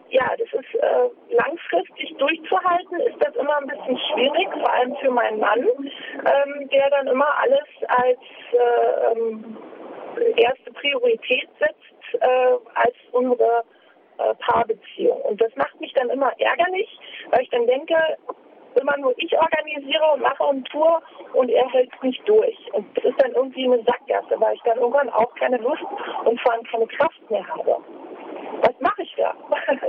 ja, 0.09 0.30
das 0.38 0.47
ist 0.61 0.76
äh, 0.76 1.34
langfristig 1.36 2.15
durchzuhalten, 2.17 2.99
ist 3.01 3.17
das 3.19 3.36
immer 3.36 3.57
ein 3.57 3.67
bisschen 3.67 3.97
schwierig, 4.11 4.47
vor 4.53 4.71
allem 4.71 4.95
für 4.97 5.11
meinen 5.11 5.39
Mann, 5.39 5.61
ähm, 5.63 6.69
der 6.69 6.89
dann 6.89 7.07
immer 7.07 7.28
alles 7.39 7.67
als 7.88 8.19
äh, 8.53 9.11
ähm, 9.11 9.57
erste 10.38 10.71
Priorität 10.73 11.49
setzt, 11.59 12.21
äh, 12.21 12.51
als 12.76 12.95
unsere 13.11 13.63
äh, 14.17 14.34
Paarbeziehung. 14.36 15.21
Und 15.21 15.41
das 15.41 15.55
macht 15.55 15.80
mich 15.82 15.93
dann 15.93 16.09
immer 16.09 16.32
ärgerlich, 16.39 16.89
weil 17.32 17.41
ich 17.41 17.49
dann 17.49 17.67
denke, 17.67 17.95
immer 18.76 18.97
nur 18.97 19.13
ich 19.17 19.32
organisiere 19.38 20.03
und 20.13 20.21
mache 20.21 20.43
und 20.43 20.67
tue 20.69 21.01
und 21.34 21.49
er 21.49 21.67
hält 21.69 21.91
es 21.95 22.01
nicht 22.03 22.28
durch. 22.28 22.57
Und 22.73 22.86
das 22.97 23.05
ist 23.05 23.21
dann 23.21 23.32
irgendwie 23.32 23.65
eine 23.65 23.84
Sackgasse, 23.84 24.39
weil 24.39 24.55
ich 24.55 24.61
dann 24.63 24.78
irgendwann 24.78 25.09
auch 25.09 25.34
keine 25.36 25.57
Lust 25.57 25.84
und 26.26 26.39
vor 26.41 26.53
allem 26.53 26.63
keine 26.63 26.88
Kraft 26.88 27.30
mehr 27.30 27.47
habe. 27.47 27.78
Was 28.61 28.80
mache 28.80 29.03
ich 29.03 29.13
da? 29.17 29.36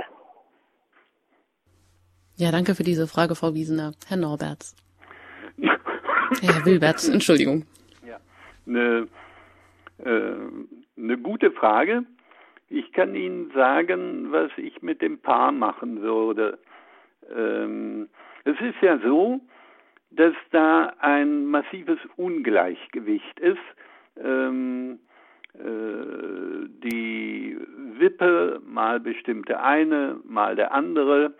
ja, 2.36 2.50
danke 2.50 2.74
für 2.74 2.82
diese 2.82 3.06
Frage, 3.06 3.34
Frau 3.34 3.54
Wiesener. 3.54 3.92
Herr 4.08 4.16
Norberts. 4.16 4.76
Herr 5.58 6.66
Wilberts, 6.66 7.08
Entschuldigung. 7.08 7.64
Ja, 8.06 8.18
eine, 8.66 9.08
äh, 10.04 11.00
eine 11.00 11.18
gute 11.18 11.50
Frage. 11.52 12.04
Ich 12.68 12.92
kann 12.92 13.14
Ihnen 13.14 13.52
sagen, 13.54 14.32
was 14.32 14.50
ich 14.56 14.82
mit 14.82 15.00
dem 15.00 15.20
Paar 15.20 15.52
machen 15.52 16.02
würde. 16.02 16.58
Ähm, 17.34 18.08
es 18.46 18.60
ist 18.60 18.80
ja 18.80 18.98
so, 18.98 19.40
dass 20.10 20.34
da 20.52 20.94
ein 21.00 21.46
massives 21.46 21.98
Ungleichgewicht 22.16 23.40
ist. 23.40 23.58
Ähm, 24.22 25.00
äh, 25.54 26.68
die 26.84 27.58
Wippe, 27.98 28.60
mal 28.64 29.00
bestimmt 29.00 29.48
der 29.48 29.64
eine, 29.64 30.20
mal 30.24 30.54
der 30.54 30.72
andere, 30.72 31.34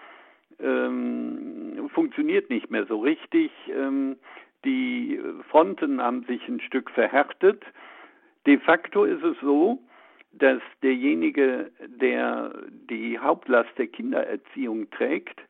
ähm, 0.58 1.88
funktioniert 1.94 2.50
nicht 2.50 2.70
mehr 2.70 2.86
so 2.86 2.98
richtig. 3.00 3.52
Ähm, 3.68 4.16
die 4.64 5.20
Fronten 5.50 6.02
haben 6.02 6.24
sich 6.24 6.46
ein 6.48 6.60
Stück 6.60 6.90
verhärtet. 6.90 7.62
De 8.46 8.58
facto 8.58 9.04
ist 9.04 9.22
es 9.22 9.36
so, 9.40 9.78
dass 10.32 10.60
derjenige, 10.82 11.70
der 11.86 12.52
die 12.90 13.18
Hauptlast 13.18 13.70
der 13.78 13.86
Kindererziehung 13.86 14.90
trägt, 14.90 15.40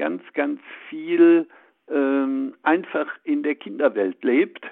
ganz, 0.00 0.22
ganz 0.32 0.60
viel 0.88 1.46
ähm, 1.90 2.54
einfach 2.62 3.06
in 3.24 3.42
der 3.42 3.54
Kinderwelt 3.54 4.24
lebt 4.24 4.64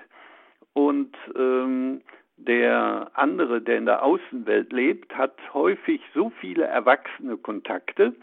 und 0.72 1.14
ähm, 1.36 2.00
der 2.38 3.10
andere, 3.12 3.60
der 3.60 3.76
in 3.76 3.84
der 3.84 4.02
Außenwelt 4.02 4.72
lebt, 4.72 5.14
hat 5.14 5.36
häufig 5.52 6.00
so 6.14 6.32
viele 6.40 6.64
erwachsene 6.64 7.36
Kontakte, 7.36 8.14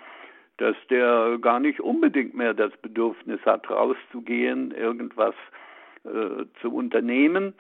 dass 0.58 0.76
der 0.90 1.38
gar 1.40 1.60
nicht 1.60 1.80
unbedingt 1.80 2.34
mehr 2.34 2.56
das 2.56 2.76
Bedürfnis 2.78 3.40
hat, 3.46 3.70
rauszugehen, 3.70 4.72
irgendwas 4.72 5.36
äh, 6.06 6.46
zu 6.60 6.74
unternehmen. 6.74 7.54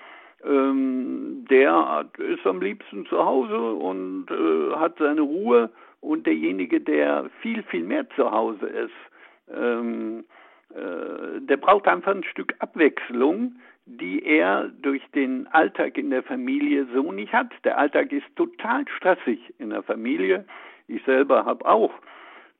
Ähm, 0.44 1.46
der 1.52 2.08
ist 2.18 2.48
am 2.48 2.62
liebsten 2.62 3.06
zu 3.06 3.24
Hause 3.24 3.60
und 3.60 4.26
äh, 4.32 4.76
hat 4.76 4.98
seine 4.98 5.22
Ruhe 5.22 5.70
und 6.02 6.26
derjenige, 6.26 6.82
der 6.82 7.30
viel, 7.42 7.62
viel 7.64 7.84
mehr 7.84 8.10
zu 8.16 8.32
Hause 8.32 8.66
ist, 8.66 8.94
ähm, 9.54 10.26
äh, 10.70 11.42
der 11.42 11.58
braucht 11.58 11.88
einfach 11.88 12.14
ein 12.14 12.24
Stück 12.24 12.56
Abwechslung, 12.60 13.56
die 13.86 14.24
er 14.26 14.70
durch 14.82 15.04
den 15.14 15.48
Alltag 15.48 15.98
in 15.98 16.10
der 16.10 16.24
Familie 16.24 16.88
so 16.94 17.12
nicht 17.12 17.34
hat. 17.34 17.52
Der 17.64 17.78
Alltag 17.78 18.12
ist 18.12 18.26
total 18.36 18.86
stressig 18.98 19.54
in 19.60 19.70
der 19.70 19.84
Familie. 19.84 20.46
Ich 20.88 21.04
selber 21.04 21.46
habe 21.46 21.66
auch 21.66 21.92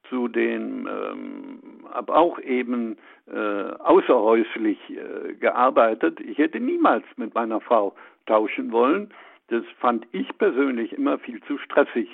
zu 0.10 0.28
den, 0.28 0.88
ähm, 0.88 1.60
habe 1.92 2.16
auch 2.16 2.40
eben 2.40 2.98
äh, 3.28 3.72
außerhäuslich 3.80 4.78
äh, 4.90 5.34
gearbeitet. 5.34 6.20
Ich 6.20 6.38
hätte 6.38 6.60
niemals 6.60 7.04
mit 7.18 7.34
meiner 7.34 7.60
Frau 7.60 7.96
tauschen 8.28 8.72
wollen. 8.72 9.12
Das 9.48 9.64
fand 9.80 10.08
ich 10.12 10.28
persönlich 10.38 10.94
immer 10.94 11.18
viel 11.18 11.42
zu 11.44 11.58
stressig. 11.58 12.10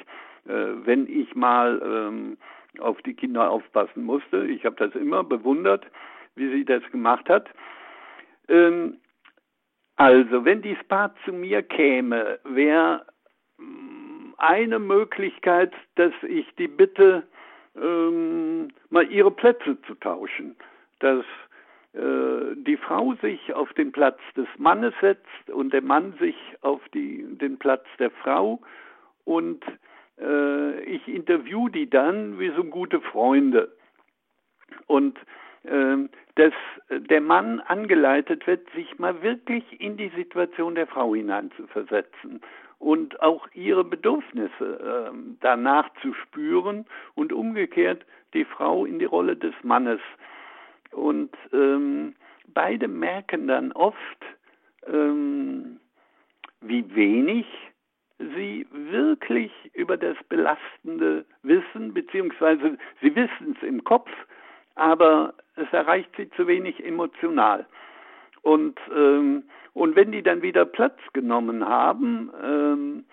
Äh, 0.47 0.86
wenn 0.86 1.07
ich 1.07 1.36
mal 1.36 1.82
ähm, 1.84 2.38
auf 2.80 3.01
die 3.01 3.13
Kinder 3.13 3.49
aufpassen 3.49 4.03
musste. 4.03 4.45
Ich 4.45 4.65
habe 4.65 4.76
das 4.78 4.95
immer 4.95 5.24
bewundert, 5.24 5.86
wie 6.36 6.49
sie 6.49 6.65
das 6.65 6.84
gemacht 6.91 7.30
hat. 7.30 7.49
Ähm, 8.47 8.97
also, 9.95 10.45
wenn 10.45 10.61
dieses 10.61 10.84
Paar 10.86 11.13
zu 11.26 11.34
mir 11.34 11.61
käme, 11.61 12.39
wäre 12.43 13.05
mm, 13.57 14.34
eine 14.38 14.80
Möglichkeit, 14.80 15.74
dass 15.95 16.13
ich 16.28 16.47
die 16.55 16.67
bitte, 16.67 17.28
ähm, 17.76 18.69
mal 18.89 19.09
ihre 19.11 19.32
Plätze 19.32 19.80
zu 19.84 19.95
tauschen. 19.95 20.55
Dass 20.99 21.26
äh, 21.93 22.55
die 22.55 22.78
Frau 22.78 23.13
sich 23.22 23.53
auf 23.53 23.72
den 23.74 23.91
Platz 23.91 24.19
des 24.36 24.47
Mannes 24.57 24.93
setzt 25.01 25.49
und 25.49 25.74
der 25.74 25.82
Mann 25.82 26.13
sich 26.19 26.38
auf 26.61 26.82
die, 26.93 27.26
den 27.38 27.59
Platz 27.59 27.86
der 27.99 28.11
Frau 28.11 28.61
und 29.26 29.63
äh, 30.22 30.82
ich 30.84 31.07
interview 31.07 31.69
die 31.69 31.89
dann 31.89 32.39
wie 32.39 32.51
so 32.55 32.63
gute 32.63 33.01
Freunde. 33.01 33.72
Und 34.88 35.17
äh, 35.63 35.97
dass 36.36 36.53
der 36.89 37.22
Mann 37.22 37.59
angeleitet 37.59 38.47
wird, 38.47 38.69
sich 38.72 38.97
mal 38.97 39.22
wirklich 39.22 39.63
in 39.80 39.97
die 39.97 40.11
Situation 40.15 40.76
der 40.76 40.88
Frau 40.88 41.13
hineinzuversetzen 41.13 42.41
und 42.80 43.22
auch 43.22 43.47
ihre 43.53 43.84
Bedürfnisse 43.84 45.11
äh, 45.11 45.17
danach 45.41 45.89
zu 46.01 46.13
spüren 46.13 46.86
und 47.15 47.32
umgekehrt 47.32 48.05
die 48.34 48.45
Frau 48.45 48.86
in 48.86 48.97
die 48.97 49.05
Rolle 49.05 49.36
des 49.36 49.53
Mannes. 49.61 49.99
Und 50.91 51.32
ähm, 51.53 52.15
beide 52.47 52.88
merken 52.88 53.47
dann 53.47 53.72
oft, 53.72 54.26
ähm, 54.88 55.80
wie 56.61 56.95
wenig 56.95 57.45
sie 58.36 58.65
wirklich 58.72 59.51
über 59.74 59.97
das 59.97 60.17
Belastende 60.30 61.26
wissen, 61.43 61.93
beziehungsweise 61.93 62.78
sie 63.01 63.15
wissen 63.15 63.55
es 63.55 63.67
im 63.67 63.84
Kopf, 63.84 64.09
aber 64.76 65.34
es 65.55 65.72
erreicht 65.72 66.09
sie 66.17 66.30
zu 66.32 66.47
wenig 66.47 66.84
emotional. 66.86 67.65
Und, 68.41 68.80
ähm, 68.95 69.43
und 69.74 69.95
wenn 69.95 70.11
die 70.11 70.24
dann 70.24 70.41
wieder 70.41 70.65
Platz 70.65 70.97
genommen 71.13 71.67
haben, 71.67 72.32
ähm, 72.43 73.03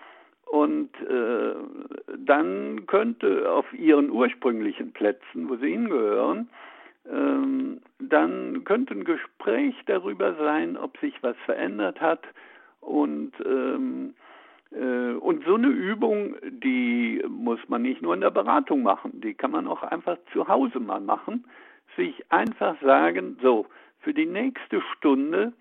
und 0.49 0.89
äh, 1.01 1.53
dann 2.17 2.87
könnte 2.87 3.51
auf 3.51 3.71
ihren 3.71 4.09
ursprünglichen 4.09 4.93
Plätzen, 4.93 5.47
wo 5.47 5.57
sie 5.57 5.69
hingehören, 5.69 6.49
ähm, 7.07 7.81
dann 7.99 8.63
könnte 8.63 8.95
ein 8.95 9.03
Gespräch 9.03 9.75
darüber 9.85 10.33
sein, 10.35 10.75
ob 10.75 10.97
sich 10.97 11.13
was 11.21 11.37
verändert 11.45 12.01
hat 12.01 12.23
und 12.81 13.31
ähm, 13.45 14.15
äh, 14.17 14.28
und 14.71 15.43
so 15.45 15.55
eine 15.55 15.67
Übung, 15.67 16.35
die 16.43 17.23
muss 17.27 17.59
man 17.69 17.81
nicht 17.81 18.01
nur 18.01 18.13
in 18.13 18.21
der 18.21 18.29
Beratung 18.29 18.83
machen, 18.83 19.19
die 19.21 19.33
kann 19.33 19.51
man 19.51 19.67
auch 19.67 19.81
einfach 19.81 20.17
zu 20.31 20.47
Hause 20.47 20.79
mal 20.79 21.01
machen. 21.01 21.45
Sich 21.95 22.23
einfach 22.31 22.79
sagen, 22.81 23.37
so, 23.41 23.65
für 24.01 24.13
die 24.13 24.25
nächste 24.25 24.81
Stunde 24.95 25.53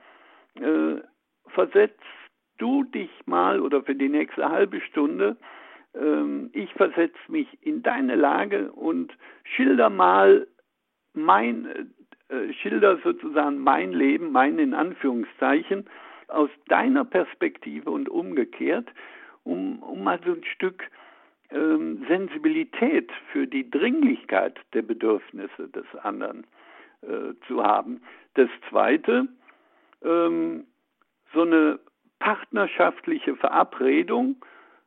äh, 0.57 1.01
versetzt 1.49 2.03
du 2.59 2.85
dich 2.85 3.11
mal 3.27 3.61
oder 3.61 3.83
für 3.83 3.95
die 3.95 4.09
nächste 4.09 4.49
halbe 4.49 4.81
Stunde, 4.81 5.37
ähm, 5.95 6.51
ich 6.53 6.73
versetze 6.75 7.19
mich 7.29 7.47
in 7.63 7.83
deine 7.83 8.15
Lage 8.15 8.73
und 8.73 9.13
schilder 9.45 9.91
mal 9.91 10.47
mein, 11.15 11.93
äh, 12.29 12.53
schilder 12.55 12.99
sozusagen 13.03 13.59
mein 13.59 13.93
Leben, 13.93 14.33
mein 14.33 14.59
in 14.59 14.75
Anführungszeichen, 14.75 15.89
aus 16.29 16.51
deiner 16.69 17.05
Perspektive 17.05 17.91
und 17.91 18.09
umgekehrt, 18.09 18.89
um, 19.45 19.83
um 19.83 20.05
mal 20.05 20.21
so 20.25 20.33
ein 20.33 20.45
Stück 20.45 20.85
ähm, 21.51 22.05
Sensibilität 22.09 23.11
für 23.33 23.47
die 23.47 23.69
Dringlichkeit 23.71 24.59
der 24.75 24.83
Bedürfnisse 24.83 25.69
des 25.69 25.87
anderen 26.03 26.47
äh, 27.03 27.35
zu 27.47 27.63
haben. 27.63 28.03
Das 28.35 28.49
Zweite, 28.69 29.29
ähm, 30.03 30.65
so 31.33 31.43
eine 31.43 31.79
partnerschaftliche 32.19 33.37
Verabredung 33.37 34.37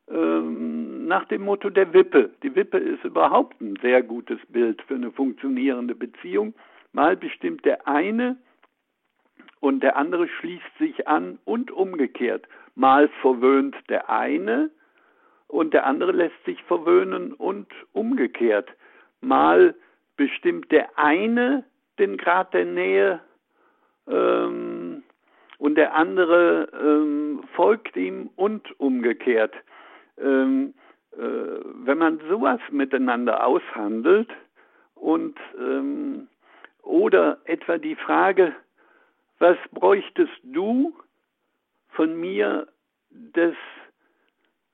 ähm, 0.10 1.08
nach 1.08 1.26
dem 1.26 1.44
Motto 1.44 1.70
der 1.70 1.94
Wippe. 1.94 2.32
Die 2.44 2.56
Wippe 2.56 2.78
ist 2.78 3.04
überhaupt 3.04 3.60
ein 3.62 3.78
sehr 3.82 4.04
gutes 4.04 4.40
Bild 4.50 4.82
für 4.84 4.96
eine 4.96 5.12
funktionierende 5.12 5.96
Beziehung. 5.96 6.54
Mal 6.94 7.16
bestimmt 7.16 7.66
der 7.66 7.88
eine 7.88 8.38
und 9.62 9.82
der 9.82 9.96
andere 9.96 10.28
schließt 10.28 10.78
sich 10.80 11.08
an 11.08 11.40
und 11.46 11.72
umgekehrt. 11.72 12.46
Mal 12.76 13.08
verwöhnt 13.22 13.76
der 13.88 14.10
eine 14.10 14.72
und 15.48 15.74
der 15.74 15.86
andere 15.86 16.12
lässt 16.12 16.44
sich 16.46 16.62
verwöhnen 16.64 17.34
und 17.34 17.68
umgekehrt. 17.94 18.70
Mal 19.22 19.76
bestimmt 20.18 20.72
der 20.72 20.98
eine 20.98 21.64
den 22.00 22.18
Grad 22.18 22.54
der 22.54 22.66
Nähe 22.66 23.22
ähm, 24.08 25.04
und 25.60 25.76
der 25.76 25.94
andere 25.94 26.68
ähm, 26.74 27.44
folgt 27.54 27.96
ihm 27.96 28.32
und 28.36 28.80
umgekehrt. 28.80 29.54
Ähm, 30.18 30.74
äh, 31.12 31.18
wenn 31.86 32.00
man 32.00 32.20
sowas 32.30 32.60
miteinander 32.72 33.46
aushandelt 33.46 34.30
und 34.96 35.38
ähm, 35.60 36.28
oder 36.82 37.38
etwa 37.46 37.78
die 37.78 37.96
Frage, 37.96 38.56
was 39.42 39.58
bräuchtest 39.72 40.40
du 40.44 40.94
von 41.90 42.20
mir, 42.20 42.68
dass 43.10 43.56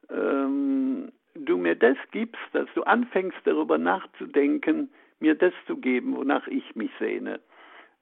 ähm, 0.10 1.12
du 1.36 1.58
mir 1.58 1.76
das 1.76 1.98
gibst, 2.12 2.42
dass 2.52 2.68
du 2.76 2.84
anfängst 2.84 3.38
darüber 3.46 3.78
nachzudenken, 3.78 4.92
mir 5.20 5.36
das 5.36 5.54
zu 5.68 5.78
geben, 5.78 6.18
wonach 6.18 6.48
ich 6.48 6.76
mich 6.76 6.92
sehne. 7.00 7.40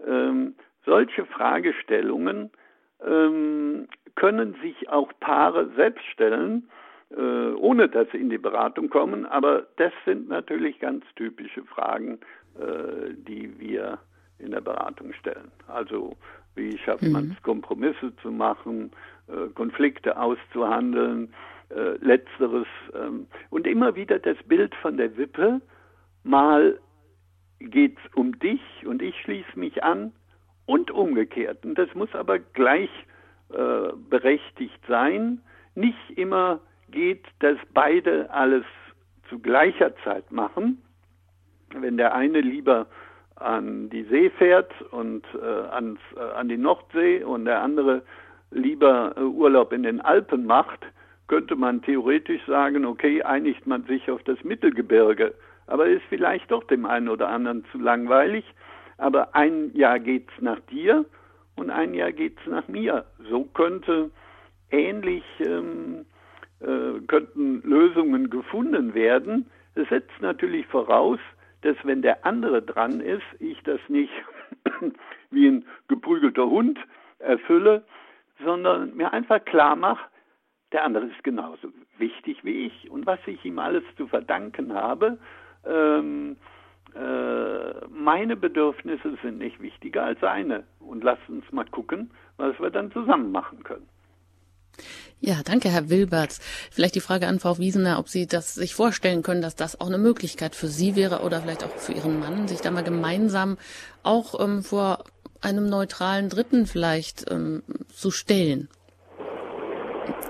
Ähm, 0.06 0.56
solche 0.86 1.26
Fragestellungen 1.26 2.50
ähm, 3.06 3.88
können 4.16 4.56
sich 4.62 4.90
auch 4.90 5.12
Paare 5.20 5.70
selbst 5.76 6.06
stellen, 6.06 6.68
äh, 7.12 7.54
ohne 7.54 7.90
dass 7.90 8.10
sie 8.12 8.18
in 8.18 8.32
die 8.32 8.40
Beratung 8.40 8.90
kommen, 8.90 9.28
aber 9.28 9.68
das 9.78 9.94
sind 10.06 10.30
natürlich 10.30 10.80
ganz 10.80 11.06
typische 11.16 11.64
Fragen, 11.64 12.20
äh, 12.60 13.14
die 13.14 13.60
wir 13.60 14.00
in 14.40 14.52
der 14.52 14.62
Beratung 14.62 15.14
stellen. 15.14 15.52
Also 15.68 16.18
wie 16.56 16.78
schafft 16.78 17.04
mhm. 17.04 17.12
man 17.12 17.32
es, 17.32 17.44
Kompromisse 17.44 18.16
zu 18.22 18.32
machen, 18.32 18.92
äh, 19.28 19.50
Konflikte 19.54 20.18
auszuhandeln, 20.18 21.34
äh, 21.70 21.98
letzteres 21.98 22.68
ähm, 22.94 23.28
und 23.50 23.68
immer 23.68 23.96
wieder 23.96 24.20
das 24.20 24.38
Bild 24.48 24.74
von 24.76 24.98
der 24.98 25.18
Wippe, 25.18 25.62
mal 26.24 26.80
geht 27.60 27.98
es 27.98 28.14
um 28.16 28.38
dich 28.40 28.62
und 28.86 29.02
ich 29.02 29.20
schließe 29.22 29.58
mich 29.58 29.84
an 29.84 30.12
und 30.66 30.92
umgekehrt. 30.92 31.66
Und 31.66 31.76
das 31.76 31.94
muss 31.96 32.14
aber 32.14 32.40
gleich 32.40 32.90
äh, 33.50 33.94
berechtigt 34.10 34.80
sein. 34.88 35.42
Nicht 35.76 36.12
immer 36.16 36.60
geht, 36.90 37.26
dass 37.40 37.58
beide 37.74 38.30
alles 38.32 38.66
zu 39.30 39.40
gleicher 39.40 39.96
Zeit 40.04 40.32
machen. 40.32 40.82
Wenn 41.74 41.98
der 41.98 42.14
eine 42.14 42.42
lieber 42.42 42.88
an 43.36 43.90
die 43.90 44.04
See 44.04 44.30
fährt 44.30 44.72
und 44.92 45.24
äh, 45.36 45.46
ans, 45.46 46.00
äh, 46.16 46.20
an 46.20 46.48
die 46.48 46.58
Nordsee 46.58 47.24
und 47.24 47.46
der 47.46 47.62
andere 47.62 48.02
lieber 48.52 49.14
äh, 49.18 49.22
Urlaub 49.22 49.74
in 49.74 49.84
den 49.84 50.02
Alpen 50.02 50.46
macht, 50.46 50.86
könnte 51.28 51.56
man 51.56 51.82
theoretisch 51.82 52.46
sagen, 52.46 52.86
okay, 52.86 53.22
einigt 53.24 53.68
man 53.68 53.84
sich 53.86 54.10
auf 54.10 54.24
das 54.24 54.44
Mittelgebirge, 54.44 55.34
aber 55.68 55.88
ist 55.88 56.04
vielleicht 56.10 56.52
doch 56.52 56.64
dem 56.66 56.86
einen 56.86 57.10
oder 57.10 57.30
anderen 57.30 57.66
zu 57.72 57.80
langweilig. 57.80 58.46
Aber 58.98 59.36
ein 59.36 59.72
Jahr 59.74 60.00
geht's 60.00 60.32
nach 60.40 60.60
dir 60.72 61.06
und 61.56 61.70
ein 61.70 61.94
Jahr 61.94 62.12
geht's 62.12 62.42
nach 62.46 62.68
mir. 62.68 63.06
So 63.30 63.44
könnte 63.44 64.12
ähnlich 64.72 65.24
ähm, 65.40 66.06
äh, 66.62 67.02
könnten 67.08 67.62
Lösungen 67.64 68.30
gefunden 68.30 68.94
werden. 68.94 69.50
Es 69.74 69.90
setzt 69.90 70.22
natürlich 70.22 70.66
voraus, 70.68 71.20
dass 71.66 71.78
wenn 71.84 72.04
der 72.04 72.26
andere 72.26 72.62
dran 72.62 73.00
ist, 73.00 73.26
ich 73.40 73.60
das 73.64 73.80
nicht 73.88 74.14
wie 75.32 75.48
ein 75.48 75.66
geprügelter 75.88 76.48
Hund 76.48 76.78
erfülle, 77.18 77.84
sondern 78.44 78.96
mir 78.96 79.12
einfach 79.12 79.44
klar 79.46 79.76
mache, 79.76 80.06
der 80.72 80.84
andere 80.84 81.06
ist 81.08 81.24
genauso 81.24 81.70
wichtig 81.98 82.44
wie 82.44 82.68
ich 82.68 82.92
und 82.92 83.08
was 83.08 83.20
ich 83.26 83.44
ihm 83.46 83.58
alles 83.58 83.84
zu 83.98 84.08
verdanken 84.08 84.74
habe. 84.74 85.18
Ähm, 85.66 86.38
äh, 86.94 87.88
meine 87.90 88.36
Bedürfnisse 88.36 89.18
sind 89.24 89.40
nicht 89.40 89.60
wichtiger 89.60 90.04
als 90.04 90.20
seine. 90.20 90.66
Und 90.80 91.04
lasst 91.04 91.28
uns 91.30 91.52
mal 91.52 91.66
gucken, 91.66 92.12
was 92.38 92.60
wir 92.60 92.70
dann 92.70 92.92
zusammen 92.92 93.32
machen 93.32 93.64
können. 93.64 93.88
Ja, 95.20 95.38
danke, 95.44 95.70
Herr 95.70 95.90
Wilberts. 95.90 96.40
Vielleicht 96.72 96.96
die 96.96 97.02
Frage 97.02 97.28
an 97.28 97.40
Frau 97.40 97.58
Wiesener, 97.58 97.98
ob 98.00 98.10
Sie 98.10 98.28
das 98.28 98.54
sich 98.54 98.76
vorstellen 98.76 99.24
können, 99.24 99.42
dass 99.42 99.56
das 99.56 99.80
auch 99.80 99.88
eine 99.88 99.98
Möglichkeit 99.98 100.56
für 100.56 100.68
Sie 100.68 100.96
wäre 100.96 101.22
oder 101.22 101.42
vielleicht 101.42 101.64
auch 101.64 101.76
für 101.78 101.94
Ihren 101.94 102.20
Mann, 102.20 102.48
sich 102.48 102.62
da 102.62 102.70
mal 102.70 102.84
gemeinsam 102.84 103.58
auch 104.04 104.40
ähm, 104.40 104.62
vor 104.62 105.04
einem 105.42 105.70
neutralen 105.70 106.30
Dritten 106.30 106.66
vielleicht 106.66 107.30
ähm, 107.32 107.64
zu 107.90 108.12
stellen. 108.12 108.70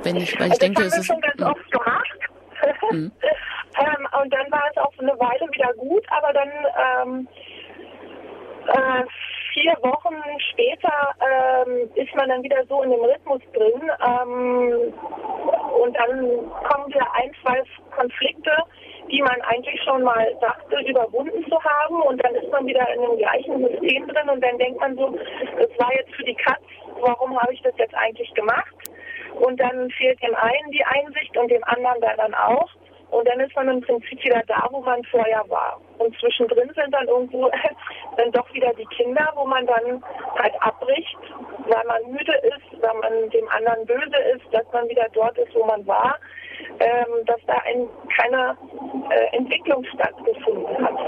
Wenn 0.04 0.18
ich, 0.18 0.40
weil 0.40 0.48
ich 0.48 0.54
also 0.54 0.60
denke, 0.60 0.84
es 0.84 0.98
ist 0.98 1.08
schon 1.08 1.22
ganz 1.22 1.40
hm. 1.40 1.48
oft 1.48 1.72
gemacht. 1.72 2.10
Mhm. 2.92 3.12
ähm, 3.22 4.08
und 4.22 4.34
dann 4.34 4.52
war 4.52 4.64
es 4.72 4.78
auch 4.78 4.94
eine 4.98 5.12
Weile 5.20 5.52
wieder 5.52 5.74
gut, 5.74 6.04
aber 6.10 6.34
dann 6.34 6.50
ähm, 7.04 7.28
äh, 8.68 9.04
vier 9.56 9.74
Wochen 9.82 10.16
später 10.52 11.16
ähm, 11.24 11.90
ist 11.96 12.14
man 12.14 12.28
dann 12.28 12.44
wieder 12.44 12.64
so 12.68 12.84
in 12.84 12.92
dem 12.92 13.00
Rhythmus 13.00 13.42
drin 13.54 13.90
ähm, 14.06 14.94
und 15.80 15.96
dann 15.96 16.20
kommen 16.68 16.88
wieder 16.88 17.08
ein, 17.16 17.32
zwei 17.42 17.64
Konflikte, 17.96 18.52
die 19.10 19.22
man 19.22 19.42
eigentlich 19.42 19.82
schon 19.84 20.04
mal 20.04 20.36
dachte, 20.42 20.78
überwunden 20.86 21.44
zu 21.50 21.64
haben 21.64 22.02
und 22.02 22.24
dann 22.24 22.36
ist 22.36 22.52
man 22.52 22.68
wieder 22.68 22.86
in 22.94 23.02
dem 23.02 23.18
gleichen 23.18 23.68
System 23.68 24.08
drin 24.08 24.30
und 24.30 24.44
dann 24.44 24.58
denkt 24.58 24.80
man 24.80 24.96
so, 24.98 25.18
das 25.58 25.70
war 25.80 25.94
jetzt 25.96 26.14
für 26.16 26.26
die 26.26 26.36
Katz, 26.36 26.64
warum 27.00 27.40
habe 27.42 27.54
ich 27.54 27.62
das 27.62 27.74
jetzt 27.78 27.96
eigentlich 27.96 28.34
gemacht? 28.34 28.76
Und 29.40 29.60
dann 29.60 29.90
fehlt 29.92 30.22
dem 30.22 30.36
einen 30.36 30.72
die 30.72 30.84
Einsicht 30.84 31.36
und 31.38 31.50
dem 31.50 31.64
anderen 31.66 32.02
dann 32.02 32.34
auch. 32.34 32.70
Und 33.12 33.28
dann 33.28 33.40
ist 33.40 33.56
man 33.56 33.70
im 33.70 33.82
Prinzip 33.82 34.24
wieder 34.24 34.42
da, 34.48 34.68
wo 34.72 34.82
man 34.82 35.04
vorher 35.06 35.44
war. 35.50 35.80
Und 35.98 36.18
zwischendrin 36.20 36.72
sind 36.76 36.94
dann 36.94 37.08
irgendwo 37.08 37.50
dann 38.18 38.32
doch 38.32 38.52
wieder 38.54 38.74
die 38.74 38.86
Kinder, 38.88 39.32
wo 39.36 39.46
man 39.46 39.66
dann 39.66 40.04
halt 40.38 40.54
abbricht, 40.62 41.18
weil 41.68 41.84
man 41.86 42.12
müde 42.12 42.34
ist, 42.44 42.82
weil 42.82 42.94
man 43.02 43.30
dem 43.30 43.48
anderen 43.50 43.86
böse 43.86 44.18
ist, 44.36 44.46
dass 44.52 44.66
man 44.74 44.88
wieder 44.90 45.08
dort 45.14 45.38
ist, 45.38 45.54
wo 45.56 45.66
man 45.66 45.86
war, 45.88 46.18
ähm, 46.80 47.26
dass 47.26 47.40
da 47.48 47.56
ein, 47.66 47.88
keine 48.18 48.58
äh, 49.10 49.38
Entwicklung 49.38 49.86
stattgefunden 49.94 50.78
hat. 50.84 51.00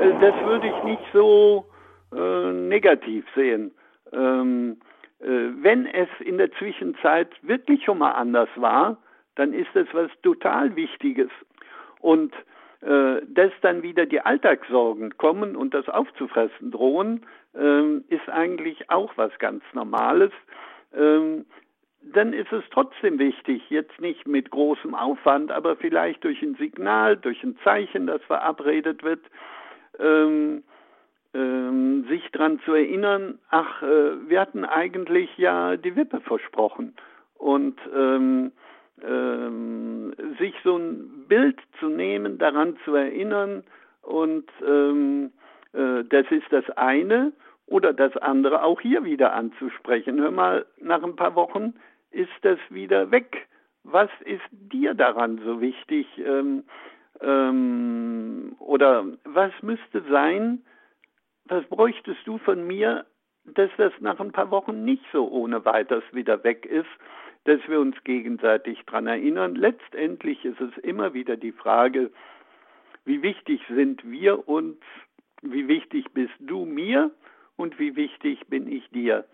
Äh, 0.00 0.12
das 0.20 0.34
würde 0.44 0.68
ich 0.68 0.84
nicht 0.84 1.02
so 1.12 1.66
äh, 2.12 2.52
negativ 2.52 3.24
sehen. 3.34 3.74
Ähm, 4.12 4.80
äh, 5.20 5.26
wenn 5.26 5.86
es 5.86 6.08
in 6.20 6.38
der 6.38 6.50
Zwischenzeit 6.52 7.28
wirklich 7.42 7.84
schon 7.84 7.98
mal 7.98 8.12
anders 8.12 8.48
war, 8.56 8.96
dann 9.36 9.52
ist 9.52 9.68
das 9.74 9.86
was 9.92 10.10
total 10.22 10.74
Wichtiges. 10.76 11.30
Und 12.00 12.32
äh, 12.82 13.20
dass 13.28 13.52
dann 13.60 13.82
wieder 13.82 14.06
die 14.06 14.20
Alltagssorgen 14.20 15.16
kommen 15.18 15.56
und 15.56 15.74
das 15.74 15.88
aufzufressen 15.88 16.70
drohen, 16.70 17.26
äh, 17.54 17.96
ist 18.08 18.28
eigentlich 18.28 18.90
auch 18.90 19.12
was 19.16 19.36
ganz 19.38 19.62
Normales. 19.74 20.32
Ähm, 20.94 21.44
dann 22.02 22.32
ist 22.32 22.50
es 22.52 22.64
trotzdem 22.70 23.18
wichtig, 23.18 23.68
jetzt 23.68 24.00
nicht 24.00 24.26
mit 24.26 24.50
großem 24.50 24.94
Aufwand, 24.94 25.52
aber 25.52 25.76
vielleicht 25.76 26.24
durch 26.24 26.40
ein 26.42 26.54
Signal, 26.54 27.16
durch 27.16 27.42
ein 27.42 27.58
Zeichen, 27.62 28.06
das 28.06 28.22
verabredet 28.22 29.02
wird, 29.02 29.20
ähm, 29.98 30.64
ähm, 31.34 32.06
sich 32.08 32.26
daran 32.32 32.60
zu 32.60 32.72
erinnern, 32.72 33.38
ach, 33.50 33.82
äh, 33.82 34.28
wir 34.28 34.40
hatten 34.40 34.64
eigentlich 34.64 35.36
ja 35.36 35.76
die 35.76 35.94
Wippe 35.94 36.20
versprochen 36.20 36.96
und 37.34 37.78
ähm, 37.94 38.52
ähm, 39.06 40.14
sich 40.38 40.54
so 40.64 40.76
ein 40.76 41.26
Bild 41.28 41.58
zu 41.78 41.88
nehmen, 41.88 42.38
daran 42.38 42.76
zu 42.84 42.94
erinnern 42.94 43.64
und 44.02 44.46
ähm, 44.66 45.32
äh, 45.72 46.04
das 46.04 46.26
ist 46.30 46.50
das 46.50 46.68
eine 46.76 47.32
oder 47.66 47.92
das 47.92 48.16
andere 48.16 48.64
auch 48.64 48.80
hier 48.80 49.04
wieder 49.04 49.32
anzusprechen. 49.32 50.20
Hör 50.20 50.30
mal, 50.30 50.66
nach 50.80 51.02
ein 51.02 51.16
paar 51.16 51.34
Wochen 51.34 51.74
ist 52.10 52.30
das 52.42 52.58
wieder 52.68 53.10
weg. 53.10 53.46
Was 53.84 54.10
ist 54.24 54.42
dir 54.50 54.94
daran 54.94 55.40
so 55.44 55.60
wichtig? 55.60 56.06
Ähm, 56.18 56.64
ähm, 57.20 58.56
oder 58.58 59.04
was 59.24 59.52
müsste 59.62 60.02
sein, 60.10 60.62
was 61.44 61.64
bräuchtest 61.66 62.20
du 62.26 62.38
von 62.38 62.66
mir, 62.66 63.06
dass 63.44 63.70
das 63.76 63.92
nach 64.00 64.20
ein 64.20 64.32
paar 64.32 64.50
Wochen 64.50 64.84
nicht 64.84 65.04
so 65.12 65.28
ohne 65.28 65.64
weiteres 65.64 66.04
wieder 66.12 66.42
weg 66.44 66.66
ist, 66.66 66.88
dass 67.44 67.60
wir 67.68 67.80
uns 67.80 67.96
gegenseitig 68.04 68.82
daran 68.86 69.06
erinnern. 69.06 69.54
Letztendlich 69.54 70.44
ist 70.44 70.60
es 70.60 70.76
immer 70.78 71.14
wieder 71.14 71.36
die 71.36 71.52
Frage, 71.52 72.10
wie 73.04 73.22
wichtig 73.22 73.62
sind 73.68 74.08
wir 74.08 74.48
uns, 74.48 74.76
wie 75.42 75.68
wichtig 75.68 76.06
bist 76.12 76.34
du 76.38 76.66
mir 76.66 77.10
und 77.56 77.78
wie 77.78 77.96
wichtig 77.96 78.46
bin 78.48 78.70
ich 78.70 78.88
dir. 78.90 79.24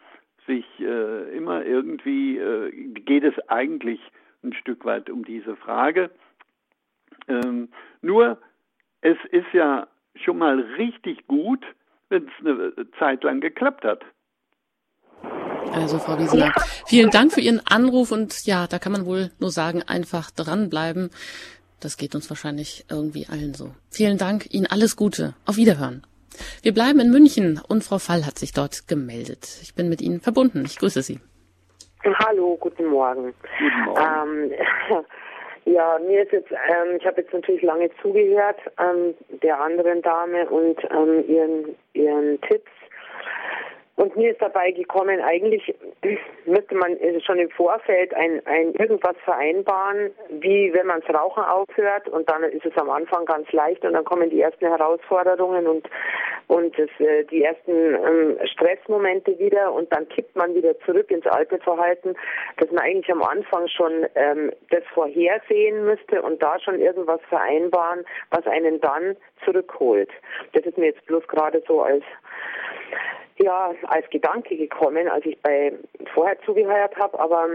Sich 0.47 0.65
äh, 0.79 1.37
immer 1.37 1.65
irgendwie 1.65 2.39
äh, 2.39 2.71
geht 3.01 3.25
es 3.25 3.37
eigentlich 3.49 4.01
ein 4.45 4.53
Stück 4.53 4.85
weit 4.85 5.11
um 5.11 5.25
diese 5.25 5.57
Frage. 5.57 6.11
Ähm, 7.27 7.69
nur 8.03 8.39
es 9.01 9.17
ist 9.31 9.53
ja 9.53 9.89
schon 10.15 10.39
mal 10.39 10.61
richtig 10.61 11.27
gut, 11.27 11.65
wenn 12.09 12.29
es 12.29 12.47
eine 12.47 12.91
Zeit 12.99 13.25
lang 13.25 13.41
geklappt 13.41 13.85
hat. 13.85 14.05
Also 15.73 15.99
Frau 15.99 16.19
Wiesener, 16.19 16.53
vielen 16.87 17.11
Dank 17.11 17.33
für 17.33 17.41
Ihren 17.41 17.61
Anruf 17.67 18.13
und 18.13 18.47
ja, 18.47 18.67
da 18.67 18.79
kann 18.79 18.93
man 18.93 19.07
wohl 19.07 19.31
nur 19.39 19.51
sagen, 19.51 19.83
einfach 19.83 20.31
dranbleiben. 20.31 21.11
Das 21.81 21.97
geht 21.97 22.15
uns 22.15 22.31
wahrscheinlich 22.31 22.87
irgendwie 22.91 23.27
allen 23.31 23.55
so. 23.55 23.73
Vielen 23.91 24.19
Dank, 24.19 24.53
Ihnen 24.53 24.67
alles 24.67 24.97
Gute. 24.97 25.35
Auf 25.45 25.57
Wiederhören. 25.57 26.07
Wir 26.63 26.73
bleiben 26.73 27.01
in 27.01 27.11
München 27.11 27.61
und 27.69 27.85
Frau 27.85 27.99
Fall 27.99 28.27
hat 28.27 28.39
sich 28.39 28.53
dort 28.53 28.89
gemeldet. 28.89 29.59
Ich 29.63 29.75
bin 29.75 29.89
mit 29.89 30.01
Ihnen 30.01 30.21
verbunden. 30.21 30.65
Ich 30.67 30.79
grüße 30.79 31.03
Sie. 31.03 31.21
Hallo, 32.05 32.57
guten 32.61 32.87
Morgen. 32.87 33.35
Guten 33.59 33.85
Morgen. 33.85 34.51
Ähm, 34.51 35.05
ja, 35.75 35.99
mir 35.99 36.23
ist 36.23 36.33
jetzt, 36.33 36.51
ähm, 36.53 36.97
ich 36.99 37.07
habe 37.07 37.21
jetzt 37.21 37.33
natürlich 37.33 37.63
lange 37.63 37.91
zugehört 38.01 38.59
ähm, 38.79 39.15
der 39.43 39.61
anderen 39.61 40.03
Dame 40.03 40.49
und 40.49 40.79
ähm, 40.91 41.25
ihren 41.29 41.77
ihren 41.95 42.41
Tipps 42.43 42.71
und 43.97 44.17
mir 44.17 44.33
ist 44.33 44.43
dabei 44.43 44.71
gekommen, 44.71 45.21
eigentlich 45.21 45.75
müsste 46.45 46.75
man 46.75 46.97
schon 47.25 47.39
im 47.39 47.51
Vorfeld 47.51 48.15
ein, 48.15 48.41
ein 48.47 48.73
irgendwas 48.75 49.17
vereinbaren, 49.25 50.11
wie 50.31 50.73
wenn 50.75 50.87
man 50.87 51.01
das 51.01 51.15
Rauchen 51.15 51.43
aufhört 51.43 52.09
und 52.09 52.29
dann 52.29 52.43
ist 52.45 52.65
es 52.65 52.77
am 52.77 52.91
Anfang 52.91 53.25
ganz 53.25 53.51
leicht 53.53 53.85
und 53.85 53.95
dann 53.95 54.05
kommen 54.05 54.31
die 54.31 54.41
ersten 54.41 54.67
Herausforderungen 54.67 55.67
und 55.67 55.89
und 56.49 56.79
das, 56.79 56.89
äh, 57.01 57.25
die 57.25 57.43
ersten 57.43 57.73
ähm, 57.73 58.39
Stressmomente 58.45 59.37
wieder 59.39 59.73
und 59.73 59.93
dann 59.93 60.09
kippt 60.09 60.37
man 60.37 60.55
wieder 60.55 60.79
zurück 60.81 61.11
ins 61.11 61.27
alte 61.27 61.59
Verhalten, 61.59 62.15
dass 62.59 62.71
man 62.71 62.85
eigentlich 62.85 63.11
am 63.11 63.23
Anfang 63.23 63.67
schon 63.69 64.07
ähm, 64.15 64.53
das 64.71 64.85
vorhersehen 64.95 65.85
müsste 65.85 66.23
und 66.23 66.41
da 66.43 66.61
schon 66.61 66.79
irgendwas 66.81 67.21
vereinbaren, 67.29 68.05
was 68.31 68.47
einen 68.47 68.81
dann 68.81 69.17
zurückholt. 69.45 70.11
Das 70.53 70.65
ist 70.65 70.79
mir 70.79 70.87
jetzt 70.87 71.05
bloß 71.07 71.27
gerade 71.27 71.63
so 71.67 71.83
als 71.83 72.05
ja 73.39 73.75
als 73.89 74.09
Gedanke 74.11 74.57
gekommen, 74.57 75.09
als 75.09 75.25
ich 75.27 75.41
bei 75.43 75.73
vorher 76.15 76.41
zugehört 76.43 76.97
habe, 76.97 77.19
aber 77.19 77.49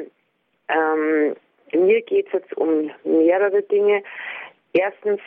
ähm, 0.70 1.36
mir 1.74 2.02
geht 2.02 2.28
es 2.28 2.34
jetzt 2.34 2.58
um 2.58 2.92
mehrere 3.04 3.62
Dinge. 3.64 4.04
Erstens, 4.74 5.20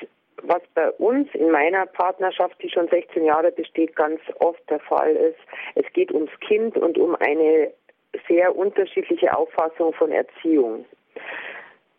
was 0.42 0.62
bei 0.74 0.90
uns 0.92 1.28
in 1.34 1.50
meiner 1.50 1.86
Partnerschaft, 1.86 2.62
die 2.62 2.70
schon 2.70 2.88
16 2.88 3.24
Jahre 3.24 3.52
besteht, 3.52 3.96
ganz 3.96 4.20
oft 4.40 4.62
der 4.68 4.80
Fall 4.80 5.14
ist, 5.14 5.38
es 5.74 5.90
geht 5.92 6.12
ums 6.12 6.32
Kind 6.40 6.76
und 6.76 6.98
um 6.98 7.16
eine 7.16 7.72
sehr 8.28 8.54
unterschiedliche 8.54 9.36
Auffassung 9.36 9.92
von 9.94 10.12
Erziehung. 10.12 10.84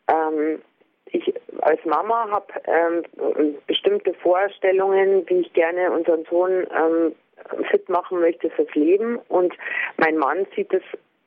Ähm, 0.08 0.62
ich 1.08 1.34
als 1.62 1.84
Mama 1.86 2.30
habe 2.30 2.47
ähm, 2.66 3.56
bestimmte 3.68 4.14
Vorstellungen, 4.16 5.28
wie 5.28 5.41
ich 5.41 5.53
gerne 5.53 5.91
unseren 5.91 6.26
Sohn 6.26 6.68
ähm, 6.76 7.16
fit 7.70 7.89
machen 7.89 8.20
möchte 8.20 8.50
fürs 8.50 8.74
Leben. 8.76 9.18
Und 9.28 9.54
mein 9.98 10.18
Mann 10.18 10.46
sieht 10.56 10.74
es 10.74 10.84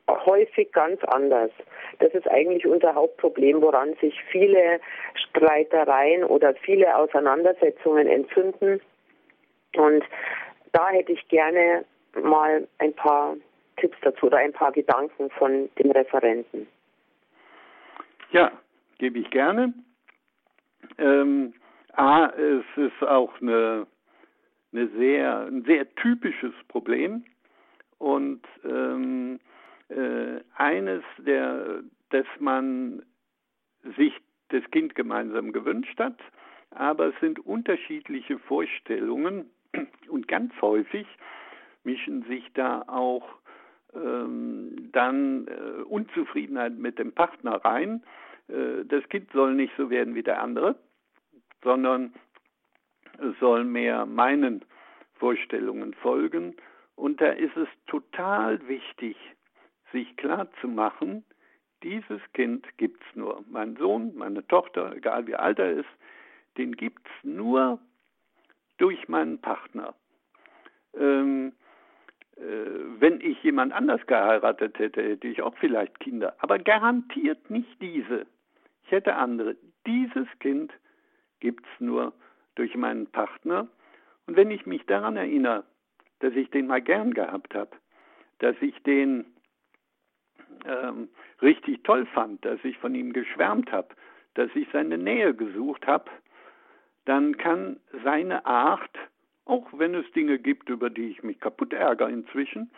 häufig 0.09 0.73
ganz 0.73 1.03
anders. 1.05 1.51
Das 1.99 2.13
ist 2.15 2.29
eigentlich 2.29 2.67
unser 2.67 2.95
Hauptproblem, 2.95 3.61
woran 3.61 3.95
sich 4.01 4.19
viele 4.31 4.81
Streitereien 5.15 6.25
oder 6.25 6.55
viele 6.55 6.97
Auseinandersetzungen 6.97 8.07
entzünden. 8.07 8.81
Und 9.77 10.05
da 10.73 10.89
hätte 10.89 11.13
ich 11.13 11.29
gerne 11.29 11.85
mal 12.15 12.67
ein 12.79 12.95
paar 12.95 13.37
Tipps 13.77 13.97
dazu 14.03 14.27
oder 14.27 14.39
ein 14.39 14.53
paar 14.53 14.73
Gedanken 14.73 15.31
von 15.31 15.69
dem 15.79 15.91
Referenten. 15.91 16.67
Ja, 18.31 18.53
gebe 18.99 19.19
ich 19.19 19.31
gerne. 19.31 19.73
Ähm, 20.99 21.55
A, 21.93 22.27
es 22.27 22.65
ist 22.77 23.03
auch 23.03 23.33
eine 23.41 23.87
eine 24.73 24.89
sehr, 24.89 25.47
ein 25.47 25.65
sehr 25.65 25.95
typisches 25.97 26.53
Problem. 26.69 27.25
Und 27.99 28.43
ähm, 28.65 29.41
äh, 29.89 30.41
eines, 30.55 31.03
der, 31.19 31.83
das 32.11 32.27
man 32.39 33.03
sich 33.97 34.15
das 34.49 34.63
Kind 34.71 34.95
gemeinsam 34.95 35.53
gewünscht 35.53 35.99
hat, 35.99 36.19
aber 36.71 37.09
es 37.09 37.15
sind 37.21 37.39
unterschiedliche 37.41 38.39
Vorstellungen. 38.39 39.51
Und 40.09 40.29
ganz 40.29 40.53
häufig 40.63 41.07
mischen 41.85 42.23
sich 42.25 42.45
da 42.55 42.83
auch 42.87 43.29
ähm, 43.95 44.91
dann 44.93 45.47
äh, 45.47 45.83
Unzufriedenheit 45.83 46.75
mit 46.79 46.99
dem 46.99 47.13
Partner 47.13 47.57
rein. 47.65 48.03
Äh, 48.49 48.85
das 48.87 49.07
Kind 49.09 49.31
soll 49.33 49.55
nicht 49.55 49.73
so 49.77 49.91
werden 49.91 50.15
wie 50.15 50.23
der 50.23 50.43
andere, 50.43 50.77
sondern 51.63 52.15
soll 53.41 53.65
mehr 53.65 54.07
meinen 54.07 54.65
Vorstellungen 55.15 55.95
folgen. 55.95 56.57
Und 56.97 57.21
da 57.21 57.31
ist 57.31 57.57
es 57.57 57.69
total 57.87 58.67
wichtig, 58.69 59.17
sich 59.93 60.17
klar 60.17 60.49
zu 60.61 60.69
machen, 60.69 61.25
dieses 61.83 62.21
Kind 62.33 62.67
gibt's 62.77 63.07
nur. 63.15 63.45
Mein 63.49 63.77
Sohn, 63.77 64.17
meine 64.17 64.47
Tochter, 64.49 64.97
egal 64.97 65.27
wie 65.27 65.37
alt 65.37 65.59
er 65.59 65.73
ist, 65.73 65.89
den 66.57 66.75
gibt's 66.75 67.11
nur 67.23 67.79
durch 68.79 69.09
meinen 69.09 69.41
Partner. 69.41 69.95
Ähm, 70.99 71.53
äh, 72.37 72.41
wenn 72.99 73.21
ich 73.21 73.43
jemand 73.43 73.73
anders 73.73 74.05
geheiratet 74.07 74.79
hätte, 74.79 75.03
hätte 75.03 75.29
ich 75.29 75.43
auch 75.43 75.57
vielleicht 75.59 76.01
Kinder, 76.01 76.35
aber 76.39 76.59
garantiert 76.59 77.49
nicht 77.51 77.81
diese. 77.81 78.27
Ich 78.85 78.91
hätte 78.91 79.15
andere. 79.15 79.57
Dieses 79.87 80.27
Kind 80.41 80.73
gibt's 81.41 81.69
nur 81.79 82.13
durch 82.59 82.75
meinen 82.77 83.07
Partner. 83.07 83.69
Und 84.27 84.37
wenn 84.37 84.51
ich 84.51 84.67
mich 84.67 84.85
daran 84.87 85.17
erinnere, 85.17 85.65
dass 86.21 86.35
ich 86.35 86.51
den 86.51 86.67
mal 86.67 86.83
gern 86.83 87.15
gehabt 87.15 87.55
habe, 87.55 87.71
dass 88.41 88.57
ich 88.61 88.83
den 88.83 89.27
ähm, 90.67 91.09
richtig 91.41 91.85
toll 91.85 92.07
fand, 92.07 92.45
dass 92.45 92.63
ich 92.65 92.77
von 92.79 92.95
ihm 92.95 93.13
geschwärmt 93.13 93.73
habe, 93.73 93.89
dass 94.35 94.51
ich 94.55 94.69
seine 94.73 94.99
Nähe 94.99 95.35
gesucht 95.35 95.87
habe, 95.87 96.11
dann 97.05 97.37
kann 97.37 97.81
seine 98.05 98.45
Art, 98.45 98.99
auch 99.45 99.67
wenn 99.73 99.95
es 99.95 100.11
Dinge 100.13 100.39
gibt, 100.39 100.69
über 100.69 100.91
die 100.91 101.09
ich 101.09 101.23
mich 101.23 101.41
kaputt 101.41 101.73
ärgere 101.73 102.11
inzwischen, 102.11 102.71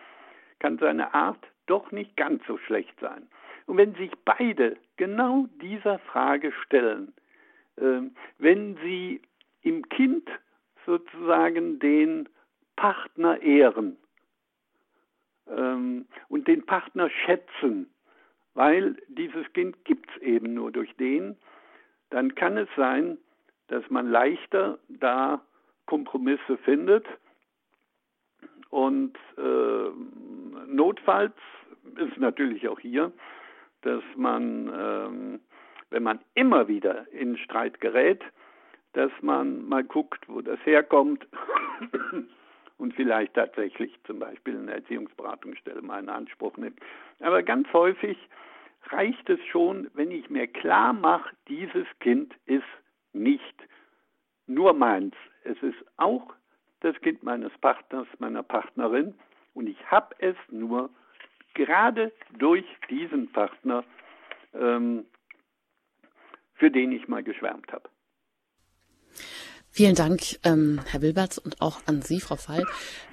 kann 0.58 0.78
seine 0.78 1.14
Art 1.14 1.44
doch 1.66 1.90
nicht 1.90 2.16
ganz 2.16 2.42
so 2.46 2.58
schlecht 2.58 2.98
sein. 3.00 3.26
Und 3.66 3.76
wenn 3.76 3.94
sich 3.94 4.10
beide 4.24 4.76
genau 4.96 5.46
dieser 5.60 5.98
Frage 5.98 6.52
stellen, 6.64 7.12
äh, 7.76 8.02
wenn 8.38 8.76
sie 8.82 9.22
im 9.62 9.88
Kind 9.88 10.28
sozusagen 10.86 11.78
den 11.78 12.28
Partner 12.76 13.40
ehren. 13.42 13.96
Ähm, 15.48 16.06
und 16.28 16.48
den 16.48 16.64
Partner 16.64 17.10
schätzen, 17.10 17.90
weil 18.54 18.96
dieses 19.08 19.52
Kind 19.52 19.84
gibt 19.84 20.08
es 20.10 20.22
eben 20.22 20.54
nur 20.54 20.72
durch 20.72 20.94
den, 20.96 21.36
dann 22.10 22.34
kann 22.34 22.56
es 22.56 22.68
sein, 22.76 23.18
dass 23.68 23.88
man 23.90 24.10
leichter 24.10 24.78
da 24.88 25.44
Kompromisse 25.86 26.56
findet. 26.58 27.06
Und 28.70 29.16
äh, 29.36 29.90
notfalls 30.66 31.34
ist 31.96 32.16
natürlich 32.18 32.68
auch 32.68 32.80
hier 32.80 33.12
dass 33.82 34.02
man, 34.16 34.70
ähm, 34.74 35.40
wenn 35.90 36.02
man 36.02 36.20
immer 36.34 36.68
wieder 36.68 37.10
in 37.12 37.36
Streit 37.38 37.80
gerät, 37.80 38.22
dass 38.92 39.12
man 39.20 39.68
mal 39.68 39.84
guckt, 39.84 40.28
wo 40.28 40.40
das 40.40 40.58
herkommt 40.64 41.26
und 42.78 42.94
vielleicht 42.94 43.34
tatsächlich 43.34 43.98
zum 44.04 44.18
Beispiel 44.18 44.56
eine 44.58 44.72
Erziehungsberatungsstelle 44.72 45.82
mal 45.82 46.02
in 46.02 46.08
Anspruch 46.08 46.56
nimmt. 46.56 46.80
Aber 47.20 47.42
ganz 47.42 47.72
häufig 47.72 48.18
reicht 48.88 49.28
es 49.28 49.40
schon, 49.46 49.90
wenn 49.94 50.10
ich 50.10 50.30
mir 50.30 50.46
klar 50.46 50.92
mache, 50.92 51.34
dieses 51.48 51.86
Kind 52.00 52.34
ist 52.46 52.64
nicht 53.12 53.54
nur 54.46 54.72
meins. 54.72 55.14
Es 55.44 55.62
ist 55.62 55.78
auch 55.96 56.34
das 56.80 56.98
Kind 57.00 57.22
meines 57.22 57.56
Partners, 57.58 58.06
meiner 58.18 58.42
Partnerin 58.42 59.14
und 59.54 59.68
ich 59.68 59.90
habe 59.90 60.14
es 60.18 60.36
nur 60.50 60.90
gerade 61.54 62.12
durch 62.38 62.64
diesen 62.88 63.30
Partner, 63.32 63.84
ähm, 64.54 65.04
für 66.54 66.70
den 66.70 66.92
ich 66.92 67.08
mal 67.08 67.22
geschwärmt 67.22 67.72
habe. 67.72 67.88
Vielen 69.72 69.94
Dank, 69.94 70.40
ähm, 70.42 70.80
Herr 70.84 71.00
Wilberts, 71.00 71.38
und 71.38 71.60
auch 71.60 71.80
an 71.86 72.02
Sie, 72.02 72.20
Frau 72.20 72.34
Fall. 72.34 72.64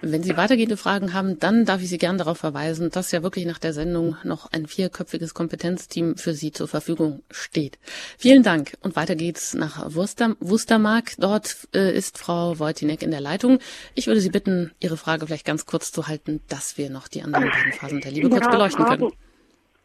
Wenn 0.01 0.23
Sie 0.23 0.35
weitergehende 0.37 0.75
Fragen 0.75 1.13
haben, 1.13 1.37
dann 1.39 1.65
darf 1.65 1.83
ich 1.83 1.89
Sie 1.89 1.99
gern 1.99 2.17
darauf 2.17 2.39
verweisen, 2.39 2.89
dass 2.89 3.11
ja 3.11 3.21
wirklich 3.21 3.45
nach 3.45 3.59
der 3.59 3.73
Sendung 3.73 4.17
noch 4.23 4.51
ein 4.51 4.65
vierköpfiges 4.65 5.35
Kompetenzteam 5.35 6.17
für 6.17 6.33
Sie 6.33 6.51
zur 6.51 6.67
Verfügung 6.67 7.21
steht. 7.29 7.77
Vielen 8.17 8.41
Dank. 8.41 8.75
Und 8.81 8.95
weiter 8.95 9.15
geht's 9.15 9.53
nach 9.53 9.93
Wuster, 9.93 10.35
Wustermark. 10.39 11.13
Dort 11.19 11.67
äh, 11.75 11.95
ist 11.95 12.17
Frau 12.17 12.57
Wojtinek 12.57 13.03
in 13.03 13.11
der 13.11 13.21
Leitung. 13.21 13.59
Ich 13.93 14.07
würde 14.07 14.19
Sie 14.19 14.31
bitten, 14.31 14.71
Ihre 14.79 14.97
Frage 14.97 15.27
vielleicht 15.27 15.45
ganz 15.45 15.67
kurz 15.67 15.91
zu 15.91 16.07
halten, 16.07 16.41
dass 16.47 16.79
wir 16.79 16.89
noch 16.89 17.07
die 17.07 17.21
anderen 17.21 17.49
beiden 17.51 17.73
Phasen 17.73 18.01
der 18.01 18.11
Liebe 18.11 18.29
ja, 18.29 18.39
kurz 18.39 18.51
beleuchten 18.51 18.83
können. 18.83 19.11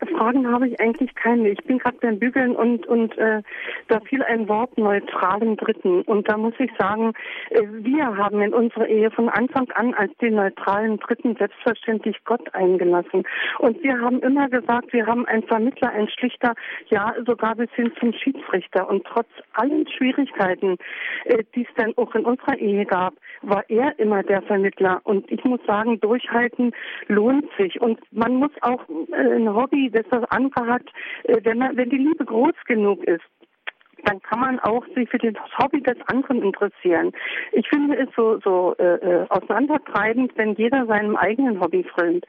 Fragen 0.06 0.50
habe 0.50 0.68
ich 0.68 0.80
eigentlich 0.80 1.14
keine. 1.14 1.50
Ich 1.50 1.62
bin 1.64 1.78
gerade 1.78 1.96
beim 2.00 2.18
Bügeln 2.18 2.56
und 2.56 2.86
und 2.86 3.16
äh, 3.18 3.42
da 3.88 4.00
fiel 4.00 4.22
ein 4.22 4.48
Wort 4.48 4.76
neutralen 4.76 5.56
Dritten. 5.56 6.02
Und 6.02 6.28
da 6.28 6.36
muss 6.36 6.54
ich 6.58 6.70
sagen, 6.78 7.12
äh, 7.50 7.62
wir 7.62 8.16
haben 8.16 8.40
in 8.40 8.52
unserer 8.52 8.88
Ehe 8.88 9.10
von 9.10 9.28
Anfang 9.28 9.70
an 9.72 9.94
als 9.94 10.16
den 10.18 10.34
neutralen 10.34 10.98
Dritten 10.98 11.36
selbstverständlich 11.36 12.16
Gott 12.24 12.54
eingelassen. 12.54 13.24
Und 13.58 13.82
wir 13.82 14.00
haben 14.00 14.20
immer 14.20 14.48
gesagt, 14.48 14.92
wir 14.92 15.06
haben 15.06 15.26
einen 15.26 15.44
Vermittler, 15.44 15.90
einen 15.90 16.08
Schlichter, 16.08 16.54
ja 16.88 17.14
sogar 17.26 17.54
bis 17.54 17.70
hin 17.74 17.92
zum 18.00 18.12
Schiedsrichter. 18.12 18.88
Und 18.88 19.04
trotz 19.04 19.28
allen 19.54 19.86
Schwierigkeiten, 19.88 20.76
äh, 21.24 21.44
die 21.54 21.62
es 21.62 21.74
dann 21.76 21.92
auch 21.96 22.14
in 22.14 22.24
unserer 22.24 22.58
Ehe 22.58 22.84
gab, 22.86 23.14
war 23.42 23.64
er 23.68 23.98
immer 23.98 24.22
der 24.22 24.42
Vermittler. 24.42 25.00
Und 25.04 25.30
ich 25.30 25.44
muss 25.44 25.60
sagen, 25.66 26.00
durchhalten 26.00 26.72
lohnt 27.08 27.46
sich. 27.58 27.80
Und 27.80 28.00
man 28.12 28.34
muss 28.36 28.50
auch 28.62 28.82
äh, 28.88 29.36
ein 29.36 29.54
Hobby 29.54 29.91
das 29.92 30.24
Anker 30.30 30.66
hat, 30.66 30.86
äh, 31.24 31.40
wenn, 31.44 31.58
man, 31.58 31.76
wenn 31.76 31.90
die 31.90 31.98
Liebe 31.98 32.24
groß 32.24 32.54
genug 32.66 33.04
ist, 33.04 33.24
dann 34.04 34.20
kann 34.22 34.40
man 34.40 34.58
auch 34.60 34.84
sich 34.94 35.08
für 35.08 35.18
das 35.18 35.34
Hobby 35.58 35.80
des 35.82 35.96
anderen 36.06 36.42
interessieren. 36.42 37.12
Ich 37.52 37.68
finde 37.68 37.96
es 37.96 38.08
so, 38.16 38.38
so 38.42 38.74
äh, 38.78 38.94
äh 38.94 39.26
auseinandertreibend, 39.28 40.32
wenn 40.36 40.54
jeder 40.54 40.86
seinem 40.86 41.16
eigenen 41.16 41.60
Hobby 41.60 41.84
frönt. 41.84 42.24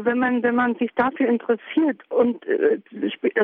Wenn 0.00 0.18
man, 0.18 0.42
wenn 0.42 0.54
man 0.54 0.74
sich 0.76 0.90
dafür 0.94 1.28
interessiert 1.28 2.00
und 2.10 2.46
äh, 2.46 2.78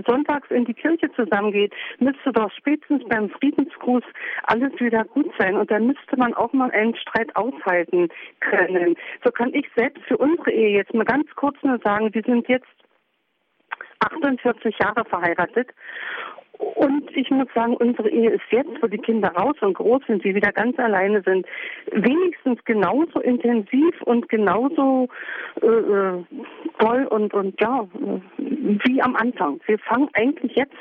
sonntags 0.06 0.50
in 0.50 0.64
die 0.64 0.74
Kirche 0.74 1.10
zusammengeht, 1.12 1.74
müsste 1.98 2.32
doch 2.32 2.50
spätestens 2.52 3.04
beim 3.08 3.28
Friedensgruß 3.30 4.04
alles 4.44 4.72
wieder 4.80 5.04
gut 5.04 5.30
sein. 5.38 5.56
Und 5.56 5.70
dann 5.70 5.86
müsste 5.86 6.16
man 6.16 6.34
auch 6.34 6.52
mal 6.52 6.70
einen 6.70 6.96
Streit 6.96 7.34
aushalten 7.36 8.08
können. 8.40 8.96
So 9.24 9.30
kann 9.30 9.52
ich 9.54 9.68
selbst 9.76 10.02
für 10.04 10.16
unsere 10.16 10.50
Ehe 10.50 10.76
jetzt 10.76 10.94
mal 10.94 11.04
ganz 11.04 11.28
kurz 11.36 11.56
nur 11.62 11.78
sagen, 11.78 12.12
wir 12.14 12.22
sind 12.22 12.48
jetzt 12.48 12.66
48 14.02 14.78
Jahre 14.78 15.04
verheiratet. 15.04 15.68
Und 16.58 17.10
ich 17.16 17.28
muss 17.30 17.48
sagen, 17.54 17.76
unsere 17.76 18.08
Ehe 18.08 18.30
ist 18.30 18.44
jetzt, 18.50 18.80
wo 18.80 18.86
die 18.86 18.98
Kinder 18.98 19.30
raus 19.30 19.56
und 19.60 19.74
groß 19.74 20.02
sind, 20.06 20.22
sie 20.22 20.34
wieder 20.34 20.52
ganz 20.52 20.78
alleine 20.78 21.22
sind, 21.22 21.44
wenigstens 21.90 22.64
genauso 22.64 23.20
intensiv 23.20 24.00
und 24.02 24.28
genauso 24.28 25.08
äh, 25.60 25.66
äh 25.66 26.24
toll 26.78 27.06
und, 27.10 27.34
und 27.34 27.60
ja, 27.60 27.86
wie 28.38 29.02
am 29.02 29.16
Anfang. 29.16 29.60
Wir 29.66 29.78
fangen 29.80 30.08
eigentlich 30.14 30.54
jetzt 30.56 30.74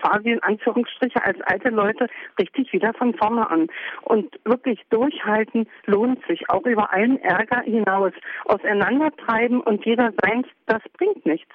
quasi 0.00 0.30
in 0.30 0.42
Anführungsstriche 0.42 1.24
als 1.24 1.40
alte 1.42 1.68
Leute 1.68 2.06
richtig 2.38 2.72
wieder 2.72 2.92
von 2.94 3.14
vorne 3.14 3.48
an. 3.50 3.68
Und 4.02 4.38
wirklich 4.44 4.80
durchhalten 4.90 5.68
lohnt 5.86 6.24
sich, 6.26 6.48
auch 6.50 6.64
über 6.64 6.92
allen 6.92 7.20
Ärger 7.22 7.62
hinaus. 7.62 8.12
Auseinandertreiben 8.46 9.60
und 9.60 9.84
jeder 9.84 10.12
seins, 10.22 10.46
das 10.66 10.82
bringt 10.96 11.24
nichts. 11.24 11.54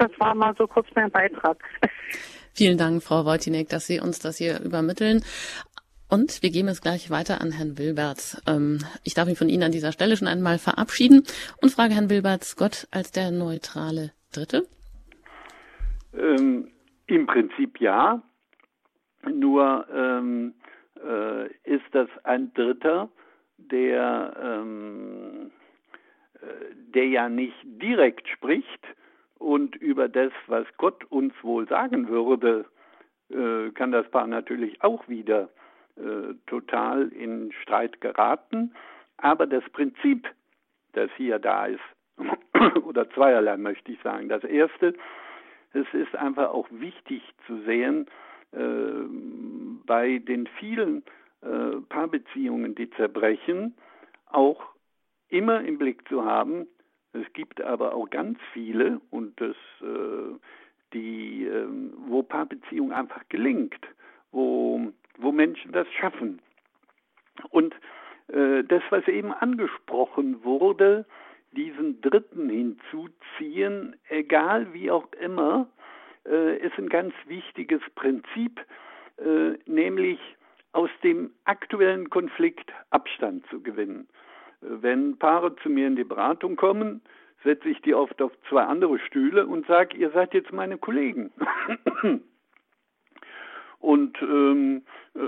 Das 0.00 0.10
war 0.18 0.34
mal 0.34 0.54
so 0.56 0.66
kurz 0.66 0.86
mein 0.94 1.10
Beitrag. 1.10 1.62
Vielen 2.54 2.78
Dank, 2.78 3.02
Frau 3.02 3.26
Wojtinek, 3.26 3.68
dass 3.68 3.86
Sie 3.86 4.00
uns 4.00 4.18
das 4.18 4.38
hier 4.38 4.58
übermitteln. 4.60 5.22
Und 6.08 6.42
wir 6.42 6.50
geben 6.50 6.68
es 6.68 6.80
gleich 6.80 7.10
weiter 7.10 7.42
an 7.42 7.52
Herrn 7.52 7.76
Wilberts. 7.76 8.42
Ähm, 8.46 8.78
ich 9.04 9.12
darf 9.12 9.28
mich 9.28 9.36
von 9.36 9.50
Ihnen 9.50 9.64
an 9.64 9.72
dieser 9.72 9.92
Stelle 9.92 10.16
schon 10.16 10.26
einmal 10.26 10.58
verabschieden 10.58 11.24
und 11.60 11.70
frage 11.70 11.94
Herrn 11.94 12.08
Wilberts, 12.08 12.56
Gott 12.56 12.88
als 12.90 13.12
der 13.12 13.30
neutrale 13.30 14.12
Dritte? 14.32 14.66
Ähm, 16.14 16.68
Im 17.06 17.26
Prinzip 17.26 17.78
ja. 17.78 18.22
Nur 19.30 19.86
ähm, 19.94 20.54
äh, 20.96 21.46
ist 21.64 21.84
das 21.92 22.08
ein 22.24 22.54
Dritter, 22.54 23.10
der, 23.58 24.34
ähm, 24.42 25.50
äh, 26.40 26.46
der 26.94 27.06
ja 27.06 27.28
nicht 27.28 27.54
direkt 27.64 28.26
spricht, 28.28 28.86
und 29.40 29.74
über 29.76 30.08
das, 30.08 30.32
was 30.46 30.66
Gott 30.76 31.04
uns 31.10 31.32
wohl 31.42 31.66
sagen 31.66 32.08
würde, 32.08 32.66
äh, 33.30 33.70
kann 33.70 33.90
das 33.90 34.08
Paar 34.10 34.26
natürlich 34.26 34.82
auch 34.82 35.08
wieder 35.08 35.48
äh, 35.96 36.34
total 36.46 37.08
in 37.08 37.50
Streit 37.62 38.00
geraten. 38.00 38.74
Aber 39.16 39.46
das 39.46 39.64
Prinzip, 39.72 40.28
das 40.92 41.10
hier 41.16 41.38
da 41.38 41.66
ist, 41.66 41.80
oder 42.84 43.08
zweierlei 43.10 43.56
möchte 43.56 43.92
ich 43.92 44.00
sagen. 44.02 44.28
Das 44.28 44.44
erste, 44.44 44.94
es 45.72 45.86
ist 45.94 46.14
einfach 46.14 46.50
auch 46.50 46.68
wichtig 46.70 47.22
zu 47.46 47.62
sehen, 47.62 48.06
äh, 48.52 48.58
bei 49.86 50.18
den 50.18 50.48
vielen 50.58 51.02
äh, 51.40 51.80
Paarbeziehungen, 51.88 52.74
die 52.74 52.90
zerbrechen, 52.90 53.74
auch 54.26 54.62
immer 55.28 55.62
im 55.62 55.78
Blick 55.78 56.06
zu 56.08 56.26
haben, 56.26 56.66
es 57.12 57.32
gibt 57.32 57.60
aber 57.60 57.94
auch 57.94 58.08
ganz 58.08 58.38
viele 58.52 59.00
und 59.10 59.40
das, 59.40 59.56
äh, 59.82 60.36
die, 60.92 61.46
äh, 61.46 61.66
wo 62.06 62.22
Paarbeziehung 62.22 62.92
einfach 62.92 63.22
gelingt, 63.28 63.86
wo, 64.32 64.92
wo 65.18 65.32
Menschen 65.32 65.72
das 65.72 65.88
schaffen. 65.92 66.40
Und 67.50 67.74
äh, 68.28 68.62
das, 68.64 68.82
was 68.90 69.06
eben 69.08 69.32
angesprochen 69.32 70.44
wurde, 70.44 71.04
diesen 71.52 72.00
Dritten 72.00 72.48
hinzuziehen, 72.48 73.96
egal 74.08 74.72
wie 74.72 74.90
auch 74.90 75.08
immer, 75.20 75.68
äh, 76.26 76.58
ist 76.58 76.78
ein 76.78 76.88
ganz 76.88 77.12
wichtiges 77.26 77.82
Prinzip, 77.96 78.60
äh, 79.18 79.58
nämlich 79.66 80.20
aus 80.72 80.90
dem 81.02 81.32
aktuellen 81.44 82.08
Konflikt 82.10 82.72
Abstand 82.90 83.44
zu 83.48 83.60
gewinnen. 83.60 84.06
Wenn 84.60 85.16
Paare 85.18 85.56
zu 85.56 85.70
mir 85.70 85.86
in 85.86 85.96
die 85.96 86.04
Beratung 86.04 86.56
kommen, 86.56 87.00
setze 87.44 87.68
ich 87.68 87.80
die 87.82 87.94
oft 87.94 88.20
auf 88.20 88.32
zwei 88.48 88.62
andere 88.62 88.98
Stühle 88.98 89.46
und 89.46 89.66
sage, 89.66 89.96
ihr 89.96 90.10
seid 90.10 90.34
jetzt 90.34 90.52
meine 90.52 90.76
Kollegen. 90.76 91.32
und 93.78 94.20
ähm, 94.20 94.82
äh, 95.14 95.20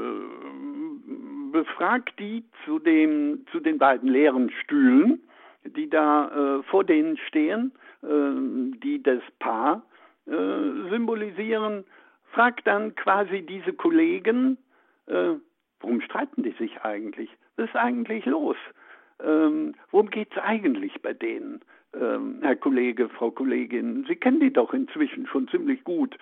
befragt 1.53 2.18
die 2.18 2.45
zu, 2.64 2.78
dem, 2.78 3.47
zu 3.51 3.61
den 3.61 3.78
beiden 3.78 4.09
leeren 4.09 4.51
Stühlen, 4.62 5.22
die 5.64 5.89
da 5.89 6.59
äh, 6.59 6.62
vor 6.64 6.85
denen 6.85 7.16
stehen, 7.16 7.72
äh, 8.03 8.78
die 8.83 9.03
das 9.03 9.22
Paar 9.39 9.83
äh, 10.26 10.91
symbolisieren, 10.91 11.85
fragt 12.33 12.66
dann 12.66 12.95
quasi 12.95 13.43
diese 13.43 13.72
Kollegen, 13.72 14.59
äh, 15.07 15.35
warum 15.80 16.01
streiten 16.01 16.43
die 16.43 16.53
sich 16.53 16.80
eigentlich? 16.83 17.30
Was 17.57 17.68
ist 17.68 17.76
eigentlich 17.76 18.24
los? 18.26 18.57
Ähm, 19.25 19.75
worum 19.91 20.11
geht 20.11 20.33
es 20.33 20.43
eigentlich 20.43 21.01
bei 21.03 21.12
denen, 21.12 21.61
ähm, 21.95 22.39
Herr 22.43 22.57
Kollege, 22.57 23.09
Frau 23.09 23.31
Kollegin? 23.31 24.05
Sie 24.09 24.16
kennen 24.16 24.41
die 24.41 24.53
doch 24.53 24.73
inzwischen 24.73 25.27
schon 25.27 25.49
ziemlich 25.49 25.85
gut. 25.85 26.16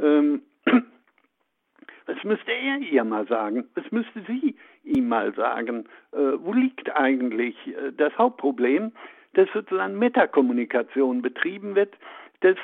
Ähm, 0.00 0.42
was 2.06 2.22
müsste 2.24 2.52
er 2.52 2.78
ihr 2.78 3.04
mal 3.04 3.26
sagen? 3.26 3.68
Was 3.74 3.90
müsste 3.90 4.22
sie 4.26 4.56
ihm 4.84 5.08
mal 5.08 5.34
sagen? 5.34 5.86
Äh, 6.12 6.18
wo 6.38 6.52
liegt 6.52 6.94
eigentlich 6.96 7.56
äh, 7.66 7.92
das 7.96 8.16
Hauptproblem, 8.16 8.92
dass 9.34 9.48
sozusagen 9.52 9.98
Metakommunikation 9.98 11.22
betrieben 11.22 11.74
wird, 11.74 11.94
dass 12.40 12.56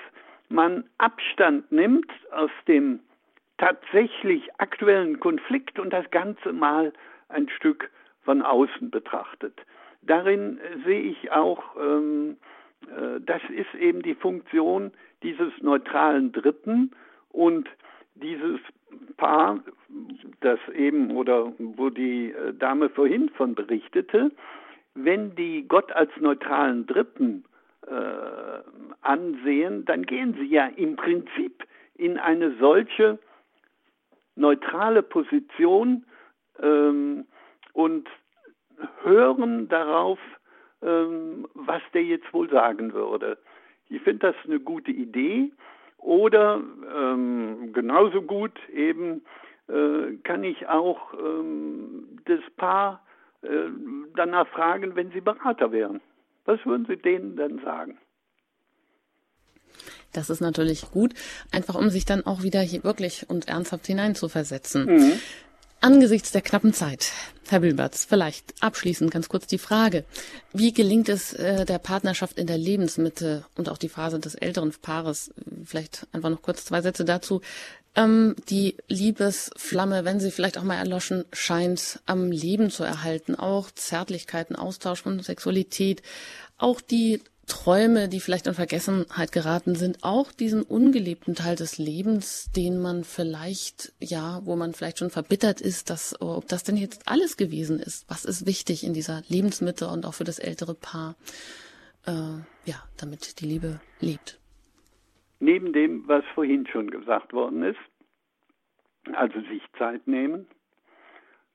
man 0.49 0.85
Abstand 0.99 1.71
nimmt 1.71 2.11
aus 2.33 2.51
dem 2.67 3.01
tatsächlich 3.59 4.49
aktuellen 4.59 5.21
Konflikt 5.21 5.79
und 5.79 5.91
das 5.93 6.11
Ganze 6.11 6.53
mal 6.53 6.93
ein 7.29 7.49
Stück 7.49 7.91
von 8.25 8.43
außen 8.43 8.91
betrachtet. 8.91 9.61
Darin 10.07 10.59
sehe 10.85 11.01
ich 11.01 11.33
auch 11.33 11.77
ähm, 11.77 12.37
äh, 12.89 13.21
das 13.21 13.43
ist 13.51 13.75
eben 13.75 14.03
die 14.03 14.15
Funktion 14.15 14.93
dieses 15.23 15.53
neutralen 15.61 16.33
Dritten 16.33 16.91
und 17.31 17.69
dieses 18.15 18.61
Paar, 19.17 19.61
das 20.41 20.59
eben 20.75 21.11
oder 21.17 21.53
wo 21.59 21.91
die 21.91 22.33
äh, 22.33 22.53
Dame 22.55 22.89
vorhin 22.89 23.29
von 23.31 23.55
berichtete, 23.55 24.31
wenn 24.95 25.35
die 25.35 25.67
Gott 25.67 25.91
als 25.93 26.11
neutralen 26.21 26.87
Dritten 26.87 27.45
äh, 27.87 28.61
ansehen, 29.01 29.85
dann 29.85 30.05
gehen 30.05 30.35
sie 30.35 30.47
ja 30.47 30.67
im 30.67 30.97
Prinzip 30.97 31.65
in 31.97 32.19
eine 32.19 32.55
solche 32.59 33.19
neutrale 34.37 35.03
Position 35.03 36.05
ähm, 36.61 37.27
und 37.73 38.09
hören 39.03 39.69
darauf, 39.69 40.19
ähm, 40.83 41.47
was 41.55 41.83
der 41.93 42.05
jetzt 42.05 42.33
wohl 42.33 42.51
sagen 42.51 42.93
würde. 42.93 43.39
Ich 43.89 44.03
finde 44.03 44.33
das 44.33 44.37
eine 44.45 44.61
gute 44.61 44.91
Idee. 44.91 45.53
Oder 45.99 46.63
ähm, 46.95 47.73
genauso 47.73 48.21
gut 48.21 48.53
eben 48.69 49.23
äh, 49.69 50.17
kann 50.23 50.45
ich 50.45 50.69
auch 50.69 51.15
ähm, 51.15 52.21
das 52.27 52.41
Paar 52.59 53.03
äh, 53.41 53.49
danach 54.15 54.47
fragen, 54.49 54.97
wenn 54.97 55.13
sie 55.13 55.23
Berater 55.23 55.73
wären. 55.73 56.03
Was 56.45 56.65
würden 56.67 56.85
Sie 56.87 56.97
denen 56.97 57.37
dann 57.37 57.59
sagen? 57.65 57.99
Das 60.13 60.31
ist 60.31 60.41
natürlich 60.41 60.91
gut, 60.91 61.15
einfach 61.51 61.75
um 61.75 61.89
sich 61.89 62.05
dann 62.05 62.25
auch 62.27 62.43
wieder 62.43 62.61
hier 62.61 62.85
wirklich 62.85 63.29
und 63.29 63.49
ernsthaft 63.49 63.87
hineinzuversetzen. 63.87 64.85
Mhm. 64.87 65.13
Angesichts 65.85 66.33
der 66.33 66.41
knappen 66.41 66.73
Zeit, 66.73 67.13
Herr 67.47 67.61
Wilberts, 67.61 68.07
vielleicht 68.07 68.55
abschließend 68.61 69.11
ganz 69.11 69.29
kurz 69.29 69.47
die 69.47 69.59
Frage, 69.59 70.07
wie 70.55 70.73
gelingt 70.73 71.11
es 71.11 71.35
äh, 71.35 71.67
der 71.67 71.79
Partnerschaft 71.79 72.39
in 72.39 72.47
der 72.47 72.57
Lebensmitte 72.57 73.45
und 73.55 73.69
auch 73.69 73.77
die 73.77 73.91
Phase 73.91 74.19
des 74.19 74.35
älteren 74.35 74.73
Paares, 74.81 75.35
vielleicht 75.63 76.07
einfach 76.13 76.31
noch 76.31 76.41
kurz 76.41 76.65
zwei 76.65 76.81
Sätze 76.81 77.05
dazu, 77.05 77.43
ähm, 77.97 78.35
die 78.49 78.79
Liebesflamme, 78.89 80.07
wenn 80.07 80.21
sie 80.21 80.31
vielleicht 80.31 80.57
auch 80.57 80.63
mal 80.63 80.79
erloschen 80.79 81.27
scheint, 81.35 82.01
am 82.07 82.31
Leben 82.31 82.71
zu 82.71 82.83
erhalten, 82.83 83.35
auch 83.35 83.71
Zärtlichkeiten, 83.71 84.57
Austausch 84.57 85.03
von 85.03 85.21
Sexualität, 85.21 86.01
auch 86.57 86.81
die 86.81 87.21
Träume, 87.47 88.09
die 88.09 88.21
vielleicht 88.21 88.47
in 88.47 88.55
Vergessenheit 88.55 89.33
geraten 89.33 89.75
sind, 89.75 89.99
auch 90.03 90.33
diesen 90.33 90.63
ungelebten 90.63 91.35
Teil 91.35 91.57
des 91.57 91.79
Lebens, 91.79 92.51
den 92.53 92.81
man 92.81 93.05
vielleicht, 93.05 93.93
ja, 94.01 94.41
wo 94.45 94.57
man 94.57 94.73
vielleicht 94.73 94.99
schon 94.99 95.11
verbittert 95.11 95.61
ist, 95.61 95.91
dass, 95.91 96.21
ob 96.21 96.49
das 96.49 96.65
denn 96.65 96.77
jetzt 96.77 97.09
alles 97.09 97.37
gewesen 97.37 97.79
ist. 97.79 98.09
Was 98.09 98.25
ist 98.25 98.47
wichtig 98.47 98.85
in 98.85 98.95
dieser 98.95 99.23
Lebensmitte 99.29 99.89
und 99.89 100.07
auch 100.07 100.15
für 100.15 100.25
das 100.25 100.39
ältere 100.39 100.75
Paar, 100.75 101.17
äh, 102.07 102.43
ja, 102.65 102.77
damit 102.99 103.41
die 103.41 103.47
Liebe 103.47 103.81
lebt? 104.01 104.39
Neben 105.41 105.73
dem, 105.73 106.07
was 106.09 106.25
vorhin 106.35 106.67
schon 106.67 106.91
gesagt 106.91 107.33
worden 107.33 107.63
ist, 107.63 107.79
also 109.13 109.41
sich 109.41 109.63
Zeit 109.79 110.07
nehmen, 110.07 110.47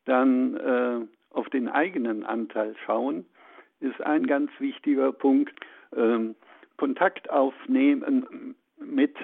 dann 0.06 0.56
äh, 0.58 1.08
auf 1.32 1.50
den 1.50 1.68
eigenen 1.68 2.24
Anteil 2.24 2.76
schauen, 2.86 3.26
ist 3.80 4.02
ein 4.02 4.28
ganz 4.28 4.52
wichtiger 4.60 5.12
Punkt 5.12 5.54
ähm, 5.96 6.36
Kontakt 6.78 7.30
aufnehmen 7.30 8.56
mit 8.78 9.16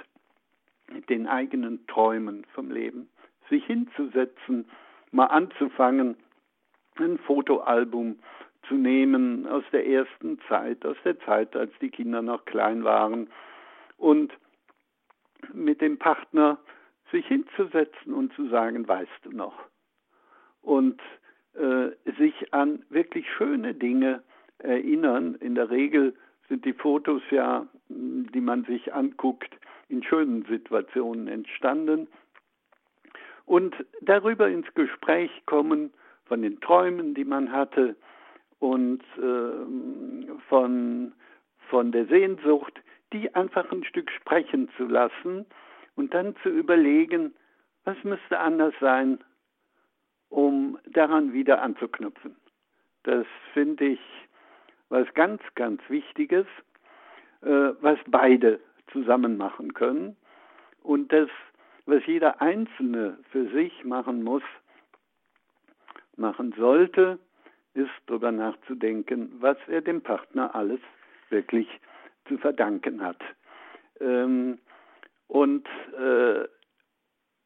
den 1.09 1.27
eigenen 1.27 1.85
Träumen 1.87 2.45
vom 2.53 2.71
Leben, 2.71 3.09
sich 3.49 3.65
hinzusetzen, 3.65 4.69
mal 5.11 5.27
anzufangen, 5.27 6.17
ein 6.97 7.17
Fotoalbum 7.19 8.19
zu 8.67 8.75
nehmen 8.75 9.47
aus 9.47 9.63
der 9.71 9.87
ersten 9.87 10.39
Zeit, 10.47 10.85
aus 10.85 10.97
der 11.03 11.19
Zeit, 11.21 11.55
als 11.55 11.71
die 11.81 11.89
Kinder 11.89 12.21
noch 12.21 12.45
klein 12.45 12.83
waren 12.83 13.29
und 13.97 14.33
mit 15.53 15.81
dem 15.81 15.97
Partner 15.97 16.57
sich 17.11 17.25
hinzusetzen 17.27 18.13
und 18.13 18.33
zu 18.33 18.47
sagen, 18.49 18.87
weißt 18.87 19.11
du 19.23 19.31
noch? 19.31 19.55
Und 20.61 20.99
äh, 21.53 21.91
sich 22.17 22.53
an 22.53 22.83
wirklich 22.89 23.25
schöne 23.37 23.73
Dinge 23.73 24.23
erinnern. 24.57 25.35
In 25.35 25.55
der 25.55 25.69
Regel 25.69 26.15
sind 26.49 26.65
die 26.65 26.73
Fotos 26.73 27.21
ja, 27.31 27.65
die 27.89 28.41
man 28.41 28.63
sich 28.65 28.93
anguckt, 28.93 29.55
in 29.89 30.03
schönen 30.03 30.45
Situationen 30.45 31.27
entstanden. 31.27 32.07
Und 33.45 33.75
darüber 34.01 34.47
ins 34.47 34.71
Gespräch 34.73 35.31
kommen 35.45 35.93
von 36.25 36.41
den 36.41 36.59
Träumen, 36.61 37.13
die 37.13 37.25
man 37.25 37.51
hatte 37.51 37.95
und 38.59 39.01
äh, 39.17 40.39
von, 40.49 41.13
von 41.69 41.91
der 41.91 42.05
Sehnsucht, 42.07 42.81
die 43.13 43.33
einfach 43.35 43.71
ein 43.71 43.83
Stück 43.83 44.09
sprechen 44.11 44.69
zu 44.77 44.85
lassen 44.85 45.45
und 45.95 46.13
dann 46.13 46.35
zu 46.41 46.49
überlegen, 46.49 47.33
was 47.83 47.97
müsste 48.03 48.39
anders 48.39 48.73
sein, 48.79 49.19
um 50.29 50.79
daran 50.87 51.33
wieder 51.33 51.61
anzuknüpfen. 51.61 52.35
Das 53.03 53.27
finde 53.53 53.85
ich 53.85 53.99
was 54.89 55.11
ganz, 55.13 55.41
ganz 55.55 55.81
Wichtiges, 55.89 56.45
äh, 57.41 57.73
was 57.81 57.99
beide 58.07 58.59
zusammen 58.91 59.37
machen 59.37 59.73
können. 59.73 60.15
Und 60.83 61.11
das, 61.11 61.29
was 61.85 62.05
jeder 62.05 62.41
Einzelne 62.41 63.17
für 63.31 63.49
sich 63.49 63.83
machen 63.83 64.23
muss, 64.23 64.43
machen 66.17 66.53
sollte, 66.57 67.19
ist 67.73 67.91
darüber 68.07 68.31
nachzudenken, 68.31 69.31
was 69.39 69.57
er 69.67 69.81
dem 69.81 70.01
Partner 70.01 70.55
alles 70.55 70.79
wirklich 71.29 71.67
zu 72.27 72.37
verdanken 72.37 73.03
hat. 73.03 73.21
Ähm, 73.99 74.59
und 75.27 75.67
äh, 75.97 76.47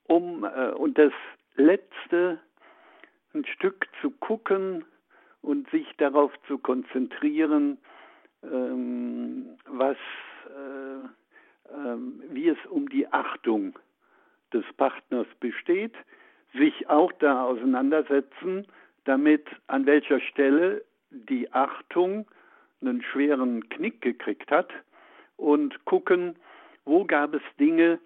um 0.04 0.44
äh, 0.44 0.72
und 0.72 0.98
das 0.98 1.14
letzte 1.56 2.40
ein 3.34 3.46
Stück 3.46 3.88
zu 4.02 4.12
gucken, 4.12 4.86
und 5.42 5.70
sich 5.70 5.88
darauf 5.98 6.32
zu 6.48 6.58
konzentrieren, 6.58 7.78
ähm, 8.44 9.58
was, 9.68 9.98
äh, 10.48 11.74
äh, 11.74 11.98
wie 12.30 12.50
es 12.50 12.58
um 12.70 12.90
die 12.90 13.08
Achtung 13.12 13.78
des 14.54 14.66
Partners 14.78 15.28
besteht, 15.40 15.94
sich 16.54 16.90
auch 16.90 17.12
da 17.14 17.44
auseinandersetzen, 17.44 18.66
damit 19.06 19.48
an 19.68 19.86
welcher 19.86 20.20
Stelle 20.20 20.84
die 21.12 21.52
Achtung 21.52 22.28
einen 22.82 23.02
schweren 23.02 23.68
Knick 23.70 24.02
gekriegt 24.02 24.52
hat 24.52 24.72
und 25.38 25.86
gucken, 25.86 26.36
wo 26.86 27.06
gab 27.06 27.34
es 27.34 27.42
Dinge 27.60 28.00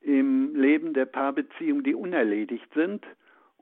im 0.00 0.54
Leben 0.54 0.92
der 0.92 1.06
Paarbeziehung, 1.06 1.82
die 1.82 1.94
unerledigt 1.94 2.72
sind 2.74 3.04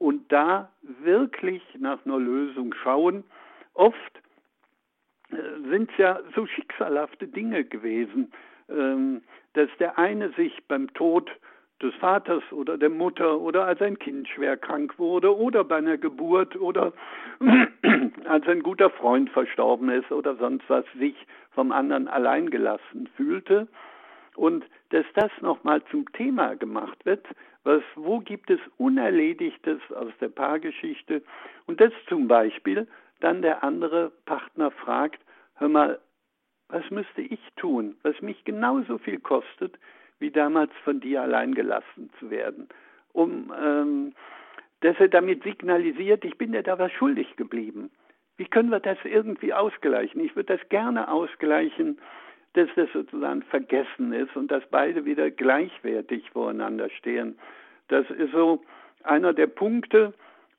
und 0.03 0.33
da 0.33 0.69
wirklich 0.83 1.63
nach 1.79 2.05
einer 2.05 2.19
Lösung 2.19 2.75
schauen. 2.75 3.23
Oft 3.75 4.21
äh, 5.31 5.37
sind 5.71 5.91
es 5.93 5.97
ja 5.97 6.19
so 6.35 6.45
schicksalhafte 6.45 7.29
Dinge 7.29 7.65
gewesen, 7.65 8.33
ähm, 8.69 9.23
dass 9.53 9.69
der 9.79 9.99
eine 9.99 10.31
sich 10.33 10.65
beim 10.67 10.93
Tod 10.95 11.31
des 11.81 11.95
Vaters 11.95 12.43
oder 12.51 12.77
der 12.77 12.91
Mutter 12.91 13.41
oder 13.41 13.65
als 13.65 13.81
ein 13.81 13.97
Kind 13.97 14.29
schwer 14.29 14.57
krank 14.57 14.99
wurde 14.99 15.37
oder 15.37 15.63
bei 15.63 15.77
einer 15.77 15.99
Geburt 15.99 16.57
oder 16.57 16.93
als 18.25 18.49
ein 18.49 18.63
guter 18.65 18.91
Freund 18.91 19.31
verstorben 19.31 19.89
ist 19.89 20.11
oder 20.11 20.35
sonst 20.35 20.69
was 20.69 20.85
sich 20.99 21.15
vom 21.53 21.71
anderen 21.71 22.09
alleingelassen 22.09 23.09
fühlte 23.17 23.69
und 24.37 24.65
dass 24.91 25.05
das 25.15 25.31
nochmal 25.41 25.83
zum 25.91 26.11
Thema 26.13 26.57
gemacht 26.57 27.05
wird, 27.05 27.27
was, 27.65 27.83
wo 27.95 28.19
gibt 28.19 28.51
es 28.51 28.61
Unerledigtes 28.79 29.81
aus 29.95 30.13
der 30.21 30.29
Paargeschichte 30.29 31.23
und 31.67 31.81
das 31.81 31.93
zum 32.09 32.29
Beispiel 32.29 32.87
dann 33.21 33.43
der 33.43 33.63
andere 33.63 34.11
Partner 34.27 34.71
fragt, 34.71 35.21
hör 35.55 35.69
mal, 35.69 36.01
was 36.69 36.89
müsste 36.91 37.21
ich 37.23 37.41
tun, 37.57 37.97
was 38.03 38.21
mich 38.21 38.45
genauso 38.45 38.99
viel 38.99 39.21
kostet, 39.21 39.79
wie 40.19 40.31
damals 40.31 40.73
von 40.85 41.01
dir 41.01 41.23
allein 41.23 41.55
gelassen 41.55 42.11
zu 42.19 42.31
werden, 42.31 42.69
um 43.13 43.53
ähm, 43.61 44.15
dass 44.81 44.99
er 44.99 45.09
damit 45.09 45.45
signalisiert, 45.45 46.25
ich 46.25 46.37
bin 46.39 46.53
dir 46.53 46.63
da 46.63 46.79
was 46.79 46.91
schuldig 46.93 47.37
geblieben. 47.37 47.91
Wie 48.37 48.47
können 48.47 48.71
wir 48.71 48.81
das 48.81 48.99
irgendwie 49.05 49.53
ausgleichen? 49.53 50.21
Ich 50.25 50.35
würde 50.35 50.57
das 50.57 50.69
gerne 50.71 51.09
ausgleichen, 51.09 51.99
dass 52.55 52.69
das 52.77 52.89
sozusagen 52.93 53.43
vergessen 53.43 54.13
ist 54.13 54.37
und 54.37 54.51
dass 54.51 54.63
beide 54.71 55.05
wieder 55.05 55.31
gleichwertig 55.31 56.31
voreinander 56.31 56.91
stehen. 56.91 57.39
Das 57.89 58.09
ist 58.11 58.33
so 58.33 58.63
einer 59.05 59.33
der 59.33 59.47
Punkte 59.47 60.13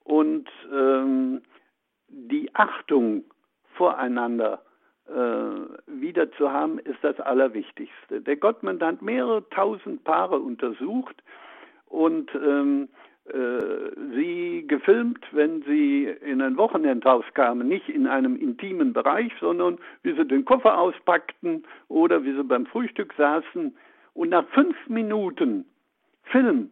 und 0.04 0.50
ähm, 0.72 1.42
die 2.08 2.54
Achtung 2.54 3.24
voreinander 3.76 4.62
äh, 5.08 5.12
wieder 5.88 6.32
zu 6.34 6.52
haben, 6.52 6.80
ist 6.80 7.00
das 7.02 7.20
Allerwichtigste. 7.20 8.22
Der 8.22 8.38
Gottmann 8.38 8.82
hat 8.82 9.02
mehrere 9.02 9.48
tausend 9.50 10.04
Paare 10.04 10.40
untersucht 10.40 11.16
und 11.88 12.34
ähm, 12.36 12.90
äh, 12.90 13.03
sie 13.26 14.66
gefilmt, 14.68 15.26
wenn 15.32 15.64
sie 15.64 16.06
in 16.06 16.42
ein 16.42 16.58
Wochenendhaus 16.58 17.24
kamen, 17.34 17.68
nicht 17.68 17.88
in 17.88 18.06
einem 18.06 18.36
intimen 18.36 18.92
Bereich, 18.92 19.32
sondern 19.40 19.78
wie 20.02 20.14
sie 20.14 20.26
den 20.26 20.44
Koffer 20.44 20.78
auspackten 20.78 21.64
oder 21.88 22.24
wie 22.24 22.34
sie 22.34 22.44
beim 22.44 22.66
Frühstück 22.66 23.14
saßen. 23.18 23.76
Und 24.14 24.30
nach 24.30 24.46
fünf 24.50 24.76
Minuten 24.88 25.66
Film 26.24 26.70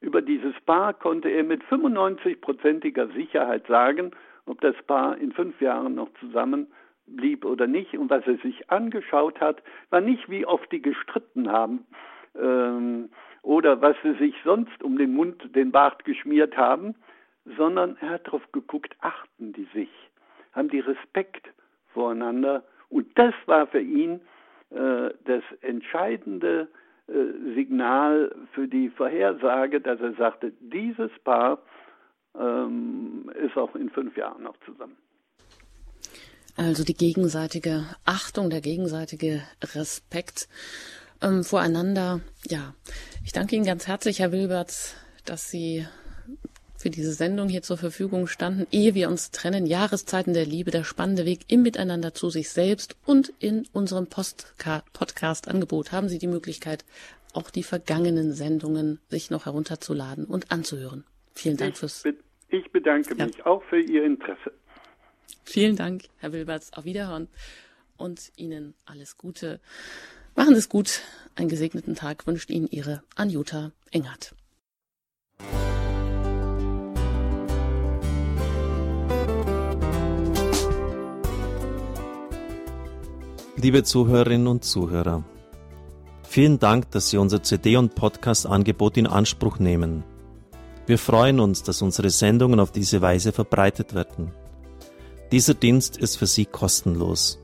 über 0.00 0.22
dieses 0.22 0.54
Paar 0.66 0.94
konnte 0.94 1.28
er 1.28 1.44
mit 1.44 1.62
95-prozentiger 1.64 3.12
Sicherheit 3.14 3.66
sagen, 3.66 4.12
ob 4.46 4.60
das 4.60 4.76
Paar 4.86 5.18
in 5.18 5.32
fünf 5.32 5.60
Jahren 5.60 5.94
noch 5.94 6.08
zusammen 6.20 6.66
blieb 7.06 7.44
oder 7.44 7.66
nicht. 7.66 7.96
Und 7.96 8.10
was 8.10 8.26
er 8.26 8.36
sich 8.38 8.70
angeschaut 8.70 9.40
hat, 9.40 9.62
war 9.90 10.00
nicht, 10.00 10.30
wie 10.30 10.46
oft 10.46 10.70
die 10.72 10.82
gestritten 10.82 11.50
haben 11.50 11.86
ähm, 12.40 13.10
oder 13.44 13.80
was 13.82 13.94
sie 14.02 14.14
sich 14.14 14.34
sonst 14.42 14.82
um 14.82 14.96
den 14.96 15.14
Mund, 15.14 15.54
den 15.54 15.70
Bart 15.70 16.04
geschmiert 16.04 16.56
haben, 16.56 16.94
sondern 17.56 17.96
er 18.00 18.10
hat 18.10 18.26
darauf 18.26 18.50
geguckt, 18.52 18.96
achten 19.00 19.52
die 19.52 19.68
sich, 19.74 19.90
haben 20.52 20.68
die 20.70 20.80
Respekt 20.80 21.46
voreinander. 21.92 22.64
Und 22.88 23.06
das 23.18 23.34
war 23.46 23.66
für 23.66 23.80
ihn 23.80 24.20
äh, 24.70 25.10
das 25.24 25.42
entscheidende 25.60 26.68
äh, 27.06 27.54
Signal 27.54 28.34
für 28.52 28.66
die 28.66 28.88
Vorhersage, 28.88 29.80
dass 29.80 30.00
er 30.00 30.14
sagte, 30.14 30.52
dieses 30.60 31.10
Paar 31.22 31.58
ähm, 32.38 33.30
ist 33.44 33.56
auch 33.58 33.74
in 33.74 33.90
fünf 33.90 34.16
Jahren 34.16 34.42
noch 34.42 34.56
zusammen. 34.64 34.96
Also 36.56 36.84
die 36.84 36.94
gegenseitige 36.94 37.84
Achtung, 38.06 38.48
der 38.48 38.60
gegenseitige 38.60 39.42
Respekt 39.74 40.48
ähm, 41.24 41.44
voreinander. 41.44 42.20
Ja, 42.48 42.74
ich 43.24 43.32
danke 43.32 43.56
Ihnen 43.56 43.64
ganz 43.64 43.86
herzlich, 43.86 44.20
Herr 44.20 44.32
Wilberts, 44.32 44.94
dass 45.24 45.50
Sie 45.50 45.86
für 46.76 46.90
diese 46.90 47.14
Sendung 47.14 47.48
hier 47.48 47.62
zur 47.62 47.78
Verfügung 47.78 48.26
standen, 48.26 48.66
ehe 48.70 48.94
wir 48.94 49.08
uns 49.08 49.30
trennen. 49.30 49.64
Jahreszeiten 49.64 50.34
der 50.34 50.44
Liebe, 50.44 50.70
der 50.70 50.84
spannende 50.84 51.24
Weg 51.24 51.40
im 51.48 51.62
Miteinander 51.62 52.12
zu 52.12 52.28
sich 52.28 52.50
selbst 52.50 52.96
und 53.06 53.32
in 53.38 53.66
unserem 53.72 54.06
Podcast-Angebot 54.06 55.92
haben 55.92 56.10
Sie 56.10 56.18
die 56.18 56.26
Möglichkeit, 56.26 56.84
auch 57.32 57.48
die 57.48 57.62
vergangenen 57.62 58.34
Sendungen 58.34 59.00
sich 59.08 59.30
noch 59.30 59.46
herunterzuladen 59.46 60.26
und 60.26 60.52
anzuhören. 60.52 61.04
Vielen 61.34 61.56
Dank 61.56 61.72
ich 61.72 61.78
fürs. 61.78 62.02
Be 62.02 62.16
ich 62.50 62.70
bedanke 62.70 63.16
ja. 63.16 63.26
mich 63.26 63.44
auch 63.46 63.62
für 63.64 63.80
Ihr 63.80 64.04
Interesse. 64.04 64.52
Vielen 65.44 65.76
Dank, 65.76 66.02
Herr 66.18 66.32
Wilberts. 66.32 66.72
Auf 66.74 66.84
Wiederhören 66.84 67.28
und 67.96 68.30
Ihnen 68.36 68.74
alles 68.84 69.16
Gute. 69.16 69.60
Machen 70.36 70.54
Sie 70.54 70.58
es 70.58 70.68
gut. 70.68 71.00
Einen 71.36 71.48
gesegneten 71.48 71.94
Tag 71.94 72.26
wünscht 72.26 72.50
Ihnen 72.50 72.66
Ihre 72.68 73.02
Anjuta 73.14 73.70
Engert. 73.92 74.34
Liebe 83.56 83.84
Zuhörerinnen 83.84 84.48
und 84.48 84.64
Zuhörer, 84.64 85.24
vielen 86.28 86.58
Dank, 86.58 86.90
dass 86.90 87.10
Sie 87.10 87.16
unser 87.16 87.42
CD- 87.42 87.76
und 87.76 87.94
Podcast-Angebot 87.94 88.96
in 88.96 89.06
Anspruch 89.06 89.60
nehmen. 89.60 90.02
Wir 90.86 90.98
freuen 90.98 91.38
uns, 91.38 91.62
dass 91.62 91.80
unsere 91.80 92.10
Sendungen 92.10 92.58
auf 92.58 92.72
diese 92.72 93.00
Weise 93.00 93.30
verbreitet 93.30 93.94
werden. 93.94 94.32
Dieser 95.30 95.54
Dienst 95.54 95.96
ist 95.96 96.16
für 96.16 96.26
Sie 96.26 96.44
kostenlos. 96.44 97.43